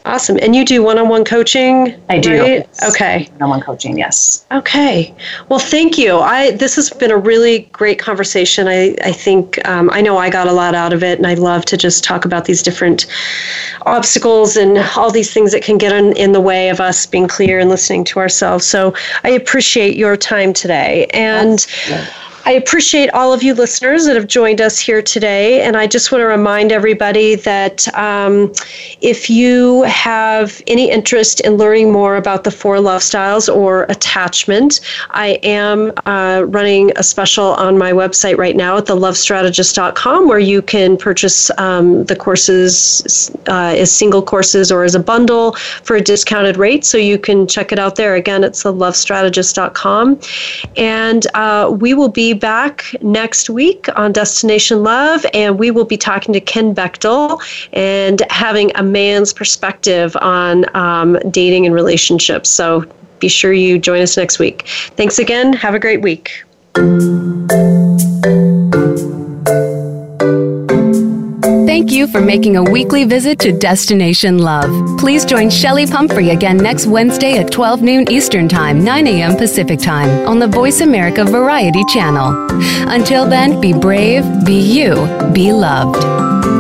Awesome. 0.09 0.39
And 0.41 0.57
you 0.57 0.65
do 0.65 0.83
one 0.83 0.97
on 0.97 1.11
one 1.11 1.23
coaching? 1.23 1.95
I 2.09 2.19
do. 2.19 2.41
Right? 2.41 2.69
Okay. 2.89 3.29
One 3.33 3.43
on 3.43 3.51
one 3.51 3.61
coaching, 3.61 3.99
yes. 3.99 4.47
Okay. 4.51 5.15
Well, 5.51 5.59
thank 5.59 5.99
you. 5.99 6.17
I 6.17 6.53
This 6.53 6.77
has 6.77 6.89
been 6.89 7.11
a 7.11 7.17
really 7.19 7.69
great 7.73 7.99
conversation. 7.99 8.69
I, 8.69 8.97
I 9.05 9.13
think, 9.13 9.59
um, 9.69 9.91
I 9.93 10.01
know 10.01 10.17
I 10.17 10.31
got 10.31 10.47
a 10.47 10.53
lot 10.53 10.75
out 10.75 10.95
of 10.95 11.03
it, 11.03 11.19
and 11.19 11.27
I 11.27 11.35
love 11.35 11.67
to 11.67 11.77
just 11.77 12.05
talk 12.05 12.25
about 12.25 12.47
these 12.47 12.63
different 12.63 13.05
obstacles 13.85 14.57
and 14.57 14.79
all 14.97 15.11
these 15.11 15.35
things 15.35 15.53
that 15.53 15.63
can 15.63 15.77
get 15.77 15.93
in, 15.93 16.17
in 16.17 16.33
the 16.33 16.41
way 16.41 16.71
of 16.71 16.81
us 16.81 17.05
being 17.05 17.29
clear 17.29 17.59
and 17.59 17.69
listening 17.69 18.05
to 18.05 18.19
ourselves. 18.19 18.65
So 18.65 18.95
I 19.25 19.31
appreciate 19.31 19.95
your 19.95 20.17
time 20.17 20.55
today. 20.55 21.07
And. 21.13 21.67
I 22.49 22.53
appreciate 22.53 23.11
all 23.11 23.35
of 23.35 23.43
you 23.43 23.53
listeners 23.53 24.07
that 24.07 24.17
have 24.17 24.27
joined 24.27 24.63
us 24.63 24.79
here 24.79 25.03
today. 25.03 25.61
And 25.61 25.77
I 25.77 25.87
just 25.87 26.11
want 26.11 26.23
to 26.23 26.27
remind 26.27 26.73
everybody 26.73 27.35
that 27.35 27.87
um, 27.95 28.55
if 29.03 29.29
you 29.29 29.83
have 29.83 30.63
any 30.67 30.91
interest 30.91 31.41
in 31.41 31.59
learning 31.59 31.93
more 31.93 32.17
about 32.17 32.45
the 32.45 32.51
four 32.51 32.81
love 32.81 33.03
styles 33.03 33.51
or 33.51 33.83
attachment, 33.91 34.81
I 35.11 35.39
am 35.43 35.93
uh, 36.07 36.47
running 36.49 36.91
a 36.97 37.03
special 37.03 37.49
on 37.49 37.77
my 37.77 37.93
website 37.93 38.39
right 38.39 38.57
now 38.57 38.79
at 38.79 38.87
thelovestrategist.com 38.87 40.27
where 40.27 40.39
you 40.39 40.63
can 40.63 40.97
purchase 40.97 41.51
um, 41.59 42.05
the 42.05 42.17
courses 42.17 43.31
uh, 43.49 43.75
as 43.77 43.93
single 43.93 44.23
courses 44.23 44.73
or 44.73 44.85
as 44.85 44.95
a 44.95 45.01
bundle 45.01 45.53
for 45.83 45.97
a 45.97 46.01
discounted 46.01 46.57
rate. 46.57 46.87
So 46.87 46.97
you 46.97 47.19
can 47.19 47.47
check 47.47 47.73
it 47.73 47.79
out 47.79 47.97
there. 47.97 48.15
Again, 48.15 48.43
it's 48.43 48.63
thelovestrategist.com. 48.63 50.19
And 50.79 51.27
uh, 51.35 51.77
we 51.79 51.93
will 51.93 52.09
be 52.09 52.38
back 52.39 52.95
next 53.03 53.51
week 53.51 53.87
on 53.97 54.13
Destination 54.13 54.83
Love, 54.83 55.25
and 55.35 55.59
we 55.59 55.71
will 55.71 55.85
be 55.85 55.97
talking 55.97 56.33
to 56.33 56.41
Ken 56.41 56.75
Bechtel 56.75 57.41
and 57.73 58.23
having 58.31 58.73
a 58.77 58.83
man's 58.83 59.33
perspective 59.33 60.17
on 60.21 60.65
um, 60.77 61.19
dating 61.31 61.67
and 61.67 61.75
relationships. 61.75 62.49
So 62.49 62.85
be 63.19 63.29
sure 63.29 63.53
you 63.53 63.79
join 63.79 64.01
us 64.01 64.17
next 64.17 64.39
week. 64.39 64.67
Thanks 64.97 65.19
again. 65.19 65.53
Have 65.53 65.75
a 65.75 65.79
great 65.79 66.03
week. 66.03 66.45
Thank 71.69 71.93
you 71.93 72.07
for 72.07 72.23
making 72.23 72.57
a 72.57 72.63
weekly 72.63 73.05
visit 73.05 73.39
to 73.41 73.53
Destination 73.53 74.39
Love. 74.39 74.71
Please 74.99 75.27
join 75.27 75.51
Chelli 75.51 75.85
Pumphrey 75.85 76.31
again 76.31 76.57
next 76.57 76.87
Wednesday 76.87 77.37
at 77.37 77.53
12 77.53 77.83
noon 77.83 78.11
Eastern 78.11 78.49
Time, 78.49 78.83
9 78.83 79.07
a.m. 79.07 79.37
Pacific 79.37 79.79
Time 79.79 80.27
on 80.27 80.39
the 80.39 80.47
Voice 80.47 80.81
America 80.81 81.25
Variety 81.25 81.85
Channel. 81.85 82.49
Until 82.91 83.29
then, 83.29 83.61
be 83.61 83.75
brave, 83.75 84.25
be 84.47 84.59
you, 84.59 84.95
be 85.35 85.53
loved. 85.53 86.58